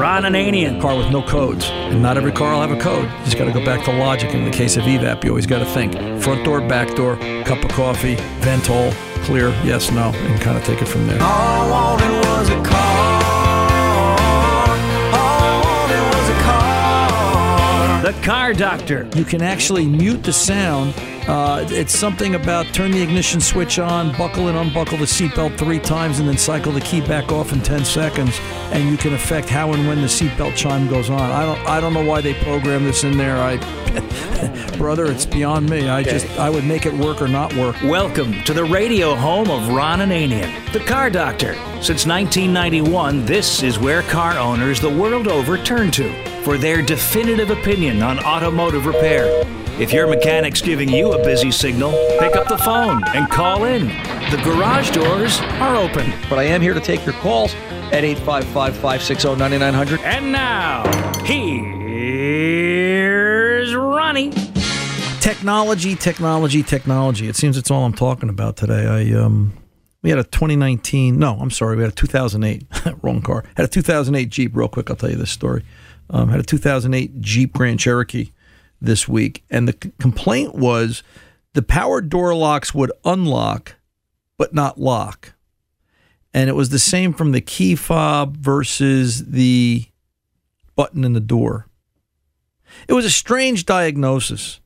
Ron 0.00 0.22
Ananian. 0.22 0.80
Car 0.80 0.96
with 0.96 1.10
no 1.10 1.20
codes. 1.22 1.66
And 1.68 2.00
not 2.00 2.16
every 2.16 2.32
car 2.32 2.54
will 2.54 2.62
have 2.62 2.70
a 2.70 2.80
code. 2.80 3.04
You 3.04 3.24
just 3.26 3.36
got 3.36 3.44
to 3.44 3.52
go 3.52 3.62
back 3.62 3.84
to 3.84 3.92
logic. 3.92 4.34
In 4.34 4.46
the 4.46 4.50
case 4.50 4.78
of 4.78 4.84
EVAP, 4.84 5.24
you 5.24 5.28
always 5.28 5.44
got 5.46 5.58
to 5.58 5.66
think 5.66 5.92
front 6.22 6.42
door, 6.42 6.62
back 6.62 6.96
door, 6.96 7.16
cup 7.44 7.62
of 7.62 7.70
coffee, 7.72 8.14
vent 8.40 8.66
hole, 8.66 8.92
clear, 9.24 9.50
yes, 9.62 9.90
no, 9.92 10.04
and 10.04 10.40
kind 10.40 10.56
of 10.56 10.64
take 10.64 10.80
it 10.80 10.86
from 10.86 11.06
there. 11.06 11.20
All 11.20 11.28
I 11.28 11.70
wanted 11.70 12.12
was 12.26 12.48
a 12.48 12.62
car. 12.62 13.20
All 15.12 15.42
I 15.44 15.60
wanted 15.68 16.02
was 16.16 16.28
a 16.30 16.38
car. 16.44 18.12
The 18.12 18.26
Car 18.26 18.54
Doctor. 18.54 19.06
You 19.14 19.26
can 19.26 19.42
actually 19.42 19.84
mute 19.84 20.22
the 20.22 20.32
sound. 20.32 20.94
Uh, 21.28 21.64
it's 21.68 21.96
something 21.96 22.34
about 22.34 22.66
turn 22.74 22.90
the 22.90 23.00
ignition 23.00 23.40
switch 23.40 23.78
on, 23.78 24.16
buckle 24.16 24.48
and 24.48 24.56
unbuckle 24.56 24.98
the 24.98 25.04
seatbelt 25.04 25.56
three 25.58 25.78
times, 25.78 26.18
and 26.18 26.28
then 26.28 26.38
cycle 26.38 26.72
the 26.72 26.80
key 26.80 27.00
back 27.00 27.30
off 27.30 27.52
in 27.52 27.60
10 27.60 27.84
seconds, 27.84 28.38
and 28.72 28.88
you 28.88 28.96
can 28.96 29.12
affect 29.14 29.48
how 29.48 29.72
and 29.72 29.86
when 29.86 30.00
the 30.00 30.06
seatbelt 30.06 30.56
chime 30.56 30.88
goes 30.88 31.10
on. 31.10 31.30
I 31.30 31.44
don't, 31.44 31.68
I 31.68 31.80
don't 31.80 31.94
know 31.94 32.04
why 32.04 32.20
they 32.20 32.34
programmed 32.34 32.86
this 32.86 33.04
in 33.04 33.16
there. 33.16 33.36
I, 33.36 33.56
brother, 34.78 35.06
it's 35.06 35.26
beyond 35.26 35.68
me. 35.68 35.88
I 35.88 36.02
just, 36.02 36.26
I 36.38 36.48
would 36.48 36.64
make 36.64 36.86
it 36.86 36.94
work 36.94 37.20
or 37.20 37.28
not 37.28 37.54
work. 37.54 37.76
Welcome 37.82 38.42
to 38.44 38.54
the 38.54 38.64
radio 38.64 39.14
home 39.14 39.50
of 39.50 39.68
Ron 39.68 40.00
Ananian, 40.00 40.72
the 40.72 40.80
Car 40.80 41.10
Doctor. 41.10 41.54
Since 41.82 42.06
1991, 42.06 43.26
this 43.26 43.62
is 43.62 43.78
where 43.78 44.02
car 44.02 44.38
owners 44.38 44.80
the 44.80 44.90
world 44.90 45.28
over 45.28 45.58
turn 45.58 45.90
to 45.92 46.12
for 46.42 46.56
their 46.56 46.82
definitive 46.82 47.50
opinion 47.50 48.02
on 48.02 48.18
automotive 48.20 48.86
repair. 48.86 49.44
If 49.78 49.92
your 49.92 50.06
mechanic's 50.06 50.60
giving 50.60 50.88
you 50.90 51.12
a 51.12 51.24
busy 51.24 51.50
signal, 51.50 51.92
pick 52.18 52.36
up 52.36 52.48
the 52.48 52.58
phone 52.58 53.02
and 53.14 53.30
call 53.30 53.64
in. 53.64 53.86
The 54.30 54.40
garage 54.44 54.90
doors 54.90 55.40
are 55.40 55.76
open. 55.76 56.12
But 56.28 56.38
I 56.38 56.42
am 56.44 56.60
here 56.60 56.74
to 56.74 56.80
take 56.80 57.06
your 57.06 57.14
calls 57.14 57.54
at 57.92 58.04
855 58.04 58.74
560 58.74 59.36
9900. 59.36 60.00
And 60.00 60.32
now, 60.32 60.84
here's 61.24 61.64
Ronnie. 63.74 64.32
Technology, 65.20 65.96
technology, 65.96 66.62
technology. 66.62 67.28
It 67.28 67.36
seems 67.36 67.56
it's 67.56 67.70
all 67.70 67.84
I'm 67.86 67.94
talking 67.94 68.28
about 68.28 68.56
today. 68.58 68.86
I 68.86 69.12
um 69.18 69.54
we 70.02 70.10
had 70.10 70.18
a 70.18 70.24
2019, 70.24 71.18
no, 71.18 71.38
I'm 71.40 71.50
sorry, 71.50 71.76
we 71.76 71.82
had 71.82 71.92
a 71.92 71.94
2008, 71.94 72.66
wrong 73.02 73.22
car. 73.22 73.44
Had 73.56 73.64
a 73.64 73.68
2008 73.68 74.28
Jeep, 74.30 74.56
real 74.56 74.68
quick, 74.68 74.90
I'll 74.90 74.96
tell 74.96 75.10
you 75.10 75.16
this 75.16 75.30
story. 75.30 75.62
Um, 76.08 76.28
had 76.28 76.40
a 76.40 76.42
2008 76.42 77.20
Jeep 77.20 77.52
Grand 77.52 77.78
Cherokee 77.78 78.32
this 78.80 79.08
week, 79.08 79.44
and 79.50 79.68
the 79.68 79.76
c- 79.82 79.92
complaint 79.98 80.54
was 80.54 81.02
the 81.54 81.62
power 81.62 82.00
door 82.00 82.34
locks 82.34 82.74
would 82.74 82.92
unlock, 83.04 83.76
but 84.38 84.54
not 84.54 84.80
lock. 84.80 85.34
And 86.32 86.48
it 86.48 86.54
was 86.54 86.68
the 86.68 86.78
same 86.78 87.12
from 87.12 87.32
the 87.32 87.40
key 87.40 87.74
fob 87.74 88.36
versus 88.36 89.26
the 89.26 89.86
button 90.76 91.04
in 91.04 91.12
the 91.12 91.20
door. 91.20 91.66
It 92.88 92.92
was 92.92 93.04
a 93.04 93.10
strange 93.10 93.66
diagnosis. 93.66 94.59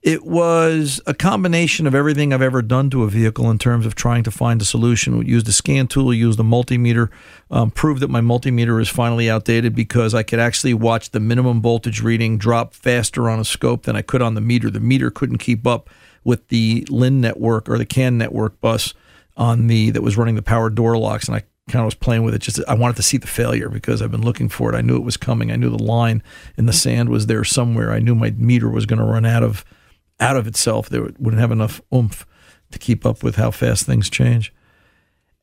It 0.00 0.24
was 0.24 1.00
a 1.06 1.14
combination 1.14 1.86
of 1.86 1.94
everything 1.94 2.32
I've 2.32 2.40
ever 2.40 2.62
done 2.62 2.88
to 2.90 3.02
a 3.02 3.08
vehicle 3.08 3.50
in 3.50 3.58
terms 3.58 3.84
of 3.84 3.96
trying 3.96 4.22
to 4.24 4.30
find 4.30 4.62
a 4.62 4.64
solution. 4.64 5.18
We 5.18 5.26
used 5.26 5.48
a 5.48 5.52
scan 5.52 5.88
tool, 5.88 6.14
used 6.14 6.38
a 6.38 6.44
multimeter, 6.44 7.10
um, 7.50 7.72
proved 7.72 8.00
that 8.02 8.08
my 8.08 8.20
multimeter 8.20 8.80
is 8.80 8.88
finally 8.88 9.28
outdated 9.28 9.74
because 9.74 10.14
I 10.14 10.22
could 10.22 10.38
actually 10.38 10.72
watch 10.72 11.10
the 11.10 11.18
minimum 11.18 11.60
voltage 11.60 12.00
reading 12.00 12.38
drop 12.38 12.74
faster 12.74 13.28
on 13.28 13.40
a 13.40 13.44
scope 13.44 13.82
than 13.82 13.96
I 13.96 14.02
could 14.02 14.22
on 14.22 14.34
the 14.34 14.40
meter. 14.40 14.70
The 14.70 14.78
meter 14.78 15.10
couldn't 15.10 15.38
keep 15.38 15.66
up 15.66 15.90
with 16.22 16.46
the 16.48 16.86
LIN 16.88 17.20
network 17.20 17.68
or 17.68 17.76
the 17.76 17.86
CAN 17.86 18.18
network 18.18 18.60
bus 18.60 18.94
on 19.36 19.66
the 19.66 19.90
that 19.90 20.02
was 20.02 20.16
running 20.16 20.36
the 20.36 20.42
power 20.42 20.70
door 20.70 20.96
locks, 20.96 21.26
and 21.26 21.36
I 21.36 21.42
kind 21.68 21.80
of 21.80 21.86
was 21.86 21.94
playing 21.94 22.22
with 22.22 22.34
it. 22.34 22.40
Just 22.40 22.60
I 22.68 22.74
wanted 22.74 22.96
to 22.96 23.02
see 23.02 23.16
the 23.16 23.26
failure 23.26 23.68
because 23.68 24.00
I've 24.00 24.10
been 24.12 24.24
looking 24.24 24.48
for 24.48 24.72
it. 24.72 24.76
I 24.76 24.80
knew 24.80 24.96
it 24.96 25.04
was 25.04 25.16
coming. 25.16 25.50
I 25.50 25.56
knew 25.56 25.70
the 25.70 25.82
line 25.82 26.22
in 26.56 26.66
the 26.66 26.72
sand 26.72 27.08
was 27.08 27.26
there 27.26 27.44
somewhere. 27.44 27.92
I 27.92 27.98
knew 27.98 28.14
my 28.14 28.30
meter 28.30 28.68
was 28.68 28.86
going 28.86 29.00
to 29.00 29.04
run 29.04 29.26
out 29.26 29.42
of 29.42 29.64
out 30.20 30.36
of 30.36 30.46
itself. 30.46 30.88
There 30.88 31.02
wouldn't 31.02 31.40
have 31.40 31.52
enough 31.52 31.80
oomph 31.94 32.26
to 32.70 32.78
keep 32.78 33.06
up 33.06 33.22
with 33.22 33.36
how 33.36 33.50
fast 33.50 33.86
things 33.86 34.10
change. 34.10 34.52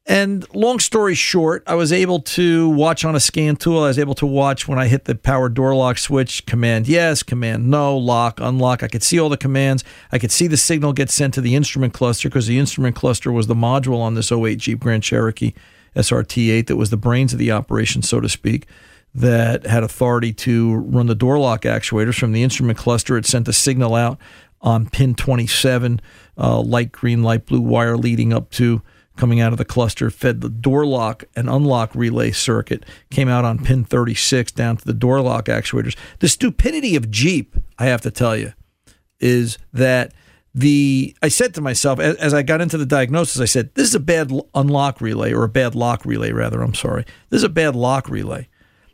And 0.08 0.46
long 0.53 0.78
story 0.78 1.16
short, 1.16 1.63
I 1.66 1.74
was 1.74 1.91
able 1.91 2.19
to 2.19 2.69
watch 2.69 3.04
on 3.04 3.16
a 3.16 3.19
scan 3.19 3.56
tool. 3.56 3.83
I 3.83 3.88
was 3.88 3.98
able 3.98 4.13
to 4.16 4.27
watch 4.27 4.68
when 4.68 4.77
I 4.77 4.88
hit 4.88 5.06
the 5.06 5.16
power 5.16 5.50
door 5.50 5.74
lock 5.74 5.98
switch, 5.98 6.45
command 6.45 6.88
yes, 6.88 7.24
command 7.24 7.72
no, 7.72 7.98
lock, 7.98 8.39
unlock. 8.39 8.83
I 8.83 8.88
could 8.88 9.01
see 9.01 9.19
all 9.19 9.30
the 9.30 9.38
commands. 9.38 9.83
I 10.12 10.19
could 10.19 10.31
see 10.31 10.45
the 10.45 10.57
signal 10.57 10.94
get 10.94 11.10
sent 11.10 11.33
to 11.36 11.42
the 11.42 11.56
instrument 11.56 11.94
cluster 11.94 12.30
because 12.30 12.45
the 12.45 12.60
instrument 12.60 12.95
cluster 12.95 13.31
was 13.31 13.48
the 13.48 13.56
module 13.56 14.00
on 14.00 14.13
this 14.13 14.31
08 14.31 14.60
Jeep 14.60 14.80
Grand 14.80 15.01
Cherokee 15.01 15.54
SRT8 15.95 16.68
that 16.68 16.75
was 16.75 16.92
the 16.92 16.98
brains 16.98 17.33
of 17.33 17.39
the 17.39 17.51
operation, 17.51 18.04
so 18.04 18.19
to 18.19 18.30
speak, 18.30 18.68
that 19.16 19.66
had 19.66 19.81
authority 19.81 20.33
to 20.33 20.75
run 20.75 21.07
the 21.07 21.16
door 21.16 21.39
lock 21.39 21.63
actuators 21.63 22.19
from 22.19 22.31
the 22.31 22.44
instrument 22.44 22.78
cluster. 22.78 23.18
It 23.18 23.25
sent 23.25 23.48
a 23.48 23.54
signal 23.54 23.95
out 23.95 24.19
on 24.65 24.89
pin 24.89 25.15
27, 25.15 26.01
uh, 26.38 26.59
light 26.59 26.91
green, 26.91 27.23
light 27.23 27.45
blue 27.45 27.62
wire 27.62 27.95
leading 27.95 28.33
up 28.33 28.50
to 28.50 28.81
coming 29.15 29.39
out 29.39 29.53
of 29.53 29.57
the 29.57 29.63
cluster, 29.63 30.09
fed 30.09 30.41
the 30.41 30.50
door 30.50 30.85
lock 30.85 31.23
and 31.35 31.50
unlock 31.50 31.94
relay 31.95 32.31
circuit, 32.31 32.83
came 33.09 33.29
out 33.29 33.45
on 33.45 33.63
pin 33.63 33.85
36 33.85 34.51
down 34.51 34.75
to 34.75 34.83
the 34.83 34.94
door 34.94 35.21
lock 35.21 35.45
actuators. 35.45 35.95
The 36.19 36.27
stupidity 36.27 36.95
of 36.95 37.09
Jeep, 37.09 37.56
I 37.79 37.85
have 37.85 38.01
to 38.01 38.12
tell 38.12 38.35
you, 38.35 38.53
is 39.19 39.57
that 39.71 40.13
the 40.53 41.15
I 41.21 41.27
said 41.27 41.53
to 41.56 41.61
myself 41.61 42.00
as, 42.00 42.15
as 42.15 42.33
I 42.33 42.41
got 42.41 42.61
into 42.61 42.77
the 42.77 42.85
diagnosis, 42.85 43.41
I 43.41 43.45
said, 43.45 43.75
"This 43.75 43.89
is 43.89 43.95
a 43.95 44.00
bad 44.00 44.31
unlock 44.53 45.01
relay, 45.01 45.33
or 45.33 45.44
a 45.44 45.50
bad 45.50 45.75
lock 45.75 46.06
relay, 46.06 46.31
rather. 46.31 46.61
I'm 46.61 46.73
sorry. 46.73 47.06
This 47.29 47.39
is 47.39 47.44
a 47.44 47.50
bad 47.50 47.75
lock 47.75 48.09
relay." 48.09 48.47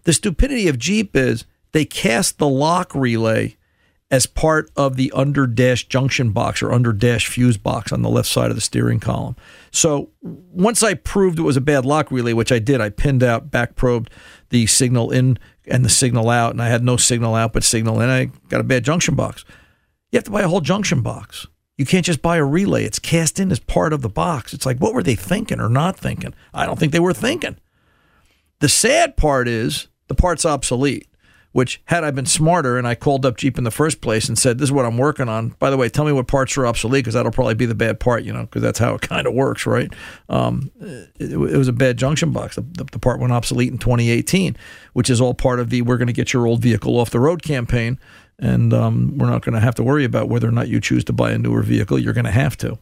The 0.03 0.13
stupidity 0.13 0.67
of 0.67 0.79
Jeep 0.79 1.15
is 1.15 1.45
they 1.71 1.85
cast 1.85 2.39
the 2.39 2.47
lock 2.47 2.95
relay 2.95 3.57
as 4.11 4.25
part 4.25 4.69
of 4.75 4.97
the 4.97 5.09
under 5.15 5.47
dash 5.47 5.87
junction 5.87 6.31
box 6.31 6.61
or 6.61 6.73
under 6.73 6.91
dash 6.91 7.27
fuse 7.27 7.57
box 7.57 7.93
on 7.93 8.01
the 8.01 8.09
left 8.09 8.27
side 8.27 8.49
of 8.49 8.55
the 8.55 8.61
steering 8.61 8.99
column. 8.99 9.37
So 9.71 10.09
once 10.21 10.83
I 10.83 10.95
proved 10.95 11.39
it 11.39 11.43
was 11.43 11.55
a 11.55 11.61
bad 11.61 11.85
lock 11.85 12.11
relay, 12.11 12.33
which 12.33 12.51
I 12.51 12.59
did, 12.59 12.81
I 12.81 12.89
pinned 12.89 13.23
out, 13.23 13.49
back 13.49 13.75
probed 13.75 14.09
the 14.49 14.67
signal 14.67 15.11
in 15.11 15.39
and 15.65 15.85
the 15.85 15.89
signal 15.89 16.29
out, 16.29 16.51
and 16.51 16.61
I 16.61 16.67
had 16.67 16.83
no 16.83 16.97
signal 16.97 17.35
out 17.35 17.53
but 17.53 17.63
signal 17.63 18.01
in. 18.01 18.09
I 18.09 18.25
got 18.49 18.59
a 18.59 18.65
bad 18.65 18.83
junction 18.83 19.15
box. 19.15 19.45
You 20.11 20.17
have 20.17 20.25
to 20.25 20.31
buy 20.31 20.41
a 20.41 20.49
whole 20.49 20.59
junction 20.59 21.01
box. 21.01 21.47
You 21.77 21.85
can't 21.85 22.05
just 22.05 22.21
buy 22.21 22.35
a 22.35 22.43
relay. 22.43 22.83
It's 22.83 22.99
cast 22.99 23.39
in 23.39 23.49
as 23.49 23.59
part 23.59 23.93
of 23.93 24.01
the 24.01 24.09
box. 24.09 24.53
It's 24.53 24.65
like, 24.65 24.79
what 24.79 24.93
were 24.93 25.03
they 25.03 25.15
thinking 25.15 25.61
or 25.61 25.69
not 25.69 25.97
thinking? 25.97 26.33
I 26.53 26.65
don't 26.65 26.77
think 26.77 26.91
they 26.91 26.99
were 26.99 27.13
thinking. 27.13 27.57
The 28.59 28.67
sad 28.67 29.15
part 29.15 29.47
is 29.47 29.87
the 30.07 30.15
part's 30.15 30.45
obsolete, 30.45 31.07
which 31.51 31.81
had 31.85 32.03
I 32.03 32.11
been 32.11 32.25
smarter 32.25 32.77
and 32.77 32.87
I 32.87 32.95
called 32.95 33.25
up 33.25 33.37
Jeep 33.37 33.57
in 33.57 33.63
the 33.63 33.71
first 33.71 33.99
place 33.99 34.29
and 34.29 34.37
said, 34.37 34.57
this 34.57 34.67
is 34.67 34.71
what 34.71 34.85
I'm 34.85 34.97
working 34.97 35.27
on. 35.27 35.49
By 35.59 35.69
the 35.69 35.77
way, 35.77 35.89
tell 35.89 36.05
me 36.05 36.11
what 36.11 36.27
parts 36.27 36.57
are 36.57 36.65
obsolete 36.65 37.03
because 37.03 37.13
that'll 37.13 37.31
probably 37.31 37.55
be 37.55 37.65
the 37.65 37.75
bad 37.75 37.99
part, 37.99 38.23
you 38.23 38.31
know, 38.31 38.43
because 38.43 38.61
that's 38.61 38.79
how 38.79 38.95
it 38.95 39.01
kind 39.09 39.27
of 39.27 39.33
works, 39.33 39.65
right? 39.65 39.93
Um, 40.29 40.71
it, 40.79 41.33
it 41.33 41.37
was 41.37 41.67
a 41.67 41.73
bad 41.73 41.97
junction 41.97 42.31
box. 42.31 42.55
The, 42.55 42.61
the, 42.61 42.85
the 42.85 42.99
part 42.99 43.19
went 43.19 43.33
obsolete 43.33 43.71
in 43.71 43.77
2018, 43.77 44.55
which 44.93 45.09
is 45.09 45.19
all 45.19 45.33
part 45.33 45.59
of 45.59 45.69
the 45.69 45.81
we're 45.81 45.97
going 45.97 46.07
to 46.07 46.13
get 46.13 46.31
your 46.31 46.47
old 46.47 46.61
vehicle 46.61 46.97
off 46.97 47.09
the 47.09 47.19
road 47.19 47.43
campaign. 47.43 47.99
And 48.39 48.73
um, 48.73 49.17
we're 49.17 49.29
not 49.29 49.43
going 49.43 49.53
to 49.53 49.59
have 49.59 49.75
to 49.75 49.83
worry 49.83 50.03
about 50.03 50.29
whether 50.29 50.47
or 50.47 50.51
not 50.51 50.67
you 50.67 50.79
choose 50.79 51.03
to 51.05 51.13
buy 51.13 51.31
a 51.31 51.37
newer 51.37 51.61
vehicle. 51.61 51.99
You're 51.99 52.13
going 52.13 52.25
to 52.25 52.31
have 52.31 52.57
to, 52.57 52.79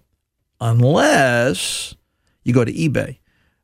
unless 0.62 1.96
you 2.44 2.54
go 2.54 2.64
to 2.64 2.72
eBay. 2.72 3.18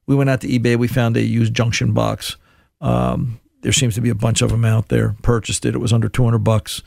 We 0.06 0.16
went 0.16 0.30
out 0.30 0.42
to 0.42 0.48
eBay. 0.48 0.78
We 0.78 0.88
found 0.88 1.16
a 1.16 1.22
used 1.22 1.54
junction 1.54 1.94
box. 1.94 2.36
Um, 2.82 3.40
there 3.66 3.74
seems 3.74 3.96
to 3.96 4.02
be 4.02 4.10
a 4.12 4.16
bunch 4.16 4.44
of 4.44 4.52
them 4.52 4.64
out 4.64 4.90
there. 4.90 5.16
Purchased 5.24 5.66
it. 5.66 5.74
It 5.74 5.80
was 5.80 5.92
under 5.92 6.08
200 6.08 6.38
bucks. 6.38 6.84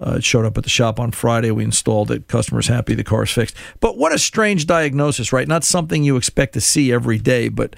Uh, 0.00 0.14
it 0.16 0.24
showed 0.24 0.46
up 0.46 0.56
at 0.56 0.64
the 0.64 0.70
shop 0.70 0.98
on 0.98 1.12
Friday. 1.12 1.50
We 1.50 1.62
installed 1.62 2.10
it. 2.10 2.26
Customers 2.26 2.68
happy. 2.68 2.94
The 2.94 3.04
car's 3.04 3.30
fixed. 3.30 3.54
But 3.80 3.98
what 3.98 4.12
a 4.14 4.18
strange 4.18 4.66
diagnosis, 4.66 5.30
right? 5.30 5.46
Not 5.46 5.62
something 5.62 6.02
you 6.02 6.16
expect 6.16 6.54
to 6.54 6.60
see 6.62 6.90
every 6.90 7.18
day. 7.18 7.50
But 7.50 7.76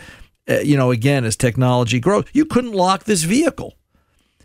uh, 0.48 0.60
you 0.60 0.76
know, 0.76 0.92
again, 0.92 1.24
as 1.24 1.34
technology 1.36 1.98
grows, 1.98 2.24
you 2.32 2.44
couldn't 2.44 2.72
lock 2.72 3.04
this 3.04 3.24
vehicle. 3.24 3.74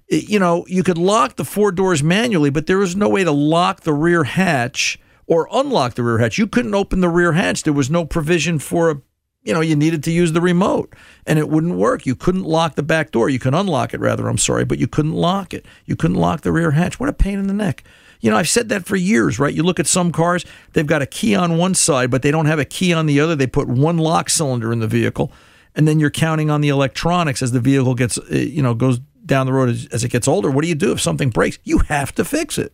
It- 0.08 0.28
you 0.28 0.40
know, 0.40 0.66
you 0.68 0.82
could 0.82 0.98
lock 0.98 1.36
the 1.36 1.46
four 1.46 1.72
doors 1.72 2.02
manually, 2.02 2.50
but 2.50 2.66
there 2.66 2.80
was 2.80 2.96
no 2.96 3.08
way 3.10 3.24
to 3.24 3.32
lock 3.32 3.82
the 3.82 3.94
rear 3.94 4.24
hatch 4.24 4.98
or 5.28 5.48
unlock 5.52 5.94
the 5.94 6.02
rear 6.04 6.18
hatch. 6.18 6.40
You 6.40 6.48
couldn't 6.48 6.74
open 6.74 7.02
the 7.02 7.10
rear 7.10 7.34
hatch. 7.34 7.62
There 7.64 7.74
was 7.74 7.92
no 7.92 8.06
provision 8.06 8.58
for 8.58 8.90
a 8.90 9.02
you 9.44 9.54
know, 9.54 9.62
you 9.62 9.76
needed 9.76 10.04
to 10.04 10.12
use 10.12 10.34
the 10.34 10.42
remote 10.42 10.94
and 11.26 11.40
it 11.40 11.50
wouldn't 11.50 11.76
work. 11.76 12.06
You 12.06 12.16
couldn't 12.16 12.44
lock 12.44 12.76
the 12.76 12.84
back 12.84 13.12
door. 13.12 13.30
You 13.30 13.40
can 13.40 13.54
unlock 13.54 13.94
it, 13.94 14.00
rather, 14.00 14.28
I'm 14.28 14.38
sorry, 14.38 14.66
but 14.66 14.80
you 14.80 14.88
couldn't 14.88 15.14
lock 15.14 15.54
it. 15.54 15.66
You 15.86 15.96
couldn't 15.96 16.18
lock 16.18 16.42
the 16.42 16.52
rear 16.52 16.72
hatch. 16.72 17.00
What 17.00 17.10
a 17.10 17.14
pain 17.14 17.40
in 17.40 17.48
the 17.48 17.54
neck. 17.54 17.84
You 18.22 18.30
know, 18.30 18.38
I've 18.38 18.50
said 18.50 18.68
that 18.70 18.86
for 18.86 18.98
years, 18.98 19.40
right? 19.40 19.54
You 19.54 19.64
look 19.64 19.80
at 19.80 19.88
some 19.88 20.12
cars, 20.12 20.46
they've 20.74 20.86
got 20.86 21.02
a 21.02 21.06
key 21.06 21.36
on 21.36 21.58
one 21.58 21.74
side, 21.74 22.12
but 22.12 22.22
they 22.22 22.32
don't 22.32 22.48
have 22.48 22.60
a 22.60 22.66
key 22.66 22.94
on 22.94 23.06
the 23.06 23.20
other. 23.22 23.36
They 23.36 23.48
put 23.48 23.70
one 23.70 23.98
lock 23.98 24.30
cylinder 24.30 24.74
in 24.74 24.80
the 24.80 24.88
vehicle, 24.88 25.32
and 25.74 25.88
then 25.88 26.02
you're 26.02 26.10
counting 26.10 26.50
on 26.50 26.60
the 26.60 26.68
electronics 26.68 27.42
as 27.42 27.54
the 27.54 27.62
vehicle 27.62 27.96
gets, 27.96 28.18
uh, 28.18 28.24
you 28.30 28.62
know, 28.62 28.74
goes 28.74 29.00
down 29.26 29.46
the 29.46 29.54
road 29.54 29.70
as, 29.70 29.88
as 29.88 30.04
it 30.04 30.10
gets 30.10 30.28
older. 30.28 30.52
What 30.52 30.64
do 30.64 30.68
you 30.68 30.76
do 30.76 30.92
if 30.92 31.00
something 31.00 31.30
breaks? 31.30 31.60
You 31.64 31.80
have 31.80 32.14
to 32.16 32.26
fix 32.26 32.58
it. 32.58 32.74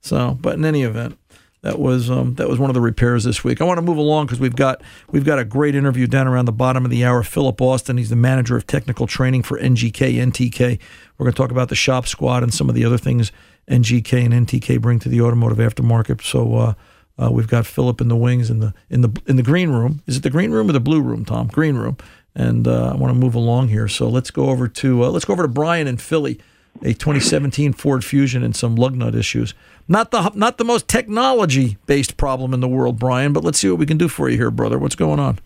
So, 0.00 0.38
but 0.40 0.54
in 0.54 0.64
any 0.64 0.82
event, 0.82 1.18
that 1.66 1.80
was 1.80 2.08
um, 2.08 2.34
that 2.34 2.48
was 2.48 2.60
one 2.60 2.70
of 2.70 2.74
the 2.74 2.80
repairs 2.80 3.24
this 3.24 3.42
week. 3.42 3.60
I 3.60 3.64
want 3.64 3.78
to 3.78 3.82
move 3.82 3.96
along 3.96 4.26
because 4.26 4.38
we've 4.38 4.54
got 4.54 4.82
we've 5.10 5.24
got 5.24 5.40
a 5.40 5.44
great 5.44 5.74
interview 5.74 6.06
down 6.06 6.28
around 6.28 6.44
the 6.44 6.52
bottom 6.52 6.84
of 6.84 6.92
the 6.92 7.04
hour. 7.04 7.24
Philip 7.24 7.60
Austin, 7.60 7.96
he's 7.96 8.08
the 8.08 8.14
manager 8.14 8.56
of 8.56 8.68
technical 8.68 9.08
training 9.08 9.42
for 9.42 9.58
NGK 9.58 10.14
NTK. 10.14 10.78
We're 11.18 11.24
going 11.24 11.32
to 11.32 11.36
talk 11.36 11.50
about 11.50 11.68
the 11.68 11.74
shop 11.74 12.06
squad 12.06 12.44
and 12.44 12.54
some 12.54 12.68
of 12.68 12.76
the 12.76 12.84
other 12.84 12.98
things 12.98 13.32
NGK 13.68 14.26
and 14.26 14.46
NTK 14.46 14.80
bring 14.80 15.00
to 15.00 15.08
the 15.08 15.20
automotive 15.20 15.58
aftermarket. 15.58 16.22
So 16.22 16.54
uh, 16.54 16.74
uh, 17.18 17.30
we've 17.32 17.48
got 17.48 17.66
Philip 17.66 18.00
in 18.00 18.06
the 18.06 18.16
wings 18.16 18.48
in 18.48 18.60
the 18.60 18.72
in 18.88 19.00
the 19.00 19.20
in 19.26 19.34
the 19.34 19.42
green 19.42 19.70
room. 19.70 20.02
Is 20.06 20.16
it 20.16 20.22
the 20.22 20.30
green 20.30 20.52
room 20.52 20.70
or 20.70 20.72
the 20.72 20.78
blue 20.78 21.02
room, 21.02 21.24
Tom? 21.24 21.48
Green 21.48 21.74
room. 21.74 21.96
And 22.36 22.68
uh, 22.68 22.90
I 22.92 22.94
want 22.94 23.12
to 23.12 23.18
move 23.18 23.34
along 23.34 23.68
here. 23.68 23.88
So 23.88 24.08
let's 24.08 24.30
go 24.30 24.50
over 24.50 24.68
to 24.68 25.02
uh, 25.02 25.08
let's 25.08 25.24
go 25.24 25.32
over 25.32 25.42
to 25.42 25.48
Brian 25.48 25.88
in 25.88 25.96
Philly, 25.96 26.38
a 26.82 26.92
2017 26.92 27.72
Ford 27.72 28.04
Fusion 28.04 28.44
and 28.44 28.54
some 28.54 28.76
lug 28.76 28.94
nut 28.94 29.16
issues. 29.16 29.52
Not 29.88 30.10
the 30.10 30.30
not 30.34 30.58
the 30.58 30.64
most 30.64 30.88
technology 30.88 31.76
based 31.86 32.16
problem 32.16 32.52
in 32.52 32.60
the 32.60 32.68
world, 32.68 32.98
Brian. 32.98 33.32
But 33.32 33.44
let's 33.44 33.58
see 33.58 33.68
what 33.70 33.78
we 33.78 33.86
can 33.86 33.98
do 33.98 34.08
for 34.08 34.28
you 34.28 34.36
here, 34.36 34.50
brother. 34.50 34.78
What's 34.78 34.96
going 34.96 35.20
on? 35.20 35.38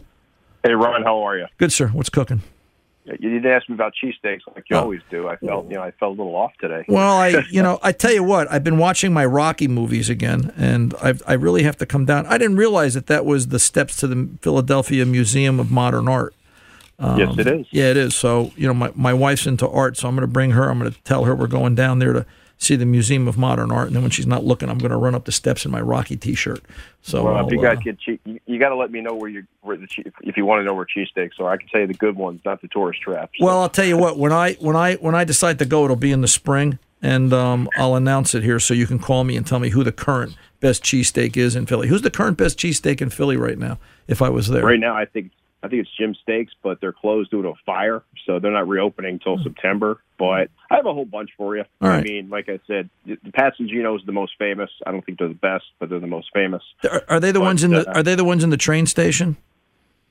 Hey, 0.63 0.73
Ron, 0.73 1.03
how 1.03 1.23
are 1.27 1.37
you? 1.39 1.47
Good, 1.59 1.73
sir. 1.73 1.89
What's 1.89 2.09
cooking? 2.11 2.43
You 3.07 3.31
didn't 3.31 3.51
ask 3.51 3.69
me 3.69 3.75
about 3.75 3.95
cheesesteaks 4.01 4.41
like 4.55 4.65
you 4.69 4.77
Oh. 4.77 4.81
always 4.83 5.01
do. 5.11 5.27
I 5.27 5.35
felt, 5.37 5.69
you 5.69 5.75
know, 5.77 5.83
I 5.83 5.91
felt 5.93 6.17
a 6.17 6.23
little 6.23 6.37
off 6.37 6.53
today. 6.61 6.85
Well, 6.87 7.17
I, 7.17 7.43
you 7.51 7.63
know, 7.63 7.79
I 7.83 7.93
tell 7.93 8.13
you 8.13 8.23
what, 8.23 8.49
I've 8.53 8.63
been 8.63 8.77
watching 8.79 9.13
my 9.13 9.25
Rocky 9.25 9.67
movies 9.67 10.09
again, 10.11 10.53
and 10.57 10.95
I, 11.03 11.15
I 11.27 11.33
really 11.33 11.63
have 11.65 11.77
to 11.79 11.87
come 11.87 12.05
down. 12.05 12.27
I 12.27 12.37
didn't 12.39 12.57
realize 12.59 12.95
that 12.95 13.07
that 13.07 13.25
was 13.25 13.49
the 13.49 13.59
steps 13.59 13.97
to 13.97 14.07
the 14.07 14.29
Philadelphia 14.43 15.07
Museum 15.07 15.59
of 15.59 15.71
Modern 15.73 16.09
Art. 16.09 16.35
yes, 17.01 17.37
it 17.39 17.47
um, 17.49 17.61
is. 17.61 17.67
Yeah, 17.71 17.91
it 17.91 17.97
is. 17.97 18.15
So, 18.15 18.53
you 18.55 18.69
know, 18.69 18.75
my, 18.75 18.93
my 18.95 19.15
wife's 19.15 19.47
into 19.47 19.69
art, 19.69 19.97
so 19.97 20.07
I'm 20.07 20.15
going 20.15 20.29
to 20.29 20.33
bring 20.33 20.51
her. 20.53 20.71
I'm 20.71 20.79
going 20.79 20.93
to 20.93 21.03
tell 21.03 21.25
her 21.25 21.35
we're 21.35 21.47
going 21.49 21.75
down 21.75 21.99
there 22.01 22.13
to 22.13 22.27
see 22.61 22.77
the 22.77 22.87
Museum 22.87 23.27
of 23.27 23.39
Modern 23.39 23.73
Art, 23.73 23.87
and 23.87 23.97
then 23.97 24.03
when 24.03 24.11
she's 24.11 24.27
not 24.27 24.45
looking, 24.45 24.69
I'm 24.69 24.79
going 24.79 24.91
to 24.91 24.97
run 24.97 25.15
up 25.15 25.25
the 25.25 25.33
steps 25.33 25.65
in 25.65 25.71
my 25.71 25.81
Rocky 25.81 26.17
T-shirt. 26.17 26.63
So, 27.01 27.25
Well, 27.25 27.47
if 27.47 27.51
you 27.51 27.61
guys 27.61 27.79
uh, 27.79 27.81
get 27.81 27.99
cheese, 27.99 28.19
you, 28.27 28.39
you 28.47 28.59
got 28.61 28.69
to 28.69 28.77
let 28.77 28.93
me 28.93 29.01
know 29.01 29.15
where 29.15 29.31
you 29.31 29.47
where 29.63 29.79
the 29.79 29.89
if 30.21 30.37
you 30.37 30.45
want 30.45 30.61
to 30.61 30.65
know 30.65 30.75
where 30.75 30.87
cheesesteaks 30.87 31.41
are. 31.41 31.51
I 31.51 31.57
can 31.57 31.69
tell 31.69 31.81
you 31.81 31.87
the 31.87 31.95
good 31.95 32.17
ones, 32.17 32.43
not 32.45 32.61
the 32.61 32.69
tourist 32.69 33.01
traps. 33.01 33.33
Well, 33.41 33.59
I'll 33.61 33.71
tell 33.71 33.87
you 33.87 33.97
what. 33.97 34.19
When 34.19 34.33
I 34.33 34.53
when 34.55 34.77
I 34.77 34.97
when 34.97 35.15
I 35.15 35.25
decide 35.25 35.59
to 35.61 35.65
go, 35.65 35.85
it'll 35.85 35.97
be 35.97 36.13
in 36.13 36.21
the 36.21 36.29
spring, 36.29 36.79
and 37.01 37.33
um, 37.33 37.69
I'll 37.79 37.95
announce 37.95 38.35
it 38.35 38.43
here 38.43 38.61
so 38.61 38.75
you 38.75 38.87
can 38.87 38.99
call 38.99 39.25
me 39.25 39.37
and 39.37 39.47
tell 39.47 39.59
me 39.59 39.71
who 39.71 39.83
the 39.83 39.93
current 39.93 40.37
best 40.61 40.85
cheesesteak 40.85 41.39
is 41.39 41.57
in 41.57 41.65
Philly. 41.65 41.89
Who's 41.89 42.03
the 42.03 42.11
current 42.11 42.37
best 42.37 42.59
cheesesteak 42.59 43.01
in 43.01 43.09
Philly 43.09 43.39
right 43.39 43.59
now? 43.59 43.79
If 44.07 44.21
I 44.21 44.29
was 44.29 44.49
there, 44.49 44.65
right 44.65 44.79
now, 44.79 44.95
I 44.95 45.07
think 45.07 45.31
I 45.63 45.69
think 45.69 45.83
it's 45.83 45.91
Jim's 45.99 46.19
Steaks, 46.23 46.53
but 46.63 46.81
they're 46.81 46.93
closed 46.93 47.31
due 47.31 47.43
to 47.43 47.49
a 47.49 47.55
fire, 47.67 48.03
so 48.25 48.39
they're 48.39 48.51
not 48.51 48.67
reopening 48.67 49.15
until 49.15 49.39
September. 49.43 50.01
But 50.19 50.49
I 50.71 50.77
have 50.77 50.87
a 50.87 50.95
whole 50.95 51.05
bunch 51.05 51.31
for 51.37 51.57
you. 51.57 51.65
All 51.83 51.89
I 51.89 51.97
right. 51.97 52.05
mean, 52.05 52.31
like 52.31 52.49
I 52.49 52.61
said, 52.67 52.89
the 53.05 53.17
Pat's 53.35 53.57
and 53.59 53.69
Geno's 53.69 54.01
is 54.01 54.07
the 54.07 54.13
most 54.13 54.33
famous. 54.39 54.71
I 54.87 54.91
don't 54.91 55.05
think 55.05 55.19
they're 55.19 55.29
the 55.29 55.35
best, 55.35 55.65
but 55.79 55.91
they're 55.91 56.01
the 56.01 56.07
most 56.07 56.31
famous. 56.33 56.63
are, 56.91 57.03
are 57.09 57.21
they 57.21 57.31
the 57.33 57.41
But, 57.41 57.45
ones 57.45 57.65
in 57.65 57.73
the 57.73 57.89
uh, 57.89 57.95
Are 57.97 58.03
they 58.03 58.15
the 58.15 58.25
ones 58.25 58.43
in 58.43 58.51
the 58.51 58.57
train 58.57 58.87
station? 58.87 59.37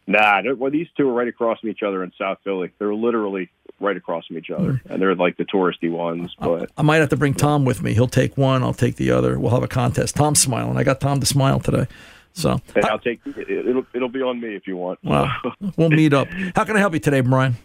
Nah, 0.08 0.42
they're- 0.42 0.56
well, 0.56 0.72
these 0.72 0.88
two 0.98 1.08
are 1.08 1.14
right 1.14 1.28
across 1.28 1.60
from 1.60 1.70
each 1.70 1.84
other 1.84 2.04
in 2.04 2.12
South 2.18 2.40
Philly. 2.44 2.72
They're 2.80 2.94
literally 2.96 3.50
right 3.80 3.96
across 3.96 4.26
from 4.28 4.38
each 4.38 4.50
other, 4.50 4.74
Hmm. 4.86 4.92
and 4.94 5.02
they're 5.02 5.16
like 5.16 5.38
the 5.38 5.46
touristy 5.46 5.90
ones. 5.92 6.36
But 6.40 6.70
I 6.78 6.82
might 6.82 6.98
have 6.98 7.10
to 7.10 7.18
bring 7.18 7.34
Tom 7.34 7.64
with 7.64 7.82
me. 7.84 7.94
He'll 7.94 8.08
take 8.08 8.38
one. 8.38 8.62
I'll 8.64 8.74
take 8.74 8.96
the 8.98 9.12
other. 9.12 9.40
We'll 9.40 9.52
have 9.52 9.64
a 9.64 9.68
contest. 9.68 10.16
Tom's 10.16 10.42
smiling. 10.42 10.78
I 10.78 10.84
got 10.84 11.00
Tom 11.00 11.20
to 11.20 11.26
smile 11.26 11.60
today. 11.60 11.88
So, 12.40 12.60
and 12.76 12.86
I'll 12.86 13.00
take 13.00 13.20
it- 13.26 13.50
it'll 13.50 13.86
it'll 13.94 14.10
be 14.10 14.22
on 14.22 14.40
me 14.40 14.56
if 14.56 14.68
you 14.68 14.78
want. 14.78 15.00
wow, 15.04 15.36
we'll 15.78 15.90
meet 15.90 16.14
up. 16.14 16.28
How 16.56 16.64
can 16.64 16.76
I 16.76 16.80
help 16.80 16.94
you 16.94 17.00
today, 17.00 17.22
Brian? 17.22 17.56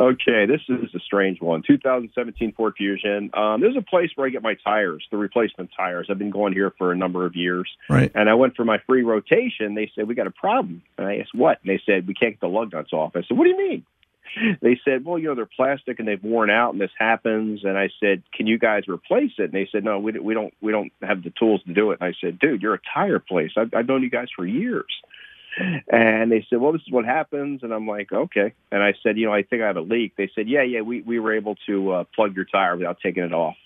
Okay, 0.00 0.46
this 0.46 0.60
is 0.68 0.92
a 0.96 0.98
strange 0.98 1.40
one. 1.40 1.62
2017 1.64 2.52
Ford 2.56 2.74
Fusion. 2.76 3.30
Um, 3.34 3.60
there's 3.60 3.76
a 3.76 3.82
place 3.82 4.10
where 4.16 4.26
I 4.26 4.30
get 4.30 4.42
my 4.42 4.54
tires, 4.64 5.06
the 5.12 5.16
replacement 5.16 5.70
tires. 5.76 6.08
I've 6.10 6.18
been 6.18 6.30
going 6.30 6.52
here 6.54 6.72
for 6.76 6.90
a 6.90 6.96
number 6.96 7.24
of 7.24 7.36
years. 7.36 7.70
Right. 7.88 8.10
And 8.14 8.28
I 8.28 8.34
went 8.34 8.56
for 8.56 8.64
my 8.64 8.78
free 8.86 9.02
rotation. 9.02 9.74
They 9.76 9.88
said, 9.94 10.08
We 10.08 10.16
got 10.16 10.26
a 10.26 10.32
problem. 10.32 10.82
And 10.98 11.06
I 11.06 11.18
asked, 11.18 11.34
What? 11.36 11.60
And 11.62 11.70
they 11.70 11.80
said, 11.86 12.08
We 12.08 12.14
can't 12.14 12.32
get 12.32 12.40
the 12.40 12.48
lug 12.48 12.72
nuts 12.72 12.92
off. 12.92 13.12
I 13.14 13.22
said, 13.22 13.36
What 13.38 13.44
do 13.44 13.50
you 13.50 13.58
mean? 13.58 13.86
They 14.60 14.80
said, 14.84 15.04
Well, 15.04 15.18
you 15.18 15.28
know, 15.28 15.34
they're 15.34 15.46
plastic 15.46 15.98
and 15.98 16.08
they've 16.08 16.22
worn 16.22 16.50
out 16.50 16.72
and 16.72 16.80
this 16.80 16.90
happens. 16.98 17.64
And 17.64 17.76
I 17.78 17.90
said, 18.00 18.22
Can 18.34 18.46
you 18.46 18.58
guys 18.58 18.84
replace 18.88 19.32
it? 19.38 19.44
And 19.44 19.52
they 19.52 19.68
said, 19.70 19.84
No, 19.84 19.98
we, 19.98 20.12
we 20.12 20.34
don't 20.34 20.54
we 20.60 20.72
don't 20.72 20.92
have 21.02 21.22
the 21.22 21.32
tools 21.38 21.62
to 21.66 21.74
do 21.74 21.90
it. 21.90 21.98
And 22.00 22.08
I 22.08 22.14
said, 22.20 22.38
Dude, 22.38 22.62
you're 22.62 22.74
a 22.74 22.80
tire 22.94 23.18
place. 23.18 23.52
I've, 23.56 23.72
I've 23.74 23.88
known 23.88 24.02
you 24.02 24.10
guys 24.10 24.28
for 24.34 24.46
years. 24.46 24.92
And 25.90 26.30
they 26.30 26.46
said, 26.50 26.60
"Well, 26.60 26.72
this 26.72 26.82
is 26.82 26.92
what 26.92 27.06
happens." 27.06 27.62
And 27.62 27.72
I'm 27.72 27.86
like, 27.86 28.12
"Okay." 28.12 28.52
And 28.70 28.82
I 28.82 28.92
said, 29.02 29.16
"You 29.16 29.24
know, 29.24 29.32
I 29.32 29.42
think 29.42 29.62
I 29.62 29.66
have 29.66 29.78
a 29.78 29.80
leak." 29.80 30.12
They 30.16 30.30
said, 30.34 30.48
"Yeah, 30.48 30.62
yeah, 30.62 30.82
we 30.82 31.00
we 31.00 31.18
were 31.18 31.34
able 31.34 31.56
to 31.66 31.92
uh, 31.92 32.04
plug 32.14 32.36
your 32.36 32.44
tire 32.44 32.76
without 32.76 32.98
taking 33.02 33.24
it 33.24 33.32
off. 33.32 33.56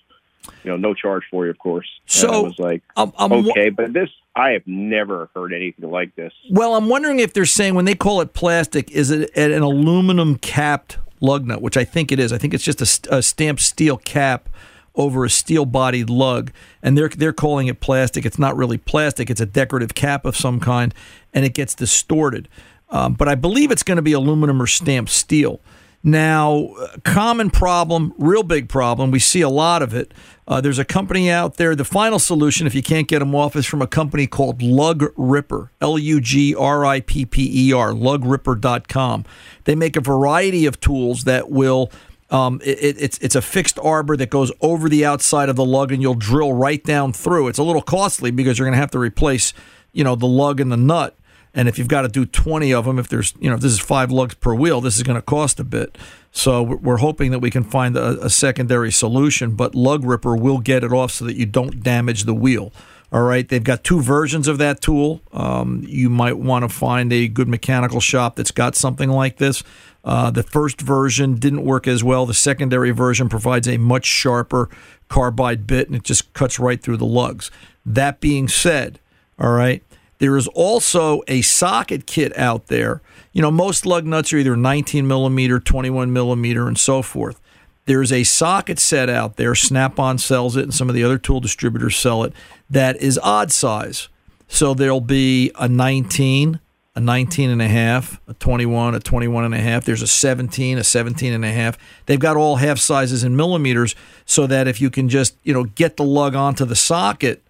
You 0.65 0.71
know, 0.71 0.77
no 0.77 0.95
charge 0.95 1.25
for 1.31 1.45
you, 1.45 1.51
of 1.51 1.59
course." 1.59 1.89
And 2.23 2.31
I 2.31 2.39
was 2.41 2.59
like, 2.59 2.83
I'm, 2.97 3.13
I'm 3.19 3.33
"Okay," 3.33 3.71
but 3.71 3.93
this 3.93 4.09
I 4.35 4.51
have 4.51 4.67
never 4.67 5.31
heard 5.35 5.53
anything 5.53 5.91
like 5.91 6.15
this. 6.17 6.33
Well, 6.51 6.75
I'm 6.75 6.89
wondering 6.89 7.21
if 7.21 7.33
they're 7.33 7.45
saying 7.45 7.75
when 7.75 7.85
they 7.85 7.95
call 7.95 8.21
it 8.21 8.33
plastic, 8.33 8.91
is 8.91 9.11
it 9.11 9.31
an 9.37 9.63
aluminum 9.63 10.37
capped 10.37 10.99
lug 11.21 11.47
nut, 11.47 11.63
which 11.63 11.77
I 11.77 11.85
think 11.85 12.11
it 12.13 12.19
is. 12.19 12.33
I 12.33 12.39
think 12.39 12.55
it's 12.55 12.65
just 12.65 12.81
a, 12.81 13.17
a 13.17 13.23
stamped 13.23 13.63
steel 13.63 13.97
cap 13.97 14.49
over 14.95 15.25
a 15.25 15.31
steel 15.31 15.67
bodied 15.67 16.11
lug, 16.11 16.53
and 16.83 16.97
they're 16.97 17.09
they're 17.09 17.33
calling 17.33 17.69
it 17.69 17.81
plastic. 17.81 18.25
It's 18.25 18.39
not 18.39 18.57
really 18.57 18.79
plastic; 18.79 19.31
it's 19.31 19.41
a 19.41 19.47
decorative 19.47 19.95
cap 19.95 20.25
of 20.25 20.37
some 20.37 20.61
kind, 20.61 20.95
and 21.33 21.45
it 21.45 21.55
gets 21.55 21.75
distorted. 21.75 22.49
Um, 22.89 23.15
but 23.15 23.29
I 23.29 23.37
believe 23.37 23.71
it's 23.71 23.85
going 23.85 23.97
to 23.97 24.03
be 24.03 24.13
aluminum 24.13 24.61
or 24.61 24.67
stamped 24.67 25.13
steel. 25.13 25.61
Now, 26.03 26.75
common 27.05 27.51
problem, 27.51 28.15
real 28.17 28.43
big 28.43 28.71
problem. 28.71 29.11
We 29.11 29.19
see 29.19 29.43
a 29.43 29.51
lot 29.51 29.83
of 29.83 29.95
it. 29.95 30.15
Uh, 30.49 30.61
there's 30.61 30.79
a 30.79 30.85
company 30.85 31.31
out 31.31 31.59
there. 31.59 31.77
The 31.77 31.85
final 31.85 32.19
solution, 32.19 32.67
if 32.67 32.75
you 32.75 32.83
can't 32.83 33.07
get 33.07 33.19
them 33.19 33.35
off, 33.35 33.55
is 33.55 33.67
from 33.67 33.83
a 33.83 33.87
company 33.87 34.27
called 34.27 34.63
Lug 34.63 35.13
Ripper, 35.17 35.71
L 35.81 35.99
U 35.99 36.21
G 36.21 36.55
R 36.55 36.87
I 36.87 37.01
P 37.01 37.27
P 37.27 37.69
E 37.69 37.73
R, 37.73 37.91
lugripper.com. 37.91 39.27
They 39.65 39.75
make 39.75 39.95
a 39.95 40.01
variety 40.01 40.65
of 40.67 40.81
tools 40.81 41.25
that 41.25 41.51
will. 41.51 41.91
Um, 42.31 42.61
it, 42.65 42.97
it's 42.99 43.19
it's 43.19 43.35
a 43.35 43.43
fixed 43.43 43.79
arbor 43.81 44.17
that 44.17 44.31
goes 44.31 44.53
over 44.61 44.89
the 44.89 45.05
outside 45.05 45.49
of 45.49 45.57
the 45.57 45.65
lug, 45.65 45.93
and 45.93 46.01
you'll 46.01 46.15
drill 46.15 46.53
right 46.55 46.83
down 46.83 47.13
through. 47.13 47.49
It's 47.49 47.59
a 47.59 47.63
little 47.63 47.83
costly 47.83 48.31
because 48.31 48.59
you're 48.59 48.67
going 48.67 48.77
to 48.77 48.81
have 48.81 48.93
to 48.93 48.99
replace, 48.99 49.53
you 49.93 50.03
know, 50.03 50.15
the 50.15 50.27
lug 50.27 50.61
and 50.61 50.73
the 50.73 50.77
nut. 50.77 51.15
And 51.55 51.69
if 51.69 51.79
you've 51.79 51.89
got 51.89 52.03
to 52.03 52.09
do 52.09 52.27
20 52.27 52.73
of 52.73 52.85
them, 52.85 52.99
if 52.99 53.09
there's, 53.09 53.35
you 53.41 53.49
know, 53.49 53.57
if 53.57 53.61
this 53.61 53.73
is 53.73 53.81
five 53.81 54.11
lugs 54.11 54.35
per 54.35 54.55
wheel, 54.55 54.81
this 54.81 54.97
is 54.97 55.03
going 55.03 55.17
to 55.17 55.23
cost 55.23 55.59
a 55.59 55.65
bit. 55.65 55.99
So 56.33 56.63
we're 56.63 56.99
hoping 56.99 57.33
that 57.33 57.41
we 57.41 57.51
can 57.51 57.65
find 57.65 57.97
a, 57.97 58.25
a, 58.25 58.31
secondary 58.31 58.93
solution, 58.93 59.57
but 59.57 59.75
Lug 59.75 60.05
Ripper 60.05 60.37
will 60.37 60.59
get 60.59 60.85
it 60.85 60.93
off 60.93 61.11
so 61.11 61.25
that 61.25 61.35
you 61.35 61.45
don't 61.45 61.83
damage 61.83 62.23
the 62.23 62.35
wheel. 62.35 62.73
All 63.13 63.23
right. 63.23 63.49
They've 63.49 63.65
got 63.65 63.83
two 63.83 64.01
versions 64.01 64.47
of 64.47 64.59
that 64.59 64.81
tool. 64.81 65.21
Um, 65.33 65.83
you 65.85 66.09
might 66.09 66.39
want 66.39 66.63
to 66.63 66.69
find 66.69 67.13
a 67.13 67.27
good 67.27 67.49
mechanical 67.49 67.99
shop 67.99 68.37
that's 68.37 68.53
got 68.53 68.77
something 68.77 69.11
like 69.11 69.39
this. 69.39 69.65
Uh, 70.05 70.31
the 70.31 70.45
first 70.45 70.81
version 70.81 71.35
didn't 71.35 71.65
work 71.65 71.89
as 71.89 72.05
well. 72.05 72.25
The 72.25 72.35
secondary 72.35 72.93
version 72.93 73.29
provides 73.29 73.67
a 73.67 73.77
much 73.77 74.07
sharper 74.07 74.69
carbide 75.09 75.67
bit 75.67 75.89
and 75.89 75.97
it 75.97 76.05
just 76.05 76.33
cuts 76.33 76.61
right 76.61 76.81
through 76.81 76.99
the 76.99 77.05
lugs. 77.05 77.51
That 77.85 78.21
being 78.21 78.47
said, 78.47 79.01
all 79.39 79.51
right, 79.51 79.83
there 80.21 80.37
is 80.37 80.47
also 80.49 81.23
a 81.27 81.41
socket 81.43 82.07
kit 82.07 82.37
out 82.39 82.67
there. 82.67 83.01
You 83.33 83.43
know, 83.43 83.51
most 83.51 83.87
lug 83.87 84.05
nuts 84.05 84.33
are 84.33 84.37
either 84.37 84.55
19 84.55 85.09
millimeter, 85.09 85.59
21 85.59 86.13
millimeter, 86.13 86.69
and 86.69 86.79
so 86.79 87.03
forth. 87.03 87.41
There's 87.87 88.13
a 88.13 88.23
socket 88.23 88.79
set 88.79 89.09
out 89.09 89.37
there. 89.37 89.55
Snap 89.55 89.99
on 89.99 90.19
sells 90.19 90.57
it, 90.57 90.63
and 90.63 90.75
some 90.75 90.89
of 90.89 90.95
the 90.95 91.03
other 91.03 91.19
tool 91.19 91.41
distributors 91.41 91.97
sell 91.97 92.23
it 92.23 92.35
that 92.69 92.97
is 92.99 93.19
odd 93.23 93.51
size. 93.51 94.09
So 94.47 94.75
there'll 94.75 95.01
be 95.01 95.53
a 95.59 95.69
19, 95.69 96.61
a 96.95 97.01
19 97.01 97.51
and 97.51 97.63
a 97.63 97.69
half, 97.69 98.21
a 98.29 98.35
21, 98.35 98.95
a 98.95 99.01
21 99.01 99.45
and 99.45 99.55
a 99.55 99.59
half. 99.59 99.87
There's 99.87 100.03
a 100.03 100.07
17, 100.07 100.77
a 100.77 100.85
17 100.85 101.33
and 101.33 101.45
a 101.47 101.51
half. 101.51 101.79
They've 102.05 102.21
got 102.21 102.37
all 102.37 102.57
half 102.57 102.79
sizes 102.79 103.25
in 103.25 103.37
millimeters 103.37 103.95
so 104.27 104.47
that 104.49 104.69
if 104.69 104.83
you 104.83 104.91
can 104.91 105.09
just, 105.09 105.35
you 105.45 105.55
know, 105.55 105.65
get 105.65 105.97
the 105.97 106.05
lug 106.05 106.35
onto 106.35 106.67
the 106.67 106.77
socket, 106.77 107.43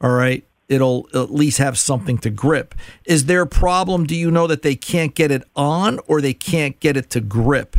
all 0.00 0.12
right, 0.12 0.44
it'll 0.68 1.08
at 1.14 1.30
least 1.30 1.58
have 1.58 1.78
something 1.78 2.18
to 2.18 2.30
grip. 2.30 2.74
Is 3.04 3.26
there 3.26 3.42
a 3.42 3.46
problem? 3.46 4.06
Do 4.06 4.16
you 4.16 4.30
know 4.30 4.46
that 4.46 4.62
they 4.62 4.76
can't 4.76 5.14
get 5.14 5.30
it 5.30 5.42
on 5.54 6.00
or 6.06 6.20
they 6.20 6.34
can't 6.34 6.78
get 6.80 6.96
it 6.96 7.10
to 7.10 7.20
grip? 7.20 7.76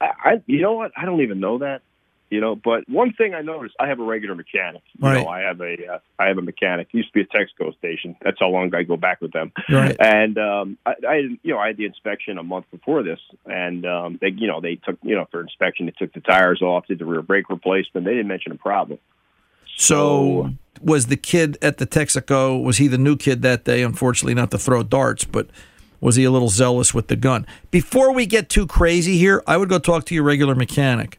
I, 0.00 0.10
I 0.24 0.42
you 0.46 0.62
know 0.62 0.72
what? 0.72 0.92
I 0.96 1.04
don't 1.04 1.20
even 1.20 1.40
know 1.40 1.58
that. 1.58 1.82
You 2.30 2.40
know, 2.40 2.56
but 2.56 2.88
one 2.88 3.12
thing 3.12 3.32
I 3.32 3.42
noticed, 3.42 3.76
I 3.78 3.86
have 3.86 4.00
a 4.00 4.02
regular 4.02 4.34
mechanic. 4.34 4.82
You 4.98 5.06
right. 5.08 5.22
know, 5.22 5.28
I 5.28 5.40
have 5.40 5.60
a 5.60 5.76
uh, 5.86 5.98
I 6.18 6.26
have 6.26 6.38
a 6.38 6.42
mechanic. 6.42 6.88
It 6.92 6.96
used 6.96 7.12
to 7.12 7.12
be 7.12 7.20
a 7.20 7.26
Texaco 7.26 7.76
station. 7.76 8.16
That's 8.22 8.38
how 8.40 8.48
long 8.48 8.74
I 8.74 8.82
go 8.82 8.96
back 8.96 9.20
with 9.20 9.30
them. 9.32 9.52
Right. 9.70 9.94
And 10.00 10.36
um, 10.38 10.78
I, 10.84 10.94
I, 11.06 11.14
you 11.42 11.52
know, 11.52 11.58
I 11.58 11.68
had 11.68 11.76
the 11.76 11.84
inspection 11.84 12.38
a 12.38 12.42
month 12.42 12.64
before 12.72 13.04
this, 13.04 13.20
and 13.46 13.86
um, 13.86 14.18
they, 14.20 14.30
you 14.30 14.48
know, 14.48 14.60
they 14.60 14.76
took, 14.76 14.98
you 15.02 15.14
know, 15.14 15.28
for 15.30 15.42
inspection, 15.42 15.86
they 15.86 15.92
took 15.92 16.12
the 16.12 16.20
tires 16.20 16.60
off, 16.60 16.86
did 16.86 16.98
the 16.98 17.04
rear 17.04 17.22
brake 17.22 17.50
replacement. 17.50 18.04
They 18.04 18.14
didn't 18.14 18.28
mention 18.28 18.50
a 18.50 18.56
problem. 18.56 18.98
So, 19.76 20.52
was 20.82 21.06
the 21.06 21.16
kid 21.16 21.58
at 21.62 21.78
the 21.78 21.86
Texaco? 21.86 22.62
Was 22.62 22.76
he 22.78 22.88
the 22.88 22.98
new 22.98 23.16
kid 23.16 23.42
that 23.42 23.64
day? 23.64 23.82
Unfortunately, 23.82 24.34
not 24.34 24.50
to 24.52 24.58
throw 24.58 24.82
darts, 24.82 25.24
but 25.24 25.48
was 26.00 26.16
he 26.16 26.24
a 26.24 26.30
little 26.30 26.48
zealous 26.50 26.92
with 26.92 27.08
the 27.08 27.16
gun? 27.16 27.46
Before 27.70 28.12
we 28.12 28.26
get 28.26 28.48
too 28.48 28.66
crazy 28.66 29.16
here, 29.16 29.42
I 29.46 29.56
would 29.56 29.68
go 29.68 29.78
talk 29.78 30.04
to 30.06 30.14
your 30.14 30.24
regular 30.24 30.54
mechanic. 30.54 31.18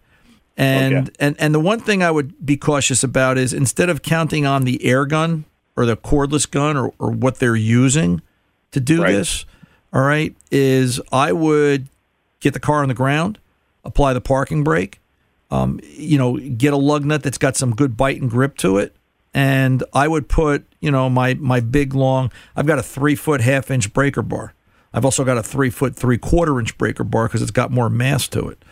And 0.57 0.95
Okay. 0.95 1.11
and 1.19 1.35
and 1.37 1.53
the 1.53 1.59
one 1.59 1.79
thing 1.81 2.01
I 2.01 2.11
would 2.11 2.45
be 2.45 2.55
cautious 2.55 3.03
about 3.03 3.37
is 3.37 3.51
instead 3.53 3.89
of 3.89 4.01
counting 4.01 4.45
on 4.45 4.63
the 4.63 4.85
air 4.85 5.05
gun 5.05 5.43
or 5.75 5.85
the 5.85 5.97
cordless 5.97 6.49
gun 6.49 6.77
or, 6.77 6.93
or 6.97 7.11
what 7.11 7.39
they're 7.39 7.57
using 7.57 8.21
to 8.71 8.79
do 8.79 9.01
Right. 9.03 9.11
this, 9.11 9.45
all 9.91 10.01
right, 10.03 10.33
is 10.51 11.01
I 11.11 11.33
would 11.33 11.89
get 12.39 12.53
the 12.53 12.59
car 12.61 12.83
on 12.83 12.87
the 12.87 12.93
ground, 12.93 13.37
apply 13.83 14.13
the 14.13 14.21
parking 14.21 14.63
brake, 14.63 14.99
um, 15.51 15.79
you 15.83 16.17
know, 16.17 16.37
get 16.37 16.73
a 16.73 16.77
lug 16.77 17.05
nut 17.05 17.23
that's 17.23 17.37
got 17.37 17.55
some 17.55 17.75
good 17.75 17.95
bite 17.95 18.21
and 18.21 18.29
grip 18.29 18.57
to 18.57 18.77
it. 18.77 18.95
And 19.33 19.83
I 19.93 20.07
would 20.07 20.29
put, 20.29 20.65
you 20.79 20.91
know, 20.91 21.09
my 21.09 21.33
my 21.35 21.59
big 21.59 21.93
long. 21.93 22.31
I've 22.55 22.65
got 22.65 22.79
a 22.79 22.83
three 22.83 23.15
foot 23.15 23.41
half 23.41 23.69
inch 23.69 23.93
breaker 23.93 24.21
bar. 24.21 24.53
I've 24.93 25.03
also 25.03 25.25
got 25.25 25.37
a 25.37 25.43
three 25.43 25.69
foot 25.69 25.95
three 25.95 26.17
quarter 26.17 26.59
inch 26.59 26.77
breaker 26.77 27.03
bar 27.03 27.27
because 27.27 27.41
it's 27.41 27.51
got 27.51 27.69
more 27.69 27.89
mass 27.89 28.27
to 28.29 28.47
it. 28.47 28.63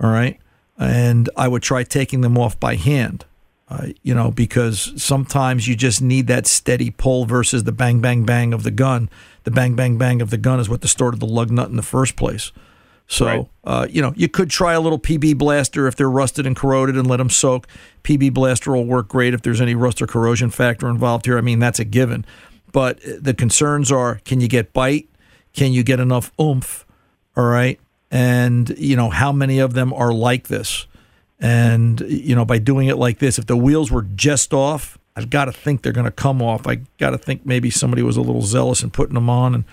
All 0.00 0.10
right, 0.10 0.38
and 0.76 1.30
I 1.36 1.46
would 1.46 1.62
try 1.62 1.84
taking 1.84 2.20
them 2.20 2.36
off 2.36 2.58
by 2.58 2.74
hand. 2.74 3.24
Uh, 3.70 3.88
you 4.02 4.14
know, 4.14 4.30
because 4.30 4.92
sometimes 5.00 5.68
you 5.68 5.76
just 5.76 6.00
need 6.00 6.26
that 6.26 6.46
steady 6.46 6.90
pull 6.90 7.26
versus 7.26 7.64
the 7.64 7.72
bang 7.72 8.00
bang 8.00 8.24
bang 8.24 8.54
of 8.54 8.62
the 8.62 8.70
gun. 8.70 9.10
The 9.44 9.50
bang 9.50 9.76
bang 9.76 9.98
bang 9.98 10.22
of 10.22 10.30
the 10.30 10.38
gun 10.38 10.58
is 10.58 10.68
what 10.68 10.80
distorted 10.80 11.20
the 11.20 11.26
lug 11.26 11.50
nut 11.50 11.68
in 11.68 11.76
the 11.76 11.82
first 11.82 12.16
place. 12.16 12.50
So, 13.10 13.26
Right. 13.26 13.46
uh, 13.64 13.86
you 13.90 14.02
know, 14.02 14.12
you 14.16 14.28
could 14.28 14.50
try 14.50 14.74
a 14.74 14.80
little 14.80 14.98
PB 14.98 15.38
blaster 15.38 15.86
if 15.88 15.96
they're 15.96 16.10
rusted 16.10 16.46
and 16.46 16.54
corroded 16.54 16.94
and 16.96 17.06
let 17.06 17.16
them 17.16 17.30
soak. 17.30 17.66
PB 18.04 18.34
blaster 18.34 18.70
will 18.72 18.84
work 18.84 19.08
great 19.08 19.32
if 19.32 19.40
there's 19.40 19.62
any 19.62 19.74
rust 19.74 20.02
or 20.02 20.06
corrosion 20.06 20.50
factor 20.50 20.88
involved 20.88 21.24
here. 21.24 21.38
I 21.38 21.40
mean, 21.40 21.58
that's 21.58 21.78
a 21.78 21.84
given. 21.86 22.26
But 22.70 22.98
uh, 23.06 23.12
the 23.20 23.32
concerns 23.32 23.90
are 23.90 24.20
can 24.26 24.40
you 24.40 24.48
get 24.48 24.74
bite? 24.74 25.08
Can 25.54 25.72
you 25.72 25.82
get 25.82 26.00
enough 26.00 26.30
oomph? 26.38 26.84
All 27.34 27.46
right. 27.46 27.80
And, 28.10 28.68
you 28.78 28.94
know, 28.94 29.08
how 29.10 29.32
many 29.32 29.58
of 29.58 29.72
them 29.72 29.92
are 29.94 30.12
like 30.12 30.48
this? 30.48 30.86
And, 31.40 32.00
you 32.00 32.34
know, 32.34 32.44
by 32.44 32.58
doing 32.58 32.88
it 32.88 32.96
like 32.96 33.20
this, 33.20 33.38
if 33.38 33.46
the 33.46 33.56
wheels 33.56 33.90
were 33.90 34.02
just 34.02 34.52
off, 34.52 34.98
I've 35.16 35.30
got 35.30 35.46
to 35.46 35.52
think 35.52 35.82
they're 35.82 35.92
going 35.92 36.04
to 36.04 36.10
come 36.10 36.42
off. 36.42 36.66
I 36.66 36.80
got 36.98 37.10
to 37.10 37.18
think 37.18 37.46
maybe 37.46 37.70
somebody 37.70 38.02
was 38.02 38.16
a 38.16 38.20
little 38.20 38.42
zealous 38.42 38.82
in 38.82 38.90
putting 38.90 39.14
them 39.14 39.30
on 39.30 39.54
and 39.54 39.64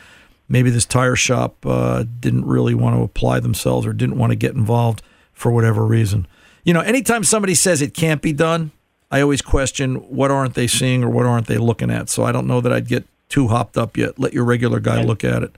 maybe 0.48 0.70
this 0.70 0.86
tire 0.86 1.16
shop 1.16 1.66
uh, 1.66 2.04
didn't 2.20 2.46
really 2.46 2.74
want 2.74 2.96
to 2.96 3.02
apply 3.04 3.40
themselves 3.40 3.86
or 3.86 3.94
didn't 3.94 4.18
want 4.18 4.32
to 4.32 4.36
get 4.36 4.54
involved 4.54 5.02
for 5.34 5.52
whatever 5.52 5.86
reason. 5.86 6.28
You 6.64 6.74
know, 6.74 6.82
anytime 6.82 7.24
somebody 7.24 7.54
says 7.56 7.82
it 7.82 7.94
can't 7.94 8.22
be 8.22 8.34
done, 8.34 8.72
I 9.12 9.22
always 9.22 9.42
question 9.42 9.96
what 10.10 10.32
aren't 10.32 10.56
they 10.56 10.68
seeing 10.68 11.04
or 11.04 11.10
what 11.10 11.26
aren't 11.26 11.48
they 11.48 11.58
looking 11.58 11.92
at. 11.92 12.10
So 12.10 12.24
I 12.24 12.32
don't 12.32 12.48
know 12.48 12.62
that 12.62 12.72
I'd 12.74 12.88
get 12.88 13.06
too 13.30 13.48
hopped 13.48 13.78
up 13.78 13.98
yet. 13.98 14.18
Let 14.20 14.34
your 14.34 14.44
regular 14.46 14.80
guy 14.80 15.02
look 15.04 15.24
at 15.24 15.44
it. 15.44 15.56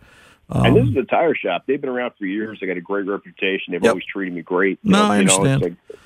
and 0.50 0.76
this 0.76 0.88
is 0.90 0.96
a 0.98 1.04
tire 1.04 1.36
shop. 1.36 1.64
They've 1.66 1.80
been 1.80 1.90
around 1.90 2.14
for 2.18 2.26
years. 2.26 2.60
They 2.60 2.68
got 2.68 2.78
a 2.78 2.82
great 2.82 3.06
reputation. 3.06 3.72
They've 3.74 3.84
Yep. 3.84 3.90
always 3.90 4.06
treated 4.06 4.34
me 4.34 4.42
great. 4.42 4.80
You 4.84 4.92
No, 4.92 5.04
know, 5.08 5.12
I 5.14 5.20
you 5.20 5.26
know, 5.26 5.36
understand. 5.38 5.62
like- 5.62 6.00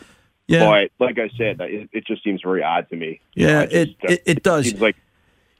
Yeah, 0.48 0.66
But 1.00 1.06
like 1.08 1.18
I 1.20 1.30
said, 1.38 1.62
it, 1.62 1.90
it 1.94 2.06
just 2.06 2.24
seems 2.24 2.42
very 2.42 2.62
odd 2.64 2.90
to 2.90 2.96
me. 2.96 3.22
You 3.36 3.48
know, 3.48 3.54
yeah, 3.54 3.68
it, 3.72 3.90
it 4.04 4.24
it 4.26 4.44
does. 4.44 4.68
seems 4.70 4.82
like 4.82 4.96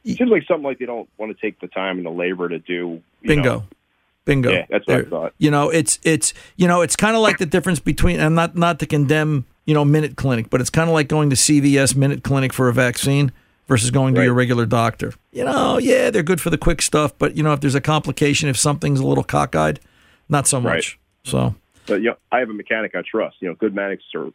it 0.04 0.18
seems 0.18 0.32
like 0.32 0.44
something 0.48 0.64
like 0.64 0.80
they 0.80 0.86
don't 0.86 1.10
want 1.18 1.36
to 1.36 1.42
take 1.42 1.60
the 1.60 1.68
time 1.68 1.98
and 1.98 2.06
the 2.06 2.12
labor 2.12 2.50
to 2.50 2.60
do. 2.60 3.02
Bingo. 3.22 3.44
know. 3.44 3.64
Bingo. 4.26 4.52
Yeah, 4.52 4.66
that's 4.70 4.86
what 4.88 5.00
I 5.00 5.04
thought. 5.04 5.34
You 5.38 5.52
know, 5.52 5.70
it's 5.70 6.00
it's 6.04 6.34
you 6.56 6.68
know, 6.68 6.82
it's 6.82 6.96
kind 6.96 7.16
of 7.16 7.22
like 7.22 7.38
the 7.40 7.46
difference 7.46 7.80
between 7.80 8.20
and 8.20 8.36
not 8.36 8.56
not 8.56 8.80
to 8.80 8.86
condemn, 8.86 9.46
you 9.66 9.74
know, 9.74 9.84
Minute 9.84 10.16
Clinic, 10.16 10.50
but 10.50 10.62
it's 10.62 10.70
kind 10.70 10.90
of 10.90 10.94
like 10.94 11.08
going 11.08 11.30
to 11.32 11.36
CVS 11.36 11.96
Minute 11.96 12.24
Clinic 12.24 12.54
for 12.54 12.70
a 12.70 12.74
vaccine 12.74 13.32
versus 13.68 13.90
going 13.90 14.14
to 14.14 14.20
Right. 14.20 14.26
your 14.26 14.34
regular 14.34 14.66
doctor. 14.66 15.14
You 15.32 15.46
know, 15.46 15.78
yeah, 15.80 16.10
they're 16.12 16.24
good 16.24 16.42
for 16.42 16.50
the 16.50 16.58
quick 16.58 16.82
stuff, 16.82 17.18
but 17.18 17.36
you 17.36 17.42
know, 17.44 17.54
if 17.54 17.62
there's 17.62 17.76
a 17.76 17.82
complication, 17.82 18.48
if 18.50 18.58
something's 18.58 19.00
a 19.00 19.08
little 19.08 19.24
cockeyed, 19.24 19.80
not 20.30 20.46
so 20.48 20.60
much. 20.62 20.72
Right. 20.72 20.86
So, 21.24 21.56
But 21.88 22.02
you 22.02 22.10
know, 22.10 22.16
I 22.32 22.40
have 22.40 22.50
a 22.50 22.54
mechanic 22.54 22.94
I 22.96 23.02
trust. 23.02 23.38
You 23.40 23.50
know, 23.50 23.56
good 23.56 23.74
mechanics 23.74 24.04
are, 24.16 24.28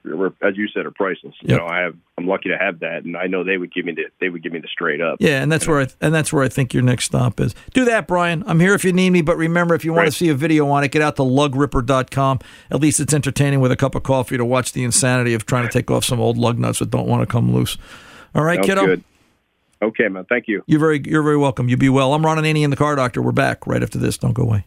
as 0.42 0.56
you 0.56 0.68
said, 0.68 0.84
are 0.84 0.90
priceless. 0.90 1.34
Yep. 1.42 1.50
You 1.50 1.56
know, 1.56 1.66
I 1.66 1.78
have 1.80 1.94
I'm 2.18 2.26
lucky 2.26 2.48
to 2.48 2.58
have 2.58 2.80
that, 2.80 3.04
and 3.04 3.16
I 3.16 3.26
know 3.28 3.44
they 3.44 3.56
would 3.56 3.72
give 3.72 3.84
me 3.84 3.92
the 3.92 4.04
they 4.20 4.28
would 4.28 4.42
give 4.42 4.52
me 4.52 4.58
the 4.58 4.68
straight 4.68 5.00
up. 5.00 5.18
yeah, 5.20 5.42
and 5.42 5.50
that's 5.50 5.66
where 5.66 5.80
I, 5.82 5.86
and 6.00 6.12
that's 6.14 6.32
where 6.32 6.42
I 6.42 6.48
think 6.48 6.74
your 6.74 6.82
next 6.82 7.04
stop 7.04 7.38
is. 7.40 7.54
Do 7.72 7.84
that, 7.84 8.06
Brian. 8.08 8.42
I'm 8.46 8.58
here 8.60 8.74
if 8.74 8.84
you 8.84 8.92
need 8.92 9.10
me, 9.10 9.22
but 9.22 9.36
remember 9.36 9.74
if 9.74 9.84
you 9.84 9.92
want 9.92 10.00
Right. 10.06 10.12
to 10.12 10.16
see 10.18 10.28
a 10.28 10.34
video 10.34 10.68
on 10.68 10.82
it, 10.84 10.90
get 10.90 11.02
out 11.02 11.16
to 11.16 11.22
lugripper.com. 11.22 12.40
At 12.70 12.80
least 12.80 13.00
it's 13.00 13.14
entertaining 13.14 13.60
with 13.60 13.70
a 13.72 13.76
cup 13.76 13.94
of 13.94 14.02
coffee 14.02 14.36
to 14.36 14.44
watch 14.44 14.72
the 14.72 14.82
insanity 14.84 15.32
of 15.34 15.46
trying 15.46 15.66
to 15.66 15.72
take 15.72 15.90
off 15.90 16.04
some 16.04 16.20
old 16.20 16.36
lug 16.38 16.58
nuts 16.58 16.80
that 16.80 16.90
don't 16.90 17.06
want 17.06 17.22
to 17.22 17.26
come 17.26 17.54
loose. 17.54 17.78
All 18.34 18.42
right, 18.44 18.56
Sounds 18.56 18.66
kiddo. 18.66 18.86
good. 18.86 19.04
Okay, 19.82 20.08
man. 20.08 20.24
Thank 20.28 20.48
you. 20.48 20.62
You're 20.66 20.80
very 20.80 21.00
you're 21.06 21.22
very 21.22 21.36
welcome. 21.36 21.68
You 21.68 21.76
be 21.76 21.88
well. 21.90 22.12
I'm 22.14 22.24
Ron 22.24 22.38
Ananian, 22.38 22.70
the 22.70 22.76
car 22.76 22.96
doctor. 22.96 23.20
We're 23.22 23.32
back 23.32 23.66
right 23.66 23.82
after 23.82 23.98
this. 23.98 24.16
Don't 24.18 24.32
go 24.32 24.42
away. 24.42 24.66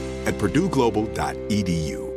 at 0.25 0.35
purdueglobal.edu. 0.35 2.09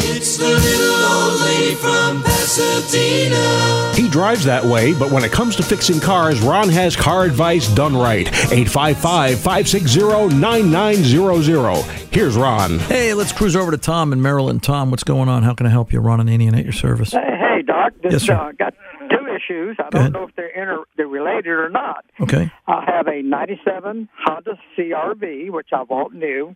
It's 0.00 0.36
the 0.36 0.44
little 0.48 1.04
old 1.04 1.40
lady 1.42 1.74
from 1.74 2.22
Pasadena. 2.24 3.92
He 3.94 4.08
drives 4.08 4.44
that 4.44 4.64
way, 4.64 4.92
but 4.94 5.10
when 5.12 5.22
it 5.24 5.30
comes 5.32 5.54
to 5.56 5.62
fixing 5.62 6.00
cars, 6.00 6.40
Ron 6.40 6.68
has 6.70 6.96
car 6.96 7.24
advice 7.24 7.68
done 7.74 7.94
right. 7.96 8.26
855 8.52 9.38
560 9.38 10.36
9900. 10.38 11.82
Here's 12.12 12.36
Ron. 12.36 12.78
Hey, 12.80 13.14
let's 13.14 13.32
cruise 13.32 13.54
over 13.54 13.70
to 13.70 13.78
Tom 13.78 14.12
in 14.12 14.20
Maryland. 14.22 14.62
Tom, 14.62 14.90
what's 14.90 15.04
going 15.04 15.28
on? 15.28 15.42
How 15.42 15.54
can 15.54 15.66
I 15.66 15.70
help 15.70 15.92
you? 15.92 16.00
Ron 16.00 16.20
Ananian 16.20 16.56
at 16.56 16.64
your 16.64 16.72
service. 16.72 17.12
Hey, 17.12 17.20
hey, 17.38 17.62
Doc. 17.62 17.92
This, 18.02 18.12
Yes, 18.14 18.22
sir. 18.24 18.34
uh, 18.34 18.52
got 18.52 18.74
two 18.97 18.97
issues. 19.38 19.76
I 19.78 19.88
don't 19.90 20.12
know 20.12 20.24
if 20.28 20.34
they're 20.36 20.48
inter- 20.48 20.84
they're 20.96 21.06
related 21.06 21.48
or 21.48 21.68
not. 21.70 22.04
Okay. 22.20 22.50
I 22.66 22.84
have 22.86 23.06
a 23.08 23.22
'97 23.22 24.08
Honda 24.24 24.58
CRV, 24.76 25.50
which 25.50 25.68
I 25.72 25.84
bought 25.84 26.12
new. 26.12 26.54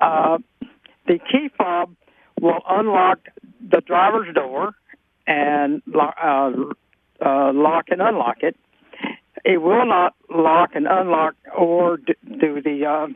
Uh, 0.00 0.38
the 1.06 1.18
key 1.30 1.48
fob 1.56 1.94
will 2.40 2.60
unlock 2.68 3.18
the 3.60 3.80
driver's 3.80 4.34
door 4.34 4.74
and 5.26 5.82
lo- 5.86 6.12
uh, 6.22 6.50
uh, 7.24 7.52
lock 7.52 7.86
and 7.88 8.00
unlock 8.02 8.38
it. 8.42 8.56
It 9.44 9.62
will 9.62 9.86
not 9.86 10.14
lock 10.28 10.70
and 10.74 10.86
unlock 10.86 11.34
or 11.56 11.98
d- 11.98 12.14
do 12.40 12.60
the 12.62 12.84
uh, 12.86 13.06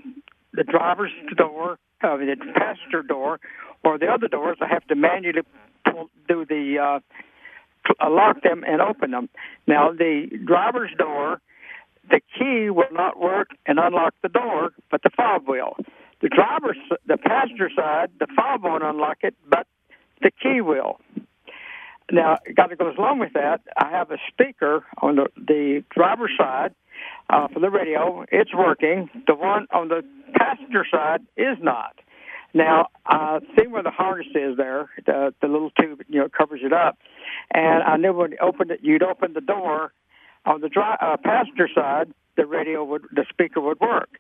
the 0.53 0.65
driver's 0.65 1.13
door, 1.37 1.79
uh, 2.03 2.17
the 2.17 2.37
passenger 2.55 3.03
door, 3.03 3.41
or 3.85 3.99
the 3.99 4.07
other 4.07 4.29
doors. 4.29 4.59
I 4.61 4.67
have 4.69 4.87
to 4.89 4.95
manually 4.95 5.43
pull, 5.85 6.09
do 6.29 6.45
the 6.45 6.79
uh, 6.79 7.01
lock 8.09 8.43
them 8.43 8.65
and 8.67 8.81
open 8.81 9.11
them. 9.11 9.29
Now 9.67 9.93
the 9.93 10.29
driver's 10.45 10.91
door, 10.97 11.41
the 12.09 12.21
key 12.39 12.71
will 12.71 12.93
not 12.93 13.19
work 13.19 13.51
and 13.67 13.79
unlock 13.79 14.15
the 14.23 14.29
door, 14.29 14.71
but 14.91 15.03
the 15.03 15.11
fob 15.11 15.47
will. 15.47 15.77
The 16.21 16.29
driver's, 16.29 16.77
the 17.07 17.17
passenger 17.17 17.71
side, 17.75 18.11
the 18.19 18.27
fob 18.35 18.63
won't 18.63 18.83
unlock 18.83 19.19
it, 19.23 19.35
but 19.49 19.67
the 20.21 20.31
key 20.31 20.61
will. 20.61 20.99
Now, 22.13 22.39
got 22.57 22.67
to 22.67 22.77
goes 22.77 22.97
along 22.99 23.21
with 23.21 23.35
that. 23.35 23.61
I 23.79 23.91
have 23.91 24.11
a 24.11 24.19
speaker 24.33 24.85
on 25.01 25.17
the 25.17 25.27
the 25.37 25.85
driver's 25.91 26.33
side 26.37 26.75
uh, 27.29 27.49
for 27.49 27.61
the 27.61 27.71
radio. 27.71 28.25
It's 28.33 28.53
working. 28.53 29.09
The 29.27 29.35
one 29.35 29.67
on 29.73 29.89
the 29.89 30.03
passenger 30.35 30.85
side 30.91 31.21
is 31.37 31.57
not. 31.61 31.95
Now, 32.53 32.89
uh, 33.07 33.41
see 33.59 33.67
where 33.67 33.83
the 33.83 33.91
harness 33.91 34.27
is 34.35 34.57
there, 34.57 34.91
the, 35.07 35.33
the 35.41 35.49
little 35.49 35.71
tube, 35.71 36.03
you 36.09 36.21
know, 36.21 36.29
covers 36.29 36.61
it 36.65 36.73
up. 36.73 36.99
And 37.53 37.83
I 37.83 37.97
knew 37.97 38.13
when 38.13 38.33
you 38.33 38.39
opened 38.41 38.71
it, 38.71 38.81
you'd 38.83 39.03
open 39.03 39.35
the 39.35 39.41
door 39.41 39.93
on 40.45 40.61
the 40.61 40.69
dri- 40.69 40.83
uh, 41.01 41.17
passenger 41.23 41.69
side, 41.73 42.13
the 42.37 42.47
radio 42.47 42.83
would, 42.85 43.03
the 43.13 43.25
speaker 43.29 43.61
would 43.61 43.79
work. 43.81 44.11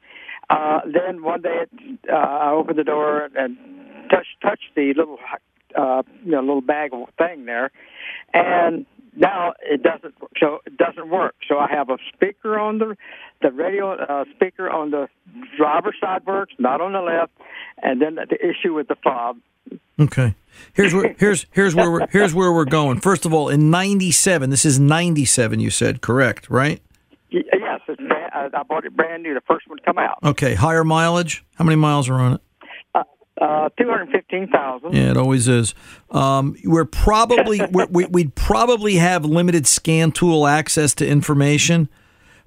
Uh, 0.48 0.80
then 0.84 1.22
one 1.22 1.42
day, 1.42 1.62
it, 1.62 1.98
uh, 2.12 2.16
I 2.16 2.50
opened 2.52 2.78
the 2.78 2.84
door 2.84 3.28
and 3.34 3.56
touched 4.10 4.40
touched 4.42 4.70
the 4.74 4.92
little, 4.96 5.18
uh, 5.78 6.02
you 6.24 6.32
know, 6.32 6.40
little 6.40 6.60
bag 6.60 6.90
thing 7.16 7.44
there, 7.44 7.70
and 8.34 8.84
now 9.16 9.54
it 9.62 9.82
doesn't 9.82 10.14
so 10.38 10.60
it 10.66 10.76
doesn't 10.76 11.08
work. 11.10 11.34
So 11.48 11.58
I 11.58 11.68
have 11.70 11.90
a 11.90 11.98
speaker 12.12 12.58
on 12.58 12.78
the 12.78 12.96
the 13.42 13.50
radio 13.50 13.92
uh, 13.92 14.24
speaker 14.34 14.70
on 14.70 14.90
the 14.90 15.08
driver's 15.56 15.96
side 16.00 16.26
works, 16.26 16.54
not 16.58 16.80
on 16.80 16.92
the 16.92 17.00
left, 17.00 17.32
and 17.82 18.00
then 18.00 18.14
the 18.14 18.38
issue 18.40 18.74
with 18.74 18.88
the 18.88 18.96
fob. 19.02 19.38
Okay. 19.98 20.34
Here's 20.72 20.94
where 20.94 21.14
here's 21.18 21.46
here's 21.50 21.74
where 21.74 21.90
we're 21.90 22.06
here's 22.08 22.34
where 22.34 22.52
we're 22.52 22.64
going. 22.64 23.00
First 23.00 23.24
of 23.24 23.32
all, 23.32 23.48
in 23.48 23.70
'97, 23.70 24.50
this 24.50 24.64
is 24.64 24.78
'97. 24.80 25.60
You 25.60 25.70
said 25.70 26.00
correct, 26.00 26.50
right? 26.50 26.82
Yes, 27.30 27.44
brand, 27.86 28.32
uh, 28.34 28.58
I 28.58 28.62
bought 28.64 28.84
it 28.84 28.96
brand 28.96 29.22
new. 29.22 29.34
The 29.34 29.40
first 29.42 29.68
one 29.68 29.78
to 29.78 29.84
come 29.84 29.98
out. 29.98 30.18
Okay. 30.24 30.54
Higher 30.54 30.84
mileage. 30.84 31.44
How 31.54 31.64
many 31.64 31.76
miles 31.76 32.08
are 32.08 32.14
on 32.14 32.34
it? 32.34 32.40
Uh, 33.40 33.70
Two 33.78 33.88
hundred 33.88 34.10
fifteen 34.10 34.48
thousand. 34.48 34.92
Yeah, 34.92 35.10
it 35.12 35.16
always 35.16 35.48
is. 35.48 35.74
Um, 36.10 36.56
we're 36.62 36.84
probably 36.84 37.60
we're, 37.70 37.86
we, 37.86 38.04
we'd 38.04 38.34
probably 38.34 38.96
have 38.96 39.24
limited 39.24 39.66
scan 39.66 40.12
tool 40.12 40.46
access 40.46 40.94
to 40.96 41.08
information, 41.08 41.88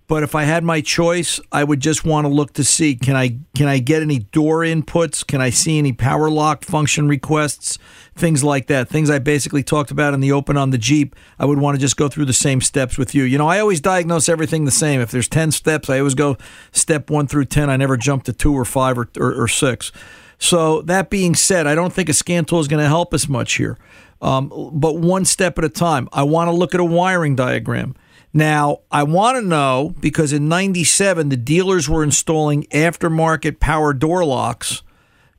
but 0.08 0.22
if 0.22 0.36
I 0.36 0.44
had 0.44 0.64
my 0.64 0.82
choice, 0.82 1.40
I 1.52 1.64
would 1.64 1.80
just 1.80 2.06
want 2.06 2.26
to 2.26 2.30
look 2.32 2.54
to 2.54 2.64
see 2.64 2.96
can 2.96 3.16
I 3.16 3.40
can 3.56 3.68
I 3.68 3.80
get 3.80 4.04
any 4.04 4.20
door 4.20 4.60
inputs? 4.60 5.26
Can 5.26 5.42
I 5.42 5.50
see 5.50 5.80
any 5.80 5.94
power 5.94 6.30
lock 6.30 6.64
function 6.64 7.08
requests? 7.08 7.80
Things 8.14 8.44
like 8.44 8.68
that. 8.68 8.88
Things 8.88 9.10
I 9.10 9.18
basically 9.18 9.64
talked 9.64 9.90
about 9.90 10.14
in 10.14 10.20
the 10.20 10.32
open 10.32 10.58
on 10.58 10.70
the 10.70 10.78
Jeep. 10.78 11.16
I 11.40 11.46
would 11.46 11.58
want 11.58 11.76
to 11.76 11.82
just 11.82 11.98
go 11.98 12.08
through 12.08 12.26
the 12.26 12.34
same 12.34 12.62
steps 12.62 13.00
with 13.00 13.16
you. 13.16 13.24
You 13.24 13.40
know, 13.40 13.48
I 13.48 13.60
always 13.60 13.82
diagnose 13.82 14.30
everything 14.30 14.66
the 14.66 14.72
same. 14.72 15.02
If 15.02 15.10
there's 15.10 15.28
ten 15.28 15.52
steps, 15.52 15.90
I 15.90 15.98
always 15.98 16.14
go 16.14 16.38
step 16.72 17.10
one 17.10 17.26
through 17.26 17.46
ten. 17.46 17.72
I 17.72 17.78
never 17.78 17.98
jump 17.98 18.26
to 18.26 18.34
two 18.34 18.54
or 18.54 18.66
five 18.66 19.00
or, 19.00 19.10
or, 19.20 19.42
or 19.42 19.48
six. 19.48 19.92
So 20.38 20.82
that 20.84 21.10
being 21.10 21.36
said, 21.36 21.68
I 21.68 21.76
don't 21.76 21.94
think 21.94 22.10
a 22.10 22.14
scan 22.14 22.46
tool 22.46 22.60
is 22.60 22.68
going 22.68 22.82
to 22.82 22.90
help 22.90 23.14
us 23.14 23.28
much 23.28 23.54
here. 23.54 23.78
Um, 24.22 24.50
but 24.74 24.98
one 24.98 25.26
step 25.26 25.58
at 25.58 25.66
a 25.66 25.70
time. 25.70 26.08
I 26.14 26.24
want 26.24 26.48
to 26.48 26.54
look 26.54 26.74
at 26.74 26.80
a 26.80 26.86
wiring 26.86 27.36
diagram. 27.36 27.96
Now, 28.34 28.80
I 28.90 29.04
want 29.04 29.38
to 29.38 29.42
know 29.42 29.94
because 30.00 30.34
in 30.34 30.48
97 30.48 31.30
the 31.30 31.38
dealers 31.38 31.88
were 31.88 32.04
installing 32.04 32.64
aftermarket 32.66 33.60
power 33.60 33.94
door 33.94 34.26
locks. 34.26 34.82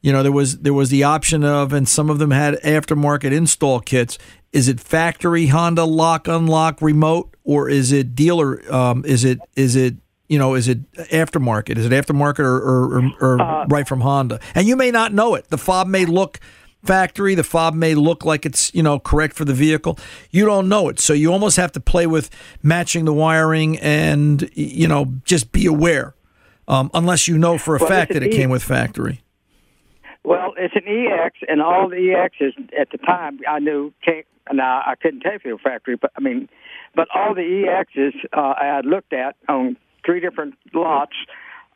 You 0.00 0.12
know, 0.12 0.22
there 0.22 0.30
was 0.30 0.58
there 0.58 0.74
was 0.74 0.90
the 0.90 1.02
option 1.02 1.44
of 1.44 1.72
and 1.72 1.88
some 1.88 2.10
of 2.10 2.18
them 2.18 2.30
had 2.30 2.54
aftermarket 2.62 3.32
install 3.32 3.80
kits. 3.80 4.18
Is 4.52 4.68
it 4.68 4.78
factory 4.78 5.46
Honda 5.46 5.84
lock 5.84 6.28
unlock 6.28 6.80
remote 6.80 7.34
or 7.42 7.68
is 7.68 7.90
it 7.90 8.14
dealer 8.14 8.62
um, 8.72 9.04
is 9.06 9.24
it 9.24 9.40
is 9.56 9.74
it 9.74 9.96
you 10.34 10.38
know, 10.40 10.54
is 10.56 10.66
it 10.68 10.80
aftermarket? 11.22 11.78
Is 11.78 11.86
it 11.86 11.92
aftermarket 11.92 12.40
or, 12.40 12.56
or, 12.56 12.80
or, 12.98 13.02
or 13.20 13.40
Uh, 13.40 13.66
right 13.76 13.86
from 13.88 14.00
Honda? 14.00 14.38
And 14.56 14.66
you 14.66 14.76
may 14.76 14.90
not 14.90 15.12
know 15.12 15.34
it. 15.36 15.48
The 15.48 15.58
fob 15.58 15.86
may 15.86 16.04
look 16.04 16.40
factory. 16.82 17.34
The 17.34 17.44
fob 17.44 17.74
may 17.74 17.94
look 17.94 18.24
like 18.24 18.44
it's 18.44 18.74
you 18.74 18.82
know 18.82 18.98
correct 18.98 19.34
for 19.36 19.44
the 19.44 19.54
vehicle. 19.54 19.94
You 20.30 20.44
don't 20.44 20.68
know 20.68 20.88
it, 20.90 20.98
so 21.00 21.12
you 21.12 21.32
almost 21.32 21.56
have 21.56 21.72
to 21.72 21.80
play 21.80 22.06
with 22.06 22.28
matching 22.62 23.04
the 23.06 23.12
wiring 23.14 23.78
and 23.78 24.50
you 24.54 24.88
know 24.88 25.02
just 25.24 25.52
be 25.52 25.66
aware. 25.66 26.14
Um, 26.66 26.90
unless 26.94 27.28
you 27.28 27.36
know 27.38 27.58
for 27.58 27.76
a 27.76 27.78
Well, 27.78 27.88
fact 27.88 28.12
that 28.14 28.22
it 28.22 28.32
E- 28.32 28.36
came 28.36 28.50
with 28.50 28.62
factory. 28.62 29.20
Well, 30.24 30.54
it's 30.56 30.74
an 30.74 30.86
EX, 30.88 31.36
and 31.48 31.60
all 31.60 31.88
the 31.90 31.96
EXs 31.96 32.54
at 32.80 32.88
the 32.90 32.98
time 32.98 33.40
I 33.48 33.58
knew 33.60 33.92
came. 34.04 34.24
Now 34.52 34.82
I 34.86 34.94
couldn't 35.00 35.20
tell 35.20 35.32
you 35.32 35.36
if 35.36 35.42
they 35.42 35.52
were 35.52 35.58
factory, 35.72 35.96
but 35.96 36.10
I 36.16 36.20
mean, 36.20 36.48
but 36.94 37.08
all 37.14 37.34
the 37.34 37.42
EXs 37.42 38.14
uh, 38.32 38.54
I 38.60 38.66
had 38.76 38.84
looked 38.86 39.12
at 39.12 39.36
on 39.48 39.76
three 40.04 40.20
different 40.20 40.54
lots. 40.72 41.12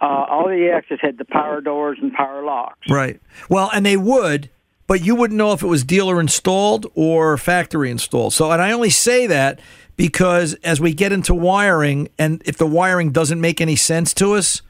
Uh, 0.01 0.05
all 0.29 0.45
the 0.45 0.55
EXs 0.55 1.01
had 1.01 1.19
the 1.19 1.25
power 1.25 1.61
doors 1.61 1.99
and 2.01 2.13
power 2.13 2.45
locks. 2.45 2.89
Right. 2.89 3.21
Well, 3.49 3.71
and 3.75 3.85
they 3.85 3.97
would, 3.97 4.49
but 4.87 5.05
you 5.05 5.15
wouldn't 5.17 5.37
know 5.37 5.53
if 5.53 5.63
it 5.63 5.67
was 5.67 5.83
dealer 5.83 6.21
installed 6.21 6.87
or 6.95 7.37
factory 7.37 7.91
installed. 7.91 8.33
So, 8.33 8.51
and 8.53 8.63
I 8.63 8.71
only 8.71 8.91
say 8.91 9.27
that 9.27 9.61
because 9.97 10.55
as 10.63 10.81
we 10.81 10.95
get 10.95 11.11
into 11.11 11.35
wiring, 11.35 12.09
and 12.17 12.43
if 12.47 12.57
the 12.57 12.67
wiring 12.67 13.11
doesn't 13.11 13.41
make 13.41 13.61
any 13.61 13.75
sense 13.75 14.15
to 14.15 14.35
us, 14.35 14.63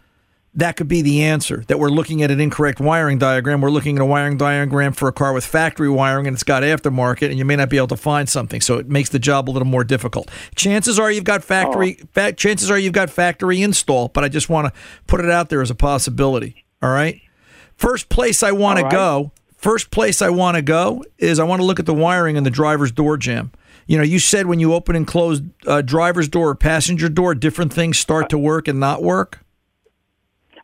that 0.54 0.76
could 0.76 0.88
be 0.88 1.02
the 1.02 1.22
answer 1.22 1.62
that 1.68 1.78
we're 1.78 1.90
looking 1.90 2.22
at 2.22 2.30
an 2.30 2.40
incorrect 2.40 2.80
wiring 2.80 3.18
diagram. 3.18 3.60
We're 3.60 3.70
looking 3.70 3.96
at 3.96 4.02
a 4.02 4.06
wiring 4.06 4.36
diagram 4.36 4.92
for 4.92 5.08
a 5.08 5.12
car 5.12 5.32
with 5.32 5.44
factory 5.44 5.88
wiring 5.88 6.26
and 6.26 6.34
it's 6.34 6.42
got 6.42 6.62
aftermarket, 6.62 7.28
and 7.28 7.38
you 7.38 7.44
may 7.44 7.56
not 7.56 7.68
be 7.68 7.76
able 7.76 7.88
to 7.88 7.96
find 7.96 8.28
something. 8.28 8.60
So 8.60 8.78
it 8.78 8.88
makes 8.88 9.10
the 9.10 9.18
job 9.18 9.48
a 9.48 9.52
little 9.52 9.68
more 9.68 9.84
difficult. 9.84 10.30
Chances 10.54 10.98
are 10.98 11.10
you've 11.10 11.24
got 11.24 11.44
factory. 11.44 12.00
Fa- 12.12 12.32
chances 12.32 12.70
are 12.70 12.78
you've 12.78 12.92
got 12.92 13.10
factory 13.10 13.62
install, 13.62 14.08
but 14.08 14.24
I 14.24 14.28
just 14.28 14.48
want 14.48 14.72
to 14.72 14.80
put 15.06 15.20
it 15.20 15.30
out 15.30 15.48
there 15.48 15.62
as 15.62 15.70
a 15.70 15.74
possibility. 15.74 16.64
All 16.82 16.90
right. 16.90 17.20
First 17.76 18.08
place 18.08 18.42
I 18.42 18.52
want 18.52 18.80
to 18.80 18.88
go. 18.88 19.32
First 19.56 19.90
place 19.90 20.22
I 20.22 20.30
want 20.30 20.56
to 20.56 20.62
go 20.62 21.04
is 21.18 21.38
I 21.38 21.44
want 21.44 21.60
to 21.60 21.66
look 21.66 21.80
at 21.80 21.86
the 21.86 21.94
wiring 21.94 22.36
in 22.36 22.44
the 22.44 22.50
driver's 22.50 22.92
door 22.92 23.16
jamb. 23.16 23.52
You 23.86 23.96
know, 23.96 24.04
you 24.04 24.18
said 24.18 24.46
when 24.46 24.60
you 24.60 24.74
open 24.74 24.94
and 24.94 25.06
close 25.06 25.40
uh, 25.66 25.82
driver's 25.82 26.28
door 26.28 26.50
or 26.50 26.54
passenger 26.54 27.08
door, 27.08 27.34
different 27.34 27.72
things 27.72 27.98
start 27.98 28.28
to 28.30 28.38
work 28.38 28.68
and 28.68 28.78
not 28.78 29.02
work. 29.02 29.40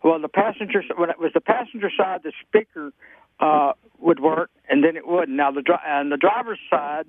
Well, 0.04 0.20
the 0.20 0.28
passenger 0.28 0.82
when 0.96 1.08
it 1.10 1.18
was 1.18 1.32
the 1.32 1.40
passenger 1.40 1.90
side, 1.96 2.20
the 2.22 2.32
speaker 2.46 2.92
uh, 3.40 3.72
would 3.98 4.20
work, 4.20 4.50
and 4.68 4.84
then 4.84 4.96
it 4.96 5.06
wouldn't. 5.08 5.36
Now 5.36 5.50
the 5.50 5.62
dri- 5.62 5.76
and 5.84 6.12
the 6.12 6.18
driver's 6.18 6.60
side, 6.70 7.06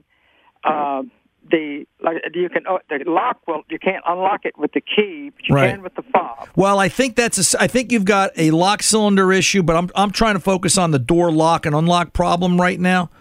uh, 0.64 1.04
the 1.52 1.86
like 2.02 2.16
you 2.34 2.50
can 2.50 2.64
oh, 2.68 2.80
the 2.90 3.04
lock. 3.06 3.40
Well, 3.48 3.64
you 3.70 3.78
can't 3.80 4.04
unlock 4.08 4.46
it 4.46 4.58
with 4.58 4.72
the 4.72 4.82
key, 4.82 5.32
but 5.36 5.48
you 5.48 5.54
Right. 5.56 5.72
can 5.72 5.84
with 5.84 5.94
the 5.96 6.04
fob. 6.04 6.48
Well, 6.56 6.80
I 6.80 6.90
think 6.90 7.16
that's 7.18 7.38
a 7.38 7.42
s 7.42 7.54
I 7.60 7.68
think 7.68 7.92
you've 7.92 8.06
got 8.06 8.32
a 8.38 8.50
lock 8.52 8.82
cylinder 8.82 9.32
issue, 9.34 9.62
but 9.62 9.76
I'm 9.76 9.90
I'm 9.96 10.12
trying 10.12 10.36
to 10.36 10.40
focus 10.40 10.78
on 10.78 10.92
the 10.92 11.00
door 11.00 11.32
lock 11.32 11.66
and 11.66 11.76
unlock 11.76 12.14
problem 12.14 12.60
right 12.60 12.80
now, 12.80 13.12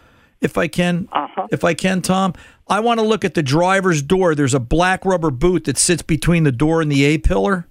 if 0.41 0.57
I 0.57 0.69
can. 0.69 1.09
Uh-huh. 1.13 1.49
If 1.51 1.65
I 1.65 1.75
can, 1.75 2.01
Tom, 2.01 2.33
I 2.69 2.79
want 2.81 3.01
to 3.01 3.05
look 3.07 3.25
at 3.25 3.35
the 3.35 3.43
driver's 3.43 4.03
door. 4.03 4.35
There's 4.37 4.55
a 4.55 4.61
black 4.61 5.05
rubber 5.05 5.33
boot 5.33 5.65
that 5.65 5.77
sits 5.77 6.03
between 6.03 6.45
the 6.45 6.53
door 6.53 6.81
and 6.81 6.91
the 6.91 7.05
A 7.05 7.19
pillar. 7.19 7.67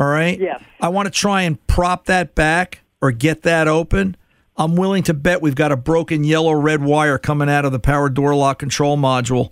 All 0.00 0.06
right. 0.06 0.40
Yes. 0.40 0.62
I 0.80 0.88
want 0.88 1.06
to 1.06 1.10
try 1.10 1.42
and 1.42 1.64
prop 1.66 2.06
that 2.06 2.34
back 2.34 2.80
or 3.02 3.12
get 3.12 3.42
that 3.42 3.68
open. 3.68 4.16
I'm 4.56 4.74
willing 4.74 5.02
to 5.04 5.14
bet 5.14 5.42
we've 5.42 5.54
got 5.54 5.72
a 5.72 5.76
broken 5.76 6.24
yellow 6.24 6.52
red 6.52 6.82
wire 6.82 7.18
coming 7.18 7.48
out 7.48 7.64
of 7.64 7.72
the 7.72 7.78
power 7.78 8.08
door 8.08 8.34
lock 8.34 8.58
control 8.58 8.96
module 8.96 9.50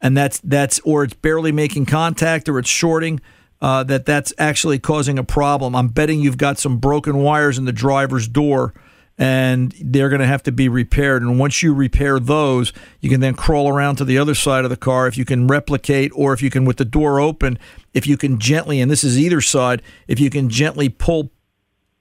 and 0.00 0.16
that's 0.16 0.40
that's 0.40 0.78
or 0.80 1.04
it's 1.04 1.14
barely 1.14 1.52
making 1.52 1.86
contact 1.86 2.48
or 2.48 2.58
it's 2.58 2.68
shorting 2.68 3.20
uh, 3.60 3.82
that 3.84 4.06
that's 4.06 4.32
actually 4.38 4.78
causing 4.78 5.18
a 5.18 5.24
problem 5.24 5.74
i'm 5.74 5.88
betting 5.88 6.20
you've 6.20 6.38
got 6.38 6.58
some 6.58 6.78
broken 6.78 7.18
wires 7.18 7.58
in 7.58 7.64
the 7.64 7.72
driver's 7.72 8.28
door 8.28 8.72
and 9.20 9.74
they're 9.80 10.08
going 10.08 10.20
to 10.20 10.26
have 10.26 10.42
to 10.44 10.52
be 10.52 10.68
repaired 10.68 11.22
and 11.22 11.38
once 11.38 11.62
you 11.62 11.74
repair 11.74 12.20
those 12.20 12.72
you 13.00 13.10
can 13.10 13.20
then 13.20 13.34
crawl 13.34 13.68
around 13.68 13.96
to 13.96 14.04
the 14.04 14.16
other 14.16 14.34
side 14.34 14.64
of 14.64 14.70
the 14.70 14.76
car 14.76 15.08
if 15.08 15.18
you 15.18 15.24
can 15.24 15.46
replicate 15.48 16.12
or 16.14 16.32
if 16.32 16.40
you 16.40 16.50
can 16.50 16.64
with 16.64 16.76
the 16.76 16.84
door 16.84 17.18
open 17.18 17.58
if 17.94 18.06
you 18.06 18.16
can 18.16 18.38
gently 18.38 18.80
and 18.80 18.90
this 18.90 19.02
is 19.02 19.18
either 19.18 19.40
side 19.40 19.82
if 20.06 20.20
you 20.20 20.30
can 20.30 20.48
gently 20.48 20.88
pull 20.88 21.30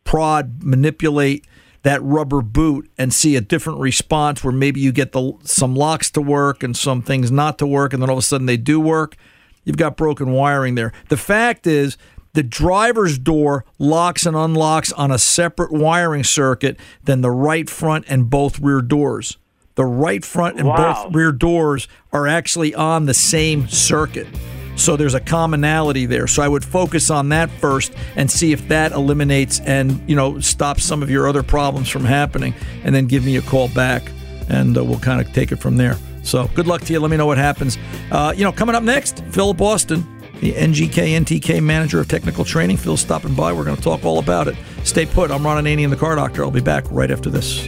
prod, 0.08 0.64
manipulate 0.64 1.46
that 1.84 2.02
rubber 2.02 2.42
boot 2.42 2.90
and 2.98 3.14
see 3.14 3.36
a 3.36 3.42
different 3.42 3.80
response 3.80 4.44
where 4.44 4.54
maybe 4.54 4.80
you 4.80 4.92
get 4.92 5.12
the 5.12 5.34
some 5.44 5.76
locks 5.76 6.10
to 6.10 6.22
work 6.22 6.64
and 6.64 6.76
some 6.76 7.02
things 7.02 7.32
not 7.32 7.60
to 7.60 7.68
work 7.68 7.94
and 7.94 8.02
then 8.02 8.10
all 8.10 8.18
of 8.18 8.24
a 8.24 8.26
sudden 8.26 8.48
they 8.48 8.58
do 8.58 8.80
work. 8.80 9.16
You've 9.64 9.78
got 9.78 9.98
broken 9.98 10.32
wiring 10.32 10.76
there. 10.76 10.94
The 11.10 11.18
fact 11.18 11.68
is 11.68 11.98
the 12.38 12.44
driver's 12.44 13.18
door 13.18 13.66
locks 13.80 14.28
and 14.28 14.38
unlocks 14.38 14.92
on 14.92 15.10
a 15.10 15.18
separate 15.18 15.72
wiring 15.72 16.24
circuit 16.24 16.80
than 17.04 17.22
the 17.22 17.32
right 17.32 17.68
front 17.68 18.06
and 18.08 18.30
both 18.30 18.60
rear 18.60 18.80
doors. 18.80 19.38
The 19.74 19.86
right 19.86 20.24
front 20.24 20.60
and 20.60 20.68
Wow. 20.68 21.06
both 21.06 21.16
rear 21.16 21.32
doors 21.32 21.88
are 22.14 22.28
actually 22.28 22.76
on 22.76 23.08
the 23.08 23.16
same 23.16 23.68
circuit. 23.68 24.28
So 24.76 24.96
there's 24.96 25.16
a 25.16 25.20
commonality 25.20 26.06
there. 26.06 26.28
So 26.28 26.44
I 26.44 26.48
would 26.48 26.64
focus 26.64 27.10
on 27.10 27.30
that 27.30 27.50
first 27.60 27.92
and 28.16 28.30
see 28.30 28.52
if 28.52 28.68
that 28.68 28.92
eliminates 28.92 29.60
and 29.62 30.00
you 30.08 30.16
know 30.16 30.40
stops 30.40 30.84
some 30.84 31.02
of 31.02 31.10
your 31.10 31.28
other 31.28 31.42
problems 31.42 31.90
from 31.90 32.06
happening, 32.06 32.54
and 32.84 32.94
then 32.94 33.08
give 33.08 33.26
me 33.26 33.38
a 33.38 33.42
call 33.42 33.68
back, 33.70 34.04
and 34.48 34.78
uh, 34.78 34.84
we'll 34.84 35.00
kind 35.00 35.20
of 35.20 35.34
take 35.34 35.52
it 35.52 35.56
from 35.56 35.78
there. 35.78 35.98
So 36.22 36.48
good 36.54 36.68
luck 36.68 36.82
to 36.82 36.94
you. 36.94 37.00
Let 37.00 37.10
me 37.10 37.18
know 37.18 37.26
what 37.26 37.40
happens. 37.40 37.80
Uh, 38.12 38.32
you 38.38 38.44
know, 38.44 38.52
coming 38.52 38.76
up 38.76 38.84
next, 38.84 39.24
Philip 39.32 39.60
Austin, 39.60 40.06
the 40.42 40.54
NGK 40.54 41.20
NTK 41.20 41.62
manager 41.62 42.00
of 42.00 42.08
technical 42.08 42.46
training. 42.46 42.78
Phil's 42.78 43.02
stopping 43.02 43.34
by. 43.34 43.54
We're 43.54 43.66
going 43.66 43.78
to 43.78 43.82
talk 43.82 44.06
all 44.06 44.20
about 44.20 44.48
it. 44.48 44.56
Stay 44.84 45.06
put. 45.06 45.32
I'm 45.32 45.46
Ron 45.46 45.64
Ananian, 45.64 45.90
the 45.90 45.96
car 45.96 46.16
doctor. 46.16 46.44
I'll 46.44 46.52
be 46.52 46.62
back 46.62 46.86
right 46.92 47.12
after 47.12 47.30
this. 47.30 47.68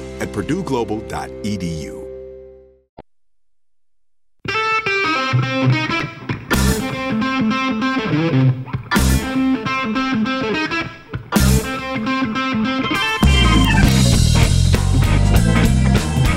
at 0.21 0.29
purdueglobal.edu. 0.29 1.97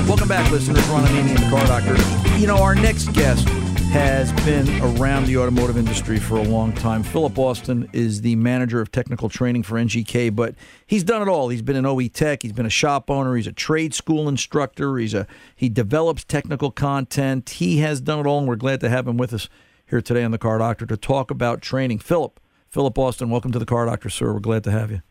Welcome 0.09 0.29
back, 0.29 0.51
listeners. 0.51 0.87
Ron 0.89 1.05
Ananian 1.05 1.39
the 1.39 1.51
Car 1.51 1.67
Doctor. 1.67 2.39
You 2.39 2.47
know, 2.47 2.57
our 2.57 2.75
next 2.75 3.13
guest 3.13 3.47
has 3.95 4.33
been 4.45 4.69
around 4.83 5.25
the 5.25 5.37
automotive 5.37 5.77
industry 5.77 6.19
for 6.19 6.37
a 6.37 6.43
long 6.43 6.73
time. 6.73 7.01
Philip 7.05 7.39
Austin 7.39 7.89
is 7.93 8.23
the 8.23 8.35
manager 8.35 8.81
of 8.81 8.91
technical 8.91 9.29
training 9.29 9.63
for 9.63 9.77
NGK, 9.77 10.35
but 10.35 10.57
he's 10.85 11.05
done 11.05 11.23
it 11.23 11.29
all. 11.29 11.49
He's 11.49 11.63
been 11.63 11.77
an 11.77 11.87
OE 11.87 12.09
tech, 12.09 12.43
he's 12.43 12.51
been 12.51 12.67
a 12.67 12.71
shop 12.71 13.09
owner, 13.09 13.37
he's 13.37 13.47
a 13.47 13.53
trade 13.53 13.95
school 13.95 14.29
instructor, 14.29 14.97
he's 14.97 15.15
a 15.15 15.29
he 15.55 15.69
develops 15.69 16.25
technical 16.25 16.73
content. 16.73 17.49
He 17.51 17.79
has 17.79 18.01
done 18.01 18.19
it 18.19 18.27
all, 18.27 18.41
and 18.41 18.49
we're 18.49 18.57
glad 18.57 18.81
to 18.81 18.89
have 18.89 19.07
him 19.07 19.17
with 19.17 19.33
us 19.33 19.49
here 19.87 20.01
today 20.01 20.25
on 20.25 20.33
the 20.33 20.39
Car 20.39 20.59
Doctor 20.59 20.87
to 20.87 20.97
talk 20.97 21.31
about 21.31 21.63
training. 21.63 22.01
Philip, 22.01 22.41
Philip 22.71 22.99
Austin, 22.99 23.31
welcome 23.31 23.53
to 23.53 23.61
the 23.61 23.65
Car 23.65 23.87
Doctor, 23.87 24.11
sir. 24.11 24.33
We're 24.33 24.41
glad 24.41 24.65
to 24.65 24.73
have 24.73 24.91
you. 24.91 25.03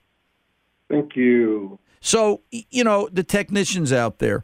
Thank 0.90 1.16
you. 1.16 1.80
So, 2.02 2.42
you 2.52 2.84
know, 2.84 3.08
the 3.10 3.24
technicians 3.24 3.94
out 3.94 4.20
there, 4.20 4.44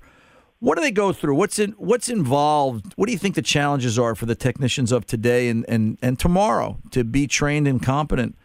what 0.60 0.76
do 0.76 0.82
they 0.82 0.92
go 0.92 1.14
through? 1.14 1.36
What's 1.36 1.58
in 1.58 1.72
what's 1.74 2.10
involved? 2.10 2.94
What 2.96 3.06
do 3.08 3.12
you 3.14 3.18
think 3.18 3.36
the 3.36 3.42
challenges 3.42 3.98
are 3.98 4.14
for 4.14 4.26
the 4.26 4.36
technicians 4.36 4.92
of 4.92 5.06
today 5.06 5.48
and, 5.48 5.66
and, 5.70 5.98
and 6.02 6.20
tomorrow 6.20 6.80
to 6.92 7.04
be 7.04 7.28
trained 7.28 7.68
and 7.68 7.82
competent 7.82 8.38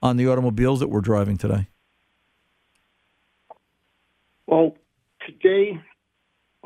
on 0.00 0.16
the 0.16 0.28
automobiles 0.28 0.80
that 0.80 0.88
we're 0.88 1.00
driving 1.00 1.36
today? 1.36 1.68
Well, 4.46 4.76
today, 5.26 5.80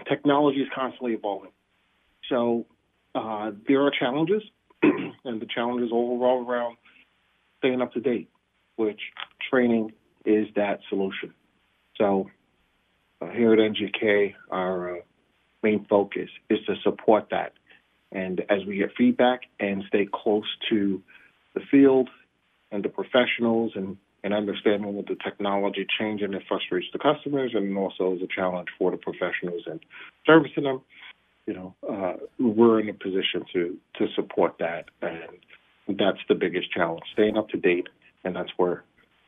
technology 0.06 0.60
is 0.60 0.68
constantly 0.74 1.14
evolving. 1.14 1.52
So 2.28 2.66
uh, 3.14 3.52
there 3.66 3.82
are 3.82 3.90
challenges, 3.90 4.42
and 4.82 5.40
the 5.40 5.46
challenges 5.46 5.90
all 5.92 6.12
revolve 6.12 6.46
around 6.46 6.76
staying 7.58 7.80
up 7.80 7.92
to 7.94 8.00
date, 8.00 8.28
which 8.76 9.00
training 9.50 9.92
is 10.26 10.46
that 10.56 10.80
solution. 10.90 11.32
So 11.96 12.30
uh, 13.20 13.30
here 13.30 13.52
at 13.52 13.58
NGK, 13.58 14.34
our 14.50 14.98
uh, 14.98 15.00
main 15.62 15.84
focus 15.88 16.28
is 16.48 16.58
to 16.66 16.74
support 16.82 17.28
that. 17.30 17.52
And 18.12 18.40
as 18.48 18.64
we 18.66 18.78
get 18.78 18.90
feedback 18.96 19.42
and 19.58 19.84
stay 19.88 20.08
close 20.12 20.46
to 20.70 21.02
the 21.54 21.60
field 21.70 22.08
and 22.72 22.82
the 22.84 22.88
professionals 22.88 23.72
and, 23.74 23.96
and 24.24 24.34
understanding 24.34 24.94
what 24.94 25.06
the 25.06 25.16
technology 25.22 25.86
change 25.98 26.22
and 26.22 26.34
it 26.34 26.42
frustrates 26.48 26.86
the 26.92 26.98
customers 26.98 27.52
and 27.54 27.76
also 27.76 28.14
is 28.14 28.22
a 28.22 28.26
challenge 28.26 28.68
for 28.78 28.90
the 28.90 28.96
professionals 28.96 29.62
and 29.66 29.80
servicing 30.26 30.64
them, 30.64 30.80
you 31.46 31.54
know, 31.54 31.74
uh, 31.88 32.14
we're 32.38 32.80
in 32.80 32.88
a 32.88 32.94
position 32.94 33.44
to, 33.52 33.76
to 33.96 34.06
support 34.14 34.56
that. 34.58 34.86
And 35.02 35.98
that's 35.98 36.18
the 36.28 36.34
biggest 36.34 36.72
challenge, 36.72 37.02
staying 37.12 37.36
up 37.36 37.48
to 37.50 37.56
date. 37.56 37.88
And 38.24 38.36
that's 38.36 38.50
where 38.56 38.84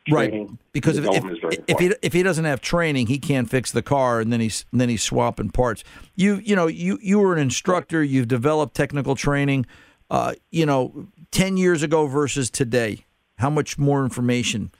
training 0.08 0.46
right 0.48 0.58
because 0.72 0.98
if, 0.98 1.06
if, 1.06 1.64
if 1.68 1.78
he 1.78 1.94
if 2.02 2.12
he 2.12 2.22
doesn't 2.22 2.44
have 2.44 2.60
training 2.60 3.06
he 3.06 3.18
can't 3.18 3.48
fix 3.48 3.70
the 3.70 3.82
car 3.82 4.20
and 4.20 4.32
then 4.32 4.40
he's 4.40 4.64
and 4.72 4.80
then 4.80 4.88
he's 4.88 5.02
swapping 5.02 5.50
parts. 5.50 5.84
You 6.14 6.36
you 6.36 6.56
know 6.56 6.66
you 6.66 6.98
you 7.02 7.18
were 7.18 7.34
an 7.34 7.38
instructor. 7.38 8.02
You've 8.02 8.28
developed 8.28 8.74
technical 8.74 9.14
training. 9.14 9.66
Uh, 10.10 10.34
you 10.50 10.66
know 10.66 11.08
10 11.30 11.56
years 11.56 11.82
ago 11.82 12.06
versus 12.06 12.50
today 12.50 13.06
how 13.38 13.48
much 13.48 13.78
more 13.78 14.04
information 14.04 14.70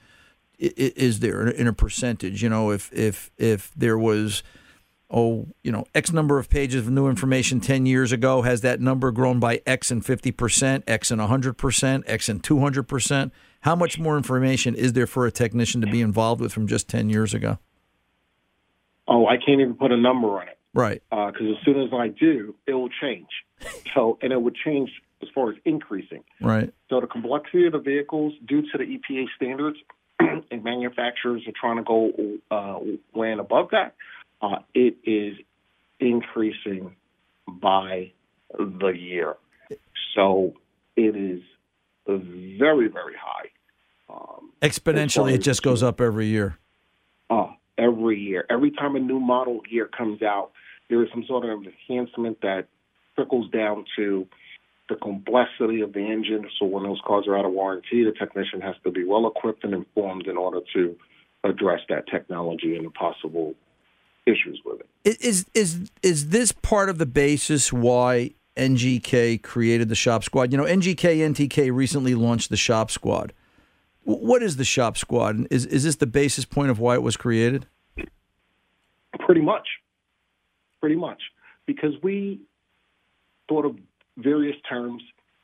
is 0.59 1.19
there 1.19 1.47
in 1.47 1.67
a 1.67 1.73
percentage? 1.73 2.43
You 2.43 2.49
know 2.49 2.71
if 2.71 2.91
if 2.93 3.31
if 3.37 3.71
there 3.75 3.97
was 3.97 4.43
oh 5.09 5.47
you 5.63 5.71
know 5.71 5.85
x 5.95 6.11
number 6.11 6.37
of 6.37 6.49
pages 6.49 6.85
of 6.85 6.91
new 6.91 7.07
information 7.07 7.59
10 7.59 7.85
years 7.85 8.11
ago 8.11 8.41
has 8.41 8.61
that 8.61 8.81
number 8.81 9.11
grown 9.11 9.39
by 9.39 9.61
x 9.65 9.91
and 9.91 10.03
50% 10.03 10.83
x 10.87 11.11
and 11.11 11.21
100% 11.21 12.03
x 12.07 12.29
and 12.29 12.43
200% 12.43 13.31
how 13.63 13.75
much 13.75 13.99
more 13.99 14.17
information 14.17 14.75
is 14.75 14.93
there 14.93 15.07
for 15.07 15.25
a 15.25 15.31
technician 15.31 15.81
to 15.81 15.87
be 15.87 16.01
involved 16.01 16.39
with 16.39 16.53
from 16.53 16.67
just 16.67 16.87
10 16.87 17.09
years 17.09 17.33
ago 17.33 17.59
Oh, 19.07 19.27
I 19.27 19.35
can't 19.37 19.59
even 19.59 19.73
put 19.73 19.91
a 19.91 19.97
number 19.97 20.27
on 20.39 20.47
it 20.47 20.57
right 20.73 21.01
because 21.09 21.57
as 21.57 21.65
soon 21.65 21.81
as 21.81 21.89
I 21.93 22.07
do, 22.07 22.55
it 22.65 22.73
will 22.73 22.89
change. 22.89 23.27
So, 23.93 24.17
and 24.21 24.33
it 24.33 24.41
would 24.41 24.55
change 24.55 24.89
as 25.21 25.29
far 25.33 25.51
as 25.51 25.55
increasing. 25.65 26.23
right 26.41 26.73
So, 26.89 26.99
the 26.99 27.07
complexity 27.07 27.65
of 27.65 27.73
the 27.73 27.79
vehicles, 27.79 28.33
due 28.45 28.61
to 28.61 28.77
the 28.77 28.83
EPA 28.83 29.25
standards, 29.35 29.77
and 30.19 30.63
manufacturers 30.63 31.43
are 31.47 31.53
trying 31.59 31.77
to 31.77 31.83
go 31.83 32.11
uh, 32.51 32.79
land 33.17 33.39
above 33.39 33.69
that, 33.71 33.95
uh, 34.41 34.59
it 34.73 34.97
is 35.03 35.37
increasing 35.99 36.95
by 37.47 38.11
the 38.57 38.93
year. 38.97 39.35
So, 40.15 40.53
it 40.95 41.15
is 41.15 41.41
very, 42.07 42.87
very 42.87 43.15
high. 43.19 43.49
Um, 44.09 44.51
exponentially 44.61 45.33
it 45.33 45.39
just 45.39 45.63
goes 45.63 45.81
up 45.81 45.99
every 46.01 46.27
year 46.27 46.57
uh, 47.33 47.47
every 47.77 48.19
year. 48.19 48.45
Every 48.49 48.71
time 48.71 48.95
a 48.95 48.99
new 48.99 49.19
model 49.19 49.61
year 49.69 49.87
comes 49.87 50.21
out, 50.21 50.51
there 50.89 51.03
is 51.03 51.09
some 51.11 51.23
sort 51.27 51.45
of 51.45 51.63
enhancement 51.63 52.41
that 52.41 52.67
trickles 53.15 53.49
down 53.51 53.85
to 53.95 54.27
the 54.89 54.95
complexity 54.95 55.81
of 55.81 55.93
the 55.93 55.99
engine. 56.01 56.47
So 56.59 56.65
when 56.65 56.83
those 56.83 56.99
cars 57.05 57.25
are 57.27 57.37
out 57.37 57.45
of 57.45 57.51
warranty, 57.51 58.03
the 58.03 58.11
technician 58.11 58.61
has 58.61 58.75
to 58.83 58.91
be 58.91 59.03
well 59.03 59.27
equipped 59.27 59.63
and 59.63 59.73
informed 59.73 60.27
in 60.27 60.37
order 60.37 60.59
to 60.73 60.95
address 61.43 61.81
that 61.89 62.07
technology 62.07 62.75
and 62.75 62.85
the 62.85 62.91
possible 62.91 63.55
issues 64.25 64.61
with 64.65 64.81
it. 64.81 65.17
Is 65.21 65.45
is 65.53 65.91
is 66.01 66.29
this 66.29 66.51
part 66.51 66.89
of 66.89 66.97
the 66.97 67.05
basis 67.05 67.73
why 67.73 68.31
NGK 68.55 69.41
created 69.41 69.89
the 69.89 69.95
Shop 69.95 70.23
Squad? 70.23 70.51
You 70.51 70.57
know, 70.57 70.65
NGK 70.65 71.17
NTK 71.33 71.73
recently 71.73 72.15
launched 72.15 72.49
the 72.49 72.57
Shop 72.57 72.91
Squad. 72.91 73.33
W- 74.05 74.25
What 74.27 74.43
is 74.43 74.57
the 74.57 74.63
Shop 74.65 74.97
Squad? 74.97 75.47
Is 75.49 75.65
is 75.65 75.83
this 75.83 75.95
the 75.97 76.05
basis 76.07 76.45
point 76.45 76.69
of 76.69 76.79
why 76.79 76.95
it 76.95 77.01
was 77.01 77.17
created? 77.17 77.65
Pretty 79.19 79.41
much. 79.41 79.67
Pretty 80.79 80.95
much. 80.95 81.21
Because 81.65 81.93
we 82.01 82.41
thought 83.47 83.65
of 83.65 83.77
various 84.17 84.55
terms 84.67 85.01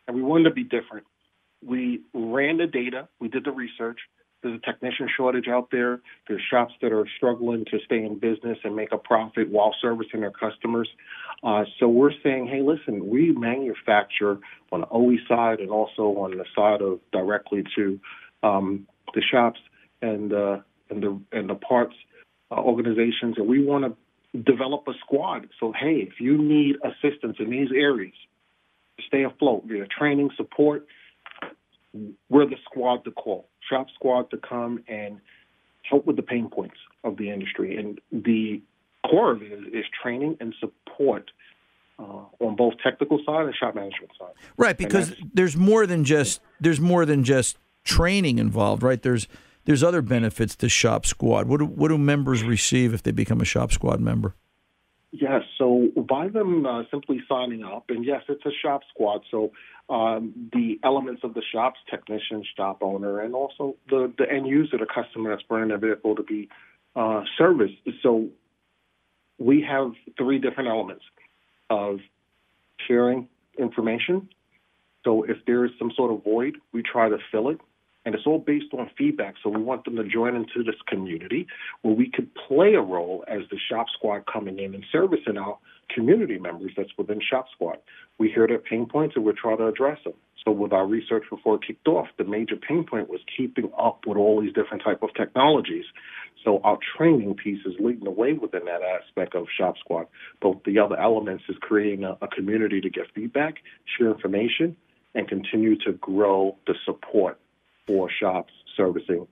and 0.08 0.16
we 0.16 0.22
wanted 0.22 0.46
to 0.50 0.52
be 0.56 0.64
different. 0.64 1.06
We 1.66 2.02
ran 2.14 2.58
the 2.58 2.68
data, 2.68 3.08
we 3.20 3.28
did 3.28 3.44
the 3.46 3.52
research. 3.52 4.00
There's 4.42 4.56
a 4.56 4.66
technician 4.66 5.10
shortage 5.16 5.48
out 5.48 5.70
there. 5.72 6.00
There's 6.28 6.42
shops 6.50 6.74
that 6.82 6.94
are 6.94 7.06
struggling 7.18 7.66
to 7.66 7.80
stay 7.86 8.04
in 8.04 8.20
business 8.20 8.58
and 8.64 8.76
make 8.76 8.92
a 8.92 8.98
profit 8.98 9.50
while 9.50 9.76
servicing 9.82 10.22
their 10.22 10.32
customers. 10.32 10.90
Uh, 11.44 11.66
so 11.80 11.88
we're 11.88 12.14
saying, 12.24 12.48
hey, 12.48 12.62
listen, 12.62 13.10
we 13.10 13.32
manufacture 13.32 14.40
on 14.72 14.82
the 14.82 14.88
OE 14.92 15.18
side 15.28 15.60
and 15.60 15.70
also 15.70 16.18
on 16.20 16.38
the 16.38 16.46
side 16.56 16.82
of 16.82 17.00
directly 17.12 17.64
to 17.76 18.00
um, 18.44 18.88
the 19.14 19.22
shops 19.22 19.60
and 20.02 20.32
uh, 20.32 20.60
and 20.90 21.04
the 21.04 21.20
and 21.32 21.50
the 21.50 21.56
parts 21.56 21.96
uh, 22.52 22.62
organizations, 22.62 23.36
and 23.38 23.48
we 23.48 23.64
want 23.64 23.84
to 23.84 24.40
develop 24.44 24.88
a 24.88 24.94
squad. 25.02 25.50
So 25.60 25.74
hey, 25.78 26.08
if 26.08 26.22
you 26.22 26.38
need 26.38 26.78
assistance 26.84 27.38
in 27.40 27.50
these 27.50 27.70
areas 27.76 28.14
stay 29.08 29.24
afloat 29.24 29.64
via 29.66 29.86
training, 29.88 30.30
support, 30.36 30.86
we're 32.30 32.46
the 32.46 32.58
squad 32.66 33.04
to 33.06 33.12
call. 33.12 33.48
Shop 33.70 33.88
squad 33.96 34.30
to 34.32 34.38
come 34.38 34.84
and 34.88 35.20
help 35.84 36.06
with 36.06 36.16
the 36.16 36.22
pain 36.22 36.50
points 36.50 36.78
of 37.04 37.18
the 37.18 37.32
industry. 37.32 37.78
And 37.78 38.00
the 38.12 38.62
core 39.10 39.32
of 39.32 39.42
it 39.42 39.52
is, 39.52 39.66
is 39.74 39.86
training 40.02 40.38
and 40.40 40.54
support 40.60 41.32
uh, 41.98 42.26
on 42.40 42.56
both 42.56 42.74
technical 42.84 43.20
side 43.26 43.46
and 43.46 43.56
shop 43.56 43.76
management 43.76 44.12
side. 44.18 44.34
Right, 44.58 44.78
because 44.78 45.14
there's 45.34 45.58
more 45.58 45.86
than 45.86 46.04
just 46.04 46.42
there's 46.60 46.80
more 46.80 47.06
than 47.06 47.24
just 47.24 47.58
training 47.84 48.40
involved, 48.40 48.84
right? 48.84 49.02
There's 49.02 49.28
there's 49.66 49.84
other 49.84 50.02
benefits 50.02 50.56
to 50.58 50.70
Shop 50.70 51.06
Squad. 51.06 51.48
What 51.48 51.60
do, 51.60 51.66
what 51.66 51.90
do 51.90 51.98
members 51.98 52.44
receive 52.44 52.94
if 52.94 53.04
they 53.04 53.12
become 53.12 53.42
a 53.42 53.46
Shop 53.46 53.72
Squad 53.72 54.00
member? 54.00 54.34
Yes, 55.12 55.44
so 55.58 55.89
by 56.10 56.28
them 56.28 56.66
uh, 56.66 56.84
simply 56.92 57.22
signing 57.30 57.64
up, 57.64 57.86
and 57.90 58.04
yes, 58.04 58.24
it's 58.28 58.46
a 58.46 58.52
shop 58.64 58.82
squad. 58.94 59.22
So 59.30 59.52
um, 59.90 60.50
the 60.52 60.80
elements 60.84 61.22
of 61.24 61.34
the 61.34 61.44
shop's 61.54 61.80
technician, 61.90 62.44
shop 62.58 62.80
owner, 62.82 63.22
and 63.22 63.36
also 63.36 63.76
the, 63.90 64.12
the 64.18 64.30
end 64.30 64.48
user, 64.48 64.78
the 64.78 64.86
customer 64.86 65.30
that's 65.30 65.44
bringing 65.44 65.70
their 65.70 65.78
vehicle 65.78 66.16
to 66.16 66.24
be 66.24 66.50
uh, 66.96 67.24
serviced. 67.38 67.76
So 68.02 68.30
we 69.38 69.62
have 69.70 69.92
three 70.18 70.40
different 70.40 70.70
elements 70.70 71.04
of 71.70 72.00
sharing 72.88 73.30
information. 73.58 74.30
So 75.06 75.24
if 75.24 75.38
there 75.46 75.66
is 75.66 75.72
some 75.80 75.92
sort 75.96 76.12
of 76.12 76.24
void, 76.24 76.58
we 76.74 76.82
try 76.82 77.10
to 77.10 77.18
fill 77.32 77.50
it 77.50 77.60
and 78.06 78.16
it's 78.16 78.26
all 78.26 78.40
based 78.40 78.74
on 78.74 78.90
feedback. 78.98 79.36
So 79.44 79.50
we 79.50 79.62
want 79.62 79.86
them 79.86 79.96
to 79.98 80.04
join 80.04 80.36
into 80.36 80.64
this 80.64 80.80
community 80.88 81.48
where 81.82 81.94
we 81.94 82.10
could 82.10 82.30
play 82.48 82.74
a 82.74 82.82
role 82.82 83.24
as 83.28 83.42
the 83.52 83.58
shop 83.70 83.88
squad 83.96 84.24
coming 84.32 84.60
in 84.60 84.74
and 84.74 84.84
servicing 84.92 85.38
our 85.38 85.58
community 85.94 86.40
members 86.40 86.72
that's 86.78 86.90
within 86.98 87.20
shop 87.22 87.48
squad. 87.54 87.78
We 88.18 88.30
hear 88.30 88.48
their 88.48 88.60
pain 88.60 88.86
points 88.86 89.16
and 89.16 89.26
we 89.26 89.34
try 89.34 89.56
to 89.56 89.68
address 89.68 90.00
them. 90.04 90.14
So 90.46 90.52
with 90.52 90.72
our 90.72 90.88
research 90.88 91.24
before 91.30 91.56
it 91.56 91.62
kicked 91.68 91.88
off, 91.88 92.08
the 92.18 92.24
major 92.24 92.56
pain 92.56 92.86
point 92.86 93.10
was 93.10 93.20
keeping 93.36 93.70
up 93.78 94.02
with 94.08 94.18
all 94.18 94.42
these 94.42 94.54
different 94.54 94.84
type 94.84 95.04
of 95.04 95.10
technologies. 95.16 95.86
So 96.46 96.62
our 96.64 96.78
training 96.98 97.36
piece 97.36 97.66
is 97.66 97.74
leading 97.80 98.06
the 98.06 98.12
way 98.12 98.34
within 98.34 98.66
that 98.66 98.82
aspect 98.82 99.36
of 99.36 99.48
Shop 99.58 99.76
Squad. 99.78 100.08
But 100.42 100.64
the 100.64 100.80
other 100.80 100.98
elements 100.98 101.44
is 101.50 101.58
creating 101.60 102.06
a, 102.06 102.18
a 102.22 102.28
community 102.30 102.80
to 102.80 102.90
get 102.90 103.06
feedback, 103.14 103.56
share 103.98 104.12
information, 104.12 104.78
and 105.14 105.28
continue 105.28 105.76
to 105.80 105.94
grow 105.94 106.56
the 106.66 106.76
support 106.86 107.40
for 107.90 108.08
shops 108.08 108.54
servicing 108.78 109.28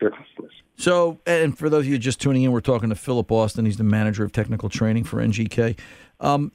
their 0.00 0.10
customers. 0.10 0.52
So, 0.76 1.18
and 1.26 1.56
for 1.56 1.70
those 1.70 1.86
of 1.86 1.88
you 1.90 1.96
just 1.96 2.20
tuning 2.20 2.42
in, 2.42 2.52
we're 2.52 2.60
talking 2.60 2.90
to 2.90 2.94
Philip 2.94 3.32
Austin. 3.32 3.64
He's 3.64 3.78
the 3.78 3.84
manager 3.84 4.22
of 4.22 4.32
technical 4.32 4.68
training 4.68 5.04
for 5.04 5.16
NGK. 5.16 5.78
Um, 6.20 6.52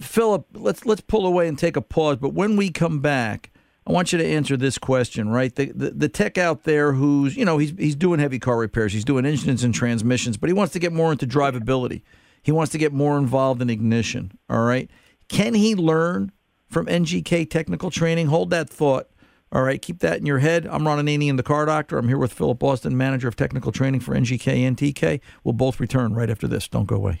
Philip, 0.00 0.46
let's 0.54 0.86
let's 0.86 1.00
pull 1.00 1.26
away 1.26 1.48
and 1.48 1.58
take 1.58 1.76
a 1.76 1.82
pause. 1.82 2.18
But 2.18 2.34
when 2.34 2.56
we 2.56 2.70
come 2.70 3.00
back, 3.00 3.50
I 3.84 3.92
want 3.92 4.12
you 4.12 4.18
to 4.18 4.24
answer 4.24 4.56
this 4.56 4.78
question, 4.78 5.28
right? 5.28 5.52
The, 5.52 5.72
the, 5.72 5.90
the 5.90 6.08
tech 6.08 6.38
out 6.38 6.62
there 6.62 6.92
who's 6.92 7.36
you 7.36 7.44
know 7.44 7.58
he's 7.58 7.72
he's 7.76 7.96
doing 7.96 8.20
heavy 8.20 8.38
car 8.38 8.56
repairs, 8.56 8.92
he's 8.92 9.04
doing 9.04 9.26
engines 9.26 9.64
and 9.64 9.74
transmissions, 9.74 10.36
but 10.36 10.48
he 10.48 10.54
wants 10.54 10.72
to 10.74 10.78
get 10.78 10.92
more 10.92 11.10
into 11.10 11.26
drivability. 11.26 12.02
He 12.42 12.52
wants 12.52 12.70
to 12.72 12.78
get 12.78 12.92
more 12.92 13.18
involved 13.18 13.60
in 13.60 13.68
ignition. 13.68 14.38
All 14.48 14.62
right, 14.62 14.88
can 15.28 15.54
he 15.54 15.74
learn 15.74 16.30
from 16.68 16.86
NGK 16.86 17.50
technical 17.50 17.90
training? 17.90 18.28
Hold 18.28 18.50
that 18.50 18.70
thought. 18.70 19.08
All 19.52 19.62
right, 19.62 19.80
keep 19.80 20.00
that 20.00 20.18
in 20.18 20.26
your 20.26 20.40
head. 20.40 20.66
I'm 20.66 20.86
Ron 20.86 20.98
Ananian, 20.98 21.36
the 21.36 21.42
car 21.42 21.66
doctor. 21.66 21.98
I'm 21.98 22.08
here 22.08 22.18
with 22.18 22.32
Philip 22.32 22.62
Austin, 22.62 22.96
manager 22.96 23.28
of 23.28 23.36
technical 23.36 23.70
training 23.70 24.00
for 24.00 24.14
NGK 24.14 24.66
and 24.66 24.76
NTK. 24.76 25.20
We'll 25.44 25.52
both 25.52 25.78
return 25.78 26.14
right 26.14 26.28
after 26.28 26.48
this. 26.48 26.68
Don't 26.68 26.86
go 26.86 26.96
away. 26.96 27.20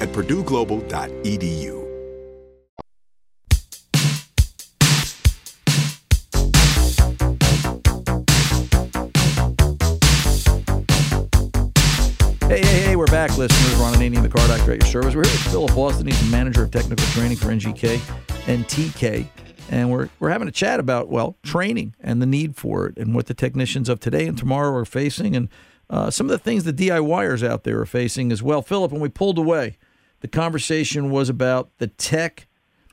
at 0.00 0.08
purdueglobal.edu. 0.10 1.84
Hey, 12.48 12.60
hey, 12.60 12.80
hey, 12.80 12.96
we're 12.96 13.06
back, 13.06 13.36
listeners. 13.36 13.74
Ron 13.74 13.94
Ananian, 13.94 14.22
the 14.22 14.28
car 14.28 14.48
doctor 14.48 14.72
at 14.72 14.82
your 14.82 14.90
service. 14.90 15.14
We're 15.14 15.24
here 15.24 15.32
with 15.32 15.52
Philip 15.52 15.76
Austin. 15.76 16.06
He's 16.06 16.18
the 16.18 16.30
manager 16.30 16.62
of 16.62 16.70
technical 16.70 17.04
training 17.08 17.36
for 17.36 17.48
NGK 17.48 18.00
and 18.48 18.66
NTK. 18.66 19.26
And 19.70 19.90
we're, 19.90 20.08
we're 20.18 20.30
having 20.30 20.48
a 20.48 20.52
chat 20.52 20.80
about, 20.80 21.08
well, 21.08 21.36
training 21.42 21.94
and 22.00 22.22
the 22.22 22.26
need 22.26 22.56
for 22.56 22.86
it 22.86 22.96
and 22.96 23.14
what 23.14 23.26
the 23.26 23.34
technicians 23.34 23.90
of 23.90 24.00
today 24.00 24.26
and 24.26 24.38
tomorrow 24.38 24.74
are 24.74 24.86
facing 24.86 25.36
and 25.36 25.50
uh, 25.90 26.10
some 26.10 26.26
of 26.26 26.30
the 26.30 26.38
things 26.38 26.64
the 26.64 26.72
DIYers 26.72 27.46
out 27.46 27.64
there 27.64 27.80
are 27.80 27.86
facing 27.86 28.30
as 28.30 28.42
well. 28.42 28.62
Philip, 28.62 28.92
when 28.92 29.00
we 29.00 29.08
pulled 29.08 29.38
away, 29.38 29.78
the 30.20 30.28
conversation 30.28 31.10
was 31.10 31.28
about 31.28 31.70
the 31.78 31.86
tech. 31.86 32.46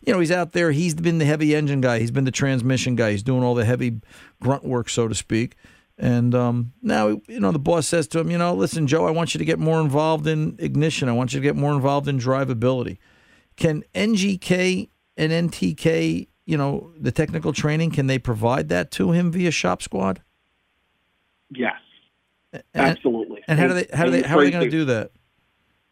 You 0.05 0.13
know, 0.13 0.19
he's 0.19 0.31
out 0.31 0.51
there. 0.51 0.71
He's 0.71 0.93
been 0.93 1.17
the 1.17 1.25
heavy 1.25 1.55
engine 1.55 1.81
guy. 1.81 1.99
He's 1.99 2.11
been 2.11 2.25
the 2.25 2.31
transmission 2.31 2.95
guy. 2.95 3.11
He's 3.11 3.23
doing 3.23 3.43
all 3.43 3.55
the 3.55 3.65
heavy 3.65 3.99
grunt 4.41 4.63
work, 4.63 4.89
so 4.89 5.07
to 5.07 5.15
speak. 5.15 5.55
And 5.97 6.35
um, 6.35 6.73
now, 6.81 7.07
you 7.27 7.39
know, 7.39 7.51
the 7.51 7.59
boss 7.59 7.87
says 7.87 8.07
to 8.09 8.19
him, 8.19 8.29
you 8.29 8.37
know, 8.37 8.53
listen, 8.53 8.85
Joe, 8.85 9.07
I 9.07 9.11
want 9.11 9.33
you 9.33 9.39
to 9.39 9.45
get 9.45 9.57
more 9.59 9.79
involved 9.81 10.27
in 10.27 10.57
ignition. 10.59 11.07
I 11.09 11.13
want 11.13 11.33
you 11.33 11.39
to 11.39 11.43
get 11.43 11.55
more 11.55 11.73
involved 11.73 12.07
in 12.07 12.19
drivability. 12.19 12.97
Can 13.55 13.83
NGK 13.95 14.89
and 15.17 15.31
NTK, 15.49 16.27
you 16.45 16.57
know, 16.57 16.91
the 16.99 17.11
technical 17.13 17.53
training, 17.53 17.91
can 17.91 18.07
they 18.07 18.19
provide 18.19 18.67
that 18.69 18.91
to 18.91 19.11
him 19.11 19.31
via 19.31 19.51
Shop 19.51 19.81
Squad? 19.81 20.21
Yes, 21.49 21.73
And- 22.51 22.63
absolutely. 22.75 23.41
And 23.47 23.57
how 23.59 23.67
do 23.69 23.73
they 23.75 23.87
how 23.93 24.05
do 24.05 24.11
they 24.11 24.21
how 24.23 24.37
are 24.37 24.43
they 24.43 24.51
going 24.51 24.65
to 24.65 24.69
do 24.69 24.85
that? 24.85 25.11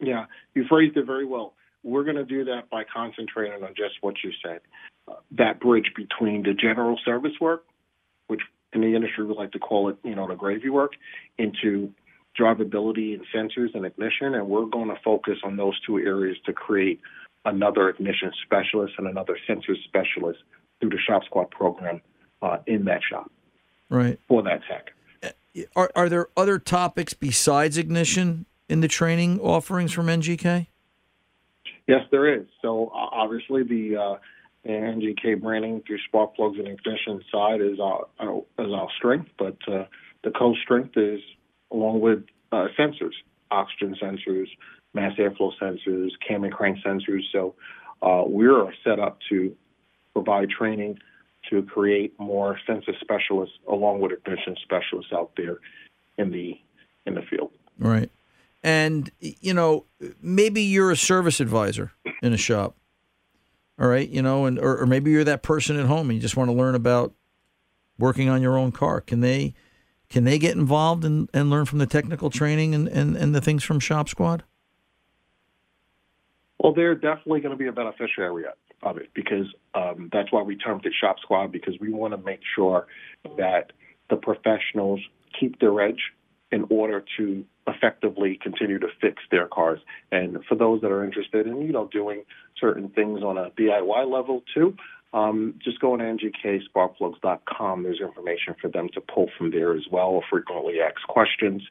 Yeah, 0.00 0.26
you 0.54 0.64
phrased 0.68 0.96
it 0.96 1.04
very 1.06 1.26
well. 1.26 1.54
We're 1.82 2.04
going 2.04 2.16
to 2.16 2.24
do 2.24 2.44
that 2.46 2.70
by 2.70 2.84
concentrating 2.84 3.62
on 3.62 3.74
just 3.76 3.96
what 4.00 4.14
you 4.24 4.30
said. 4.42 4.60
Uh, 5.06 5.14
that 5.32 5.60
bridge 5.60 5.92
between 5.94 6.42
the 6.42 6.54
general 6.54 6.98
service 7.04 7.32
work, 7.40 7.64
which 8.28 8.40
in 8.72 8.80
the 8.80 8.94
industry 8.94 9.24
we 9.24 9.34
like 9.34 9.52
to 9.52 9.58
call 9.58 9.90
it, 9.90 9.96
you 10.02 10.14
know, 10.14 10.26
the 10.26 10.34
gravy 10.34 10.70
work, 10.70 10.92
into 11.36 11.92
drivability 12.38 13.14
and 13.14 13.24
sensors 13.34 13.74
and 13.74 13.84
ignition. 13.84 14.34
And 14.34 14.48
we're 14.48 14.64
going 14.64 14.88
to 14.88 14.96
focus 15.04 15.38
on 15.44 15.56
those 15.56 15.78
two 15.86 15.98
areas 15.98 16.36
to 16.46 16.52
create 16.52 17.00
another 17.44 17.90
ignition 17.90 18.32
specialist 18.44 18.94
and 18.96 19.06
another 19.06 19.36
sensor 19.46 19.76
specialist 19.84 20.38
through 20.80 20.90
the 20.90 20.98
Shop 20.98 21.22
Squad 21.24 21.50
program 21.50 22.00
uh, 22.42 22.58
in 22.66 22.84
that 22.86 23.00
shop 23.08 23.30
Right. 23.90 24.18
for 24.26 24.42
that 24.42 24.62
tech. 24.68 24.90
Are 25.76 25.90
are 25.94 26.08
there 26.08 26.28
other 26.36 26.58
topics 26.58 27.14
besides 27.14 27.78
ignition 27.78 28.46
in 28.68 28.80
the 28.80 28.88
training 28.88 29.40
offerings 29.40 29.92
from 29.92 30.06
NGK? 30.06 30.66
Yes, 31.86 32.00
there 32.10 32.32
is. 32.32 32.46
So 32.62 32.86
uh, 32.88 33.08
obviously 33.12 33.62
the 33.62 33.96
uh, 33.96 34.68
NGK 34.68 35.42
branding 35.42 35.82
through 35.86 35.98
spark 36.08 36.34
plugs 36.34 36.58
and 36.58 36.68
ignition 36.68 37.20
side 37.30 37.60
is 37.60 37.78
our 37.80 38.06
uh, 38.18 38.38
is 38.62 38.72
our 38.72 38.88
strength, 38.96 39.30
but 39.38 39.56
uh, 39.68 39.84
the 40.22 40.30
co-strength 40.30 40.96
is 40.96 41.20
along 41.70 42.00
with 42.00 42.24
uh, 42.52 42.66
sensors, 42.78 43.12
oxygen 43.50 43.94
sensors, 44.02 44.46
mass 44.94 45.12
airflow 45.18 45.52
sensors, 45.60 46.10
cam 46.26 46.44
and 46.44 46.52
crank 46.52 46.78
sensors. 46.84 47.22
So 47.32 47.54
uh, 48.00 48.22
we're 48.26 48.72
set 48.82 48.98
up 48.98 49.18
to 49.28 49.54
provide 50.14 50.48
training 50.48 50.98
to 51.50 51.62
create 51.62 52.18
more 52.18 52.58
sensor 52.66 52.92
specialists 53.00 53.56
along 53.68 54.00
with 54.00 54.12
ignition 54.12 54.56
specialists 54.62 55.12
out 55.12 55.32
there 55.36 55.58
in 56.16 56.30
the 56.30 56.58
in 57.04 57.14
the 57.14 57.22
field. 57.28 57.50
Right. 57.78 58.10
And 58.64 59.12
you 59.20 59.52
know, 59.52 59.84
maybe 60.22 60.62
you're 60.62 60.90
a 60.90 60.96
service 60.96 61.38
advisor 61.38 61.92
in 62.22 62.32
a 62.32 62.38
shop. 62.38 62.76
All 63.78 63.88
right, 63.88 64.08
you 64.08 64.22
know, 64.22 64.46
and 64.46 64.58
or, 64.58 64.78
or 64.78 64.86
maybe 64.86 65.10
you're 65.10 65.24
that 65.24 65.42
person 65.42 65.78
at 65.78 65.86
home 65.86 66.08
and 66.08 66.16
you 66.16 66.20
just 66.22 66.36
want 66.36 66.48
to 66.48 66.56
learn 66.56 66.74
about 66.74 67.12
working 67.98 68.28
on 68.28 68.40
your 68.40 68.56
own 68.56 68.72
car. 68.72 69.02
Can 69.02 69.20
they 69.20 69.54
can 70.08 70.24
they 70.24 70.38
get 70.38 70.56
involved 70.56 71.04
and, 71.04 71.28
and 71.34 71.50
learn 71.50 71.66
from 71.66 71.78
the 71.78 71.86
technical 71.86 72.30
training 72.30 72.74
and, 72.74 72.88
and, 72.88 73.16
and 73.16 73.34
the 73.34 73.40
things 73.40 73.64
from 73.64 73.80
Shop 73.80 74.08
Squad? 74.08 74.44
Well, 76.58 76.72
they're 76.72 76.94
definitely 76.94 77.40
going 77.40 77.52
to 77.52 77.58
be 77.58 77.66
a 77.66 77.72
beneficiary 77.72 78.44
of 78.82 78.96
it 78.96 79.10
because 79.12 79.46
um, 79.74 80.08
that's 80.12 80.32
why 80.32 80.40
we 80.40 80.56
termed 80.56 80.86
it 80.86 80.92
Shop 80.98 81.16
Squad 81.20 81.52
because 81.52 81.74
we 81.80 81.92
want 81.92 82.14
to 82.14 82.18
make 82.18 82.40
sure 82.54 82.86
that 83.36 83.72
the 84.08 84.16
professionals 84.16 85.00
keep 85.38 85.58
their 85.58 85.80
edge 85.80 86.12
in 86.52 86.66
order 86.70 87.04
to 87.16 87.44
effectively 87.66 88.38
continue 88.42 88.78
to 88.78 88.88
fix 89.00 89.22
their 89.30 89.46
cars. 89.46 89.80
And 90.12 90.38
for 90.48 90.54
those 90.54 90.80
that 90.82 90.90
are 90.90 91.04
interested 91.04 91.46
in, 91.46 91.62
you 91.62 91.72
know, 91.72 91.88
doing 91.90 92.24
certain 92.60 92.88
things 92.90 93.22
on 93.22 93.38
a 93.38 93.50
DIY 93.50 94.10
level 94.10 94.42
too, 94.54 94.76
um, 95.12 95.54
just 95.62 95.80
go 95.80 95.92
on 95.92 96.00
ngksparkplugs.com. 96.00 97.82
There's 97.84 98.00
information 98.00 98.56
for 98.60 98.68
them 98.68 98.88
to 98.94 99.00
pull 99.00 99.30
from 99.38 99.52
there 99.52 99.74
as 99.74 99.84
well, 99.90 100.08
or 100.08 100.22
frequently 100.28 100.80
asked 100.80 101.06
questions. 101.08 101.62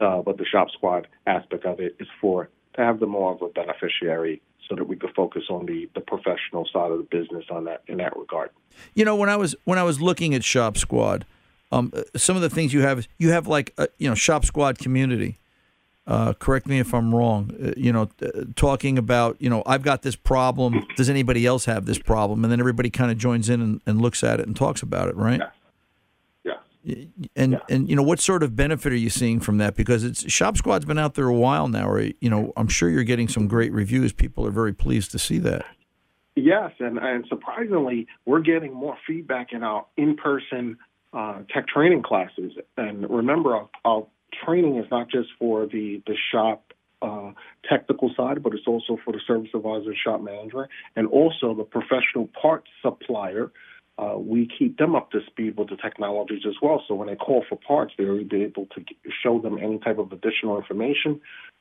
Uh, 0.00 0.22
but 0.22 0.38
the 0.38 0.44
Shop 0.44 0.68
Squad 0.70 1.08
aspect 1.26 1.64
of 1.64 1.80
it 1.80 1.96
is 1.98 2.06
for 2.20 2.48
to 2.74 2.82
have 2.82 3.00
them 3.00 3.10
more 3.10 3.32
of 3.32 3.42
a 3.42 3.48
beneficiary 3.48 4.40
so 4.68 4.76
that 4.76 4.84
we 4.84 4.96
could 4.96 5.14
focus 5.14 5.44
on 5.50 5.66
the, 5.66 5.88
the 5.94 6.00
professional 6.00 6.68
side 6.72 6.90
of 6.90 6.98
the 6.98 7.06
business 7.10 7.44
on 7.50 7.64
that 7.64 7.82
in 7.86 7.98
that 7.98 8.16
regard. 8.16 8.50
You 8.94 9.04
know, 9.04 9.16
when 9.16 9.28
I 9.28 9.36
was 9.36 9.56
when 9.64 9.78
I 9.78 9.82
was 9.82 10.00
looking 10.00 10.34
at 10.34 10.44
Shop 10.44 10.76
Squad, 10.76 11.24
um, 11.72 11.92
uh, 11.94 12.02
some 12.16 12.36
of 12.36 12.42
the 12.42 12.50
things 12.50 12.72
you 12.72 12.82
have 12.82 13.06
you 13.18 13.30
have 13.30 13.46
like 13.46 13.72
a, 13.78 13.88
you 13.98 14.08
know 14.08 14.14
Shop 14.14 14.44
Squad 14.44 14.78
community. 14.78 15.38
Uh, 16.06 16.32
correct 16.34 16.68
me 16.68 16.78
if 16.78 16.94
I'm 16.94 17.12
wrong. 17.12 17.50
Uh, 17.60 17.72
you 17.76 17.92
know, 17.92 18.08
uh, 18.22 18.44
talking 18.54 18.96
about 18.96 19.36
you 19.40 19.50
know 19.50 19.62
I've 19.66 19.82
got 19.82 20.02
this 20.02 20.16
problem. 20.16 20.86
Does 20.96 21.10
anybody 21.10 21.44
else 21.44 21.64
have 21.64 21.86
this 21.86 21.98
problem? 21.98 22.44
And 22.44 22.52
then 22.52 22.60
everybody 22.60 22.90
kind 22.90 23.10
of 23.10 23.18
joins 23.18 23.48
in 23.48 23.60
and, 23.60 23.80
and 23.86 24.00
looks 24.00 24.22
at 24.22 24.38
it 24.38 24.46
and 24.46 24.54
talks 24.54 24.82
about 24.82 25.08
it, 25.08 25.16
right? 25.16 25.40
Yeah. 25.40 25.46
And 27.34 27.60
and 27.68 27.90
you 27.90 27.96
know 27.96 28.02
what 28.04 28.20
sort 28.20 28.44
of 28.44 28.54
benefit 28.54 28.92
are 28.92 28.96
you 28.96 29.10
seeing 29.10 29.40
from 29.40 29.58
that? 29.58 29.74
Because 29.74 30.04
it's 30.04 30.30
Shop 30.30 30.56
Squad's 30.56 30.84
been 30.84 30.98
out 30.98 31.14
there 31.14 31.26
a 31.26 31.34
while 31.34 31.66
now. 31.66 31.88
Or 31.88 32.00
you 32.00 32.30
know, 32.30 32.52
I'm 32.56 32.68
sure 32.68 32.88
you're 32.88 33.02
getting 33.02 33.26
some 33.26 33.48
great 33.48 33.72
reviews. 33.72 34.12
People 34.12 34.46
are 34.46 34.52
very 34.52 34.72
pleased 34.72 35.10
to 35.10 35.18
see 35.18 35.38
that. 35.38 35.66
Yes, 36.36 36.70
and, 36.78 36.98
and 36.98 37.24
surprisingly, 37.28 38.06
we're 38.24 38.40
getting 38.40 38.72
more 38.72 38.96
feedback 39.06 39.52
in 39.52 39.64
our 39.64 39.86
in-person 39.96 40.76
uh, 41.12 41.42
tech 41.52 41.68
training 41.68 42.02
classes. 42.02 42.52
And 42.76 43.08
remember, 43.08 43.54
our, 43.56 43.68
our 43.84 44.06
training 44.44 44.76
is 44.76 44.86
not 44.90 45.08
just 45.10 45.28
for 45.38 45.66
the 45.66 46.02
the 46.06 46.16
shop 46.32 46.72
uh, 47.02 47.32
technical 47.68 48.12
side, 48.16 48.42
but 48.42 48.54
it's 48.54 48.66
also 48.66 48.98
for 49.04 49.12
the 49.12 49.20
service 49.26 49.50
advisor, 49.54 49.94
shop 49.94 50.20
manager, 50.20 50.68
and 50.96 51.06
also 51.08 51.54
the 51.54 51.64
professional 51.64 52.28
parts 52.40 52.68
supplier. 52.82 53.52
Uh, 53.98 54.18
we 54.18 54.46
keep 54.58 54.76
them 54.76 54.94
up 54.94 55.10
to 55.10 55.20
speed 55.26 55.56
with 55.56 55.70
the 55.70 55.76
technologies 55.76 56.42
as 56.46 56.54
well. 56.60 56.82
So 56.86 56.94
when 56.94 57.08
they 57.08 57.16
call 57.16 57.44
for 57.48 57.56
parts, 57.56 57.94
they're 57.96 58.20
able 58.20 58.66
to 58.66 58.84
show 59.22 59.40
them 59.40 59.58
any 59.58 59.78
type 59.78 59.98
of 59.98 60.12
additional 60.12 60.58
information, 60.58 61.18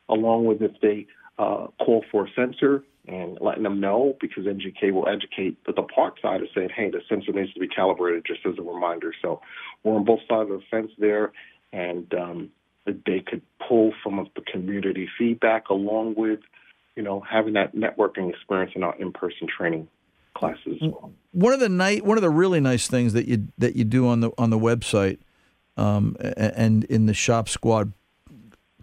along 0.09 0.43
with 0.45 0.61
if 0.61 0.71
they 0.81 1.07
uh, 1.37 1.67
call 1.79 2.03
for 2.11 2.25
a 2.25 2.29
sensor 2.35 2.83
and 3.07 3.37
letting 3.41 3.63
them 3.63 3.79
know 3.79 4.15
because 4.19 4.45
NGK 4.45 4.91
will 4.91 5.07
educate 5.07 5.63
the, 5.65 5.73
the 5.73 5.83
part 5.83 6.19
side 6.21 6.41
of 6.41 6.47
saying, 6.55 6.69
hey, 6.75 6.89
the 6.89 7.01
sensor 7.09 7.31
needs 7.31 7.53
to 7.53 7.59
be 7.59 7.67
calibrated 7.67 8.25
just 8.25 8.41
as 8.45 8.53
a 8.57 8.61
reminder. 8.61 9.13
So 9.21 9.41
we're 9.83 9.95
on 9.95 10.05
both 10.05 10.21
sides 10.29 10.49
of 10.51 10.59
the 10.59 10.63
fence 10.71 10.91
there, 10.97 11.31
and 11.71 12.11
um, 12.13 12.49
they 12.85 13.19
could 13.19 13.41
pull 13.67 13.93
from 14.03 14.27
the 14.35 14.41
community 14.41 15.07
feedback 15.17 15.69
along 15.69 16.15
with, 16.15 16.39
you 16.95 17.03
know, 17.03 17.21
having 17.29 17.53
that 17.53 17.75
networking 17.75 18.29
experience 18.29 18.73
in 18.75 18.83
our 18.83 18.95
in-person 18.97 19.47
training 19.55 19.87
classes. 20.35 20.81
One 21.31 21.53
of 21.53 21.59
the 21.59 21.69
night, 21.69 22.05
one 22.05 22.17
of 22.17 22.21
the 22.21 22.29
really 22.29 22.59
nice 22.59 22.87
things 22.87 23.13
that 23.13 23.27
you 23.27 23.47
that 23.57 23.75
you 23.75 23.83
do 23.83 24.07
on 24.07 24.19
the 24.19 24.31
on 24.37 24.49
the 24.49 24.59
website, 24.59 25.19
um, 25.77 26.15
and 26.19 26.83
in 26.85 27.05
the 27.05 27.13
Shop 27.13 27.49
Squad 27.49 27.93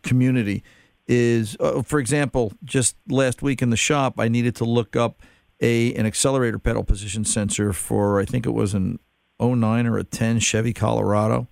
community 0.03 0.63
is, 1.07 1.57
uh, 1.61 1.83
for 1.83 1.99
example, 1.99 2.53
just 2.65 2.97
last 3.09 3.43
week 3.43 3.63
in 3.63 3.71
the 3.71 3.77
shop, 3.77 4.19
I 4.19 4.29
needed 4.29 4.55
to 4.57 4.65
look 4.65 4.97
up 4.97 5.23
a 5.61 5.95
an 5.95 6.07
accelerator 6.07 6.59
pedal 6.59 6.85
position 6.85 7.25
sensor 7.25 7.73
for 7.73 8.21
I 8.21 8.25
think 8.25 8.47
it 8.47 8.51
was 8.51 8.75
an 8.75 8.99
09 9.41 9.87
or 9.87 9.99
a 9.99 10.05
10 10.05 10.41
Chevy 10.41 10.73
Colorado. 10.73 11.49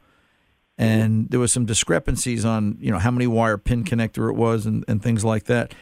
And 0.78 1.28
there 1.28 1.40
was 1.40 1.52
some 1.52 1.66
discrepancies 1.66 2.44
on, 2.44 2.78
you 2.80 2.90
know, 2.90 2.98
how 2.98 3.10
many 3.10 3.26
wire 3.26 3.58
pin 3.58 3.84
connector 3.84 4.30
it 4.30 4.36
was 4.36 4.64
and, 4.64 4.84
and 4.88 5.02
things 5.02 5.24
like 5.24 5.44
that. 5.44 5.74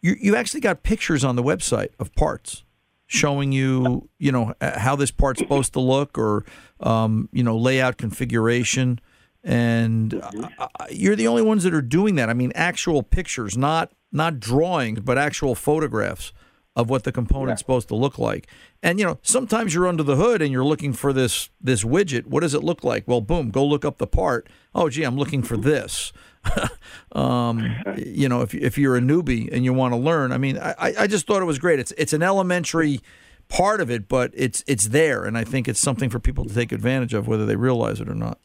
You 0.00 0.16
you 0.20 0.34
actually 0.34 0.60
got 0.60 0.82
pictures 0.82 1.24
on 1.24 1.36
the 1.36 1.42
website 1.42 1.90
of 1.98 2.14
parts 2.14 2.64
showing 3.06 3.52
you, 3.52 4.08
you 4.18 4.30
know, 4.30 4.54
how 4.60 4.96
this 4.96 5.10
part's 5.10 5.40
supposed 5.40 5.72
to 5.72 5.80
look 5.80 6.16
or, 6.16 6.44
um, 6.78 7.28
you 7.32 7.42
know, 7.42 7.56
layout 7.56 7.96
configuration. 7.96 9.00
And 9.42 10.14
uh, 10.14 10.68
you're 10.90 11.16
the 11.16 11.26
only 11.26 11.42
ones 11.42 11.64
that 11.64 11.72
are 11.72 11.82
doing 11.82 12.16
that. 12.16 12.28
I 12.28 12.34
mean, 12.34 12.52
actual 12.54 13.02
pictures, 13.02 13.56
not 13.56 13.92
not 14.12 14.40
drawings, 14.40 15.00
but 15.00 15.16
actual 15.16 15.54
photographs 15.54 16.32
of 16.76 16.88
what 16.88 17.04
the 17.04 17.12
component's 17.12 17.60
supposed 17.60 17.88
to 17.88 17.94
look 17.94 18.18
like. 18.18 18.46
And 18.82 18.98
you 18.98 19.04
know, 19.04 19.18
sometimes 19.22 19.74
you're 19.74 19.88
under 19.88 20.02
the 20.02 20.16
hood 20.16 20.40
and 20.42 20.52
you're 20.52 20.64
looking 20.64 20.92
for 20.92 21.12
this 21.12 21.50
this 21.60 21.84
widget. 21.84 22.26
What 22.26 22.40
does 22.40 22.54
it 22.54 22.62
look 22.62 22.84
like? 22.84 23.06
Well, 23.06 23.20
boom, 23.20 23.50
go 23.50 23.64
look 23.64 23.84
up 23.84 23.98
the 23.98 24.06
part. 24.06 24.48
Oh, 24.74 24.88
gee, 24.88 25.02
I'm 25.04 25.16
looking 25.16 25.42
for 25.42 25.56
this. 25.56 26.12
um, 27.12 27.76
you 27.96 28.28
know, 28.28 28.42
if 28.42 28.54
if 28.54 28.78
you're 28.78 28.96
a 28.96 29.00
newbie 29.00 29.48
and 29.52 29.64
you 29.64 29.72
want 29.72 29.92
to 29.92 29.98
learn, 29.98 30.32
I 30.32 30.38
mean, 30.38 30.58
I, 30.58 30.94
I 31.00 31.06
just 31.06 31.26
thought 31.26 31.42
it 31.42 31.46
was 31.46 31.58
great. 31.58 31.78
It's 31.78 31.92
it's 31.98 32.12
an 32.12 32.22
elementary 32.22 33.00
part 33.48 33.80
of 33.80 33.90
it, 33.90 34.08
but 34.08 34.30
it's 34.34 34.64
it's 34.66 34.88
there, 34.88 35.24
and 35.24 35.36
I 35.36 35.44
think 35.44 35.68
it's 35.68 35.80
something 35.80 36.08
for 36.08 36.18
people 36.18 36.44
to 36.44 36.54
take 36.54 36.72
advantage 36.72 37.12
of, 37.12 37.26
whether 37.26 37.44
they 37.44 37.56
realize 37.56 38.00
it 38.00 38.08
or 38.08 38.14
not. 38.14 38.38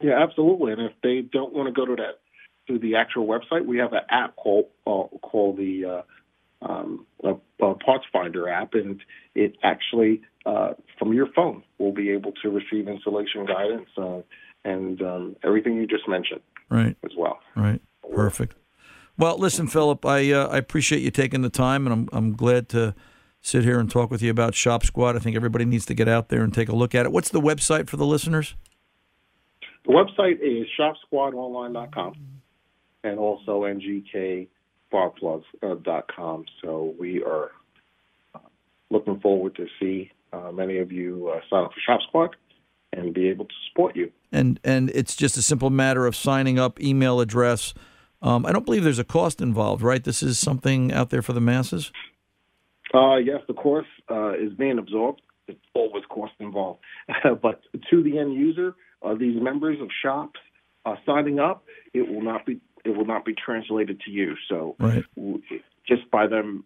Yeah, 0.00 0.22
absolutely. 0.22 0.72
And 0.72 0.82
if 0.82 0.92
they 1.02 1.20
don't 1.20 1.52
want 1.52 1.66
to 1.68 1.72
go 1.72 1.84
to 1.86 1.96
that 1.96 2.20
to 2.68 2.78
the 2.78 2.96
actual 2.96 3.26
website, 3.26 3.66
we 3.66 3.78
have 3.78 3.92
an 3.92 4.02
app 4.10 4.36
called 4.36 4.66
uh, 4.86 5.04
called 5.22 5.56
the 5.56 5.84
uh, 5.84 6.02
um, 6.62 7.06
a, 7.24 7.34
a 7.64 7.74
Parts 7.74 8.04
Finder 8.12 8.48
app, 8.48 8.74
and 8.74 9.00
it 9.34 9.56
actually 9.62 10.22
uh, 10.46 10.72
from 10.98 11.12
your 11.12 11.26
phone 11.34 11.62
will 11.78 11.92
be 11.92 12.10
able 12.10 12.32
to 12.42 12.50
receive 12.50 12.88
installation 12.88 13.46
guidance 13.46 13.88
uh, 13.96 14.20
and 14.64 15.00
um, 15.02 15.36
everything 15.44 15.76
you 15.76 15.86
just 15.86 16.08
mentioned 16.08 16.40
Right. 16.68 16.96
as 17.04 17.12
well. 17.16 17.38
Right. 17.56 17.80
Perfect. 18.14 18.54
Well, 19.18 19.38
listen, 19.38 19.66
Philip, 19.66 20.04
I 20.06 20.32
uh, 20.32 20.48
I 20.48 20.56
appreciate 20.56 21.02
you 21.02 21.10
taking 21.10 21.42
the 21.42 21.50
time, 21.50 21.86
and 21.86 21.92
I'm 21.92 22.08
I'm 22.12 22.32
glad 22.34 22.68
to 22.70 22.94
sit 23.42 23.64
here 23.64 23.78
and 23.78 23.90
talk 23.90 24.10
with 24.10 24.22
you 24.22 24.30
about 24.30 24.54
Shop 24.54 24.84
Squad. 24.84 25.16
I 25.16 25.18
think 25.18 25.36
everybody 25.36 25.64
needs 25.64 25.86
to 25.86 25.94
get 25.94 26.08
out 26.08 26.28
there 26.28 26.42
and 26.42 26.52
take 26.52 26.68
a 26.68 26.76
look 26.76 26.94
at 26.94 27.06
it. 27.06 27.12
What's 27.12 27.30
the 27.30 27.40
website 27.40 27.88
for 27.88 27.96
the 27.96 28.06
listeners? 28.06 28.54
The 29.84 29.92
website 29.92 30.40
is 30.40 30.66
shopsquadonline.com 30.78 32.14
and 33.02 33.18
also 33.18 33.62
ngksparkplugs.com. 33.62 36.44
So 36.62 36.94
we 36.98 37.22
are 37.22 37.50
uh, 38.34 38.40
looking 38.90 39.20
forward 39.20 39.54
to 39.56 39.66
see 39.78 40.10
uh, 40.32 40.52
many 40.52 40.78
of 40.78 40.92
you 40.92 41.32
uh, 41.34 41.40
sign 41.48 41.64
up 41.64 41.72
for 41.72 41.80
Shop 41.80 42.00
Squad 42.08 42.36
and 42.92 43.14
be 43.14 43.28
able 43.28 43.46
to 43.46 43.54
support 43.68 43.96
you. 43.96 44.12
And 44.32 44.60
and 44.64 44.90
it's 44.90 45.16
just 45.16 45.36
a 45.36 45.42
simple 45.42 45.70
matter 45.70 46.06
of 46.06 46.14
signing 46.14 46.58
up, 46.58 46.80
email 46.80 47.20
address. 47.20 47.74
Um, 48.22 48.44
I 48.44 48.52
don't 48.52 48.64
believe 48.64 48.84
there's 48.84 48.98
a 48.98 49.04
cost 49.04 49.40
involved, 49.40 49.82
right? 49.82 50.04
This 50.04 50.22
is 50.22 50.38
something 50.38 50.92
out 50.92 51.10
there 51.10 51.22
for 51.22 51.32
the 51.32 51.40
masses. 51.40 51.90
Uh, 52.92 53.16
yes, 53.16 53.40
the 53.46 53.54
course 53.54 53.86
uh, 54.10 54.32
is 54.32 54.52
being 54.52 54.78
absorbed. 54.78 55.22
It's 55.48 55.58
always 55.74 56.04
cost 56.08 56.34
involved, 56.38 56.80
but 57.42 57.62
to 57.90 58.02
the 58.02 58.18
end 58.18 58.34
user, 58.34 58.74
uh, 59.02 59.14
these 59.14 59.40
members 59.40 59.80
of 59.80 59.88
shops 60.02 60.38
uh, 60.84 60.96
signing 61.06 61.38
up, 61.38 61.64
it 61.92 62.08
will 62.08 62.22
not 62.22 62.46
be 62.46 62.60
it 62.84 62.96
will 62.96 63.06
not 63.06 63.24
be 63.24 63.34
translated 63.34 64.00
to 64.06 64.10
you. 64.10 64.34
So 64.48 64.76
right. 64.78 65.04
w- 65.16 65.42
just 65.86 66.10
by 66.10 66.26
them 66.26 66.64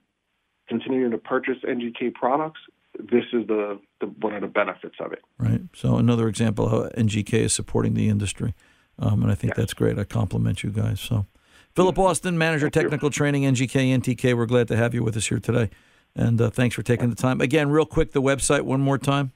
continuing 0.68 1.11
to 1.11 1.18
purchase 1.18 1.57
NGK 1.64 2.14
products, 2.14 2.61
this 2.99 3.24
is 3.32 3.47
the, 3.49 3.80
the 4.01 4.07
one 4.07 4.35
of 4.35 4.43
the 4.43 4.47
benefits 4.47 4.95
of 5.01 5.12
it. 5.12 5.22
Right. 5.39 5.62
So 5.74 5.97
another 5.97 6.28
example 6.28 6.68
how 6.68 6.89
NGK 6.97 7.35
is 7.35 7.53
supporting 7.53 7.95
the 7.95 8.09
industry, 8.09 8.55
um, 8.99 9.22
and 9.22 9.32
I 9.32 9.35
think 9.35 9.53
yes. 9.53 9.57
that's 9.59 9.74
great. 9.74 9.99
I 9.99 10.05
compliment 10.05 10.62
you 10.62 10.70
guys. 10.70 11.01
So, 11.01 11.26
Philip 11.74 11.99
Austin, 11.99 12.39
manager 12.39 12.66
Thank 12.66 12.85
technical 12.85 13.09
you. 13.09 13.12
training 13.12 13.43
NGK 13.43 13.99
NTK. 13.99 14.37
We're 14.37 14.47
glad 14.47 14.68
to 14.68 14.76
have 14.76 14.95
you 14.95 15.03
with 15.03 15.16
us 15.16 15.26
here 15.26 15.41
today, 15.41 15.70
and 16.14 16.41
uh, 16.41 16.51
thanks 16.51 16.76
for 16.76 16.82
taking 16.82 17.11
the 17.11 17.16
time. 17.16 17.41
Again, 17.41 17.70
real 17.70 17.87
quick, 17.87 18.12
the 18.12 18.22
website 18.22 18.62
one 18.62 18.80
more 18.80 18.99
time 18.99 19.32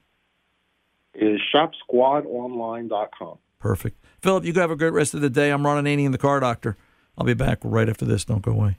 is 1.20 1.40
shopsquadonline.com. 1.54 3.38
Perfect. 3.58 4.04
Philip, 4.20 4.44
you 4.44 4.52
have 4.54 4.70
a 4.70 4.76
great 4.76 4.92
rest 4.92 5.14
of 5.14 5.20
the 5.20 5.30
day. 5.30 5.50
I'm 5.50 5.66
Ron 5.66 5.84
Ananian, 5.84 6.12
the 6.12 6.18
car 6.18 6.40
doctor. 6.40 6.76
I'll 7.16 7.26
be 7.26 7.34
back 7.34 7.58
right 7.62 7.88
after 7.88 8.04
this. 8.04 8.24
Don't 8.24 8.42
go 8.42 8.52
away. 8.52 8.78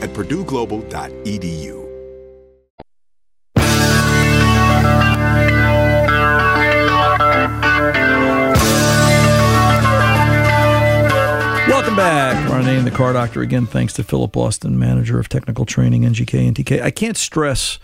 at 0.00 0.10
purdueglobal.edu. 0.10 1.80
Welcome 11.68 11.96
back. 11.96 12.50
Ron 12.50 12.64
Ananian, 12.64 12.84
the 12.84 12.90
car 12.90 13.12
doctor. 13.12 13.42
Again, 13.42 13.66
thanks 13.66 13.92
to 13.94 14.02
Philip 14.02 14.36
Austin, 14.36 14.78
manager 14.78 15.18
of 15.18 15.28
technical 15.28 15.64
training, 15.64 16.02
NGK 16.02 16.52
NTK. 16.52 16.82
I 16.82 16.90
can't 16.90 17.16
stress 17.16 17.78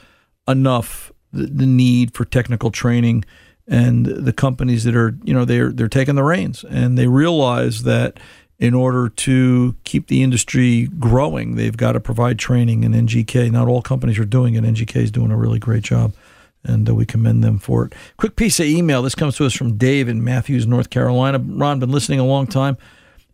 enough 0.46 1.12
the, 1.32 1.46
the 1.46 1.66
need 1.66 2.14
for 2.14 2.24
technical 2.24 2.70
training 2.70 3.24
and 3.66 4.06
the 4.06 4.32
companies 4.32 4.84
that 4.84 4.94
are, 4.94 5.16
you 5.24 5.34
know, 5.34 5.44
they're 5.44 5.72
they're 5.72 5.88
taking 5.88 6.14
the 6.14 6.22
reins 6.22 6.64
and 6.68 6.96
they 6.96 7.06
realize 7.06 7.82
that 7.82 8.18
in 8.58 8.74
order 8.74 9.08
to 9.08 9.76
keep 9.84 10.06
the 10.06 10.22
industry 10.22 10.88
growing, 10.98 11.56
they've 11.56 11.76
got 11.76 11.92
to 11.92 12.00
provide 12.00 12.38
training. 12.38 12.84
And 12.84 12.94
NGK, 12.94 13.50
not 13.50 13.68
all 13.68 13.82
companies 13.82 14.18
are 14.18 14.24
doing 14.24 14.54
it. 14.54 14.64
NGK 14.64 14.96
is 14.96 15.10
doing 15.10 15.30
a 15.30 15.36
really 15.36 15.58
great 15.58 15.82
job, 15.82 16.14
and 16.64 16.88
uh, 16.88 16.94
we 16.94 17.04
commend 17.04 17.44
them 17.44 17.58
for 17.58 17.84
it. 17.84 17.94
Quick 18.16 18.36
piece 18.36 18.58
of 18.58 18.66
email. 18.66 19.02
This 19.02 19.14
comes 19.14 19.36
to 19.36 19.44
us 19.44 19.52
from 19.52 19.76
Dave 19.76 20.08
in 20.08 20.24
Matthews, 20.24 20.66
North 20.66 20.88
Carolina. 20.88 21.38
Ron, 21.38 21.80
been 21.80 21.90
listening 21.90 22.18
a 22.18 22.24
long 22.24 22.46
time, 22.46 22.78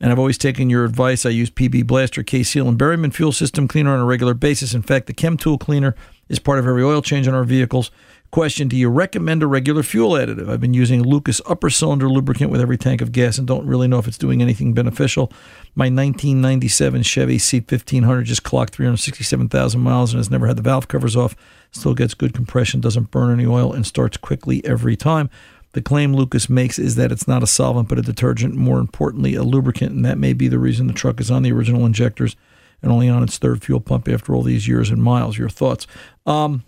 and 0.01 0.11
I've 0.11 0.19
always 0.19 0.39
taken 0.39 0.69
your 0.69 0.85
advice. 0.85 1.25
I 1.25 1.31
use 1.31 1.51
PB 1.51 1.87
Blaster, 1.87 2.25
K 2.25 2.43
Seal, 2.43 2.69
and 2.69 2.79
Berryman 2.79 3.15
fuel 3.15 3.33
system 3.33 3.69
cleaner 3.69 3.95
on 3.95 4.01
a 4.01 4.05
regular 4.05 4.35
basis. 4.35 4.75
In 4.75 4.83
fact, 4.83 5.07
the 5.07 5.15
Chemtool 5.15 5.61
cleaner 5.61 5.95
is 6.29 6.41
part 6.41 6.59
of 6.59 6.67
every 6.67 6.83
oil 6.83 7.01
change 7.01 7.29
on 7.29 7.35
our 7.35 7.45
vehicles. 7.45 7.93
Question 8.33 8.67
Do 8.67 8.79
you 8.79 8.89
recommend 8.89 9.43
a 9.43 9.47
regular 9.47 9.83
fuel 9.83 10.13
additive? 10.13 10.49
I've 10.49 10.59
been 10.59 10.73
using 10.73 11.03
Lucas 11.03 11.43
upper 11.45 11.69
cylinder 11.69 12.09
lubricant 12.09 12.51
with 12.51 12.63
every 12.63 12.79
tank 12.79 13.03
of 13.03 13.13
gas 13.13 13.37
and 13.37 13.47
don't 13.47 13.67
really 13.67 13.87
know 13.87 13.99
if 13.99 14.09
it's 14.09 14.17
doing 14.17 14.41
anything 14.41 14.73
beneficial. 14.73 15.31
My 15.75 15.91
1997 15.91 17.03
Chevy 17.03 17.37
C1500 17.37 18.25
just 18.25 18.43
clocked 18.43 18.75
367,000 18.75 19.79
miles 19.79 20.15
and 20.15 20.19
has 20.19 20.31
never 20.31 20.47
had 20.47 20.57
the 20.57 20.63
valve 20.63 20.89
covers 20.89 21.15
off. 21.15 21.37
Still 21.73 21.93
gets 21.93 22.15
good 22.15 22.33
compression, 22.33 22.81
doesn't 22.81 23.11
burn 23.11 23.39
any 23.39 23.45
oil, 23.47 23.75
and 23.75 23.87
starts 23.87 24.17
quickly 24.17 24.65
every 24.65 24.97
time. 24.97 25.29
The 25.73 25.83
claim 25.83 26.15
Lucas 26.15 26.49
makes 26.49 26.79
is 26.79 26.95
that 26.95 27.13
it's 27.13 27.29
not 27.29 27.43
a 27.43 27.47
solvent 27.47 27.91
but 27.91 27.99
a 27.99 28.03
detergent, 28.03 28.55
more 28.55 28.79
importantly, 28.79 29.35
a 29.35 29.43
lubricant, 29.43 29.93
and 29.93 30.07
that 30.07 30.17
may 30.17 30.33
be 30.33 30.49
the 30.49 30.59
reason 30.59 30.87
the 30.87 30.95
truck 30.95 31.21
is 31.21 31.31
on 31.31 31.43
the 31.43 31.53
original 31.53 31.85
injectors 31.85 32.35
and 32.81 32.91
only 32.91 33.11
on 33.11 33.23
its 33.23 33.37
third 33.37 33.63
fuel 33.63 33.81
pump 33.81 34.09
after 34.09 34.35
all 34.35 34.43
these 34.43 34.67
years 34.67 34.89
and 34.89 35.03
miles. 35.03 35.37
Your 35.37 35.51
thoughts? 35.51 35.87
Um, 36.25 36.65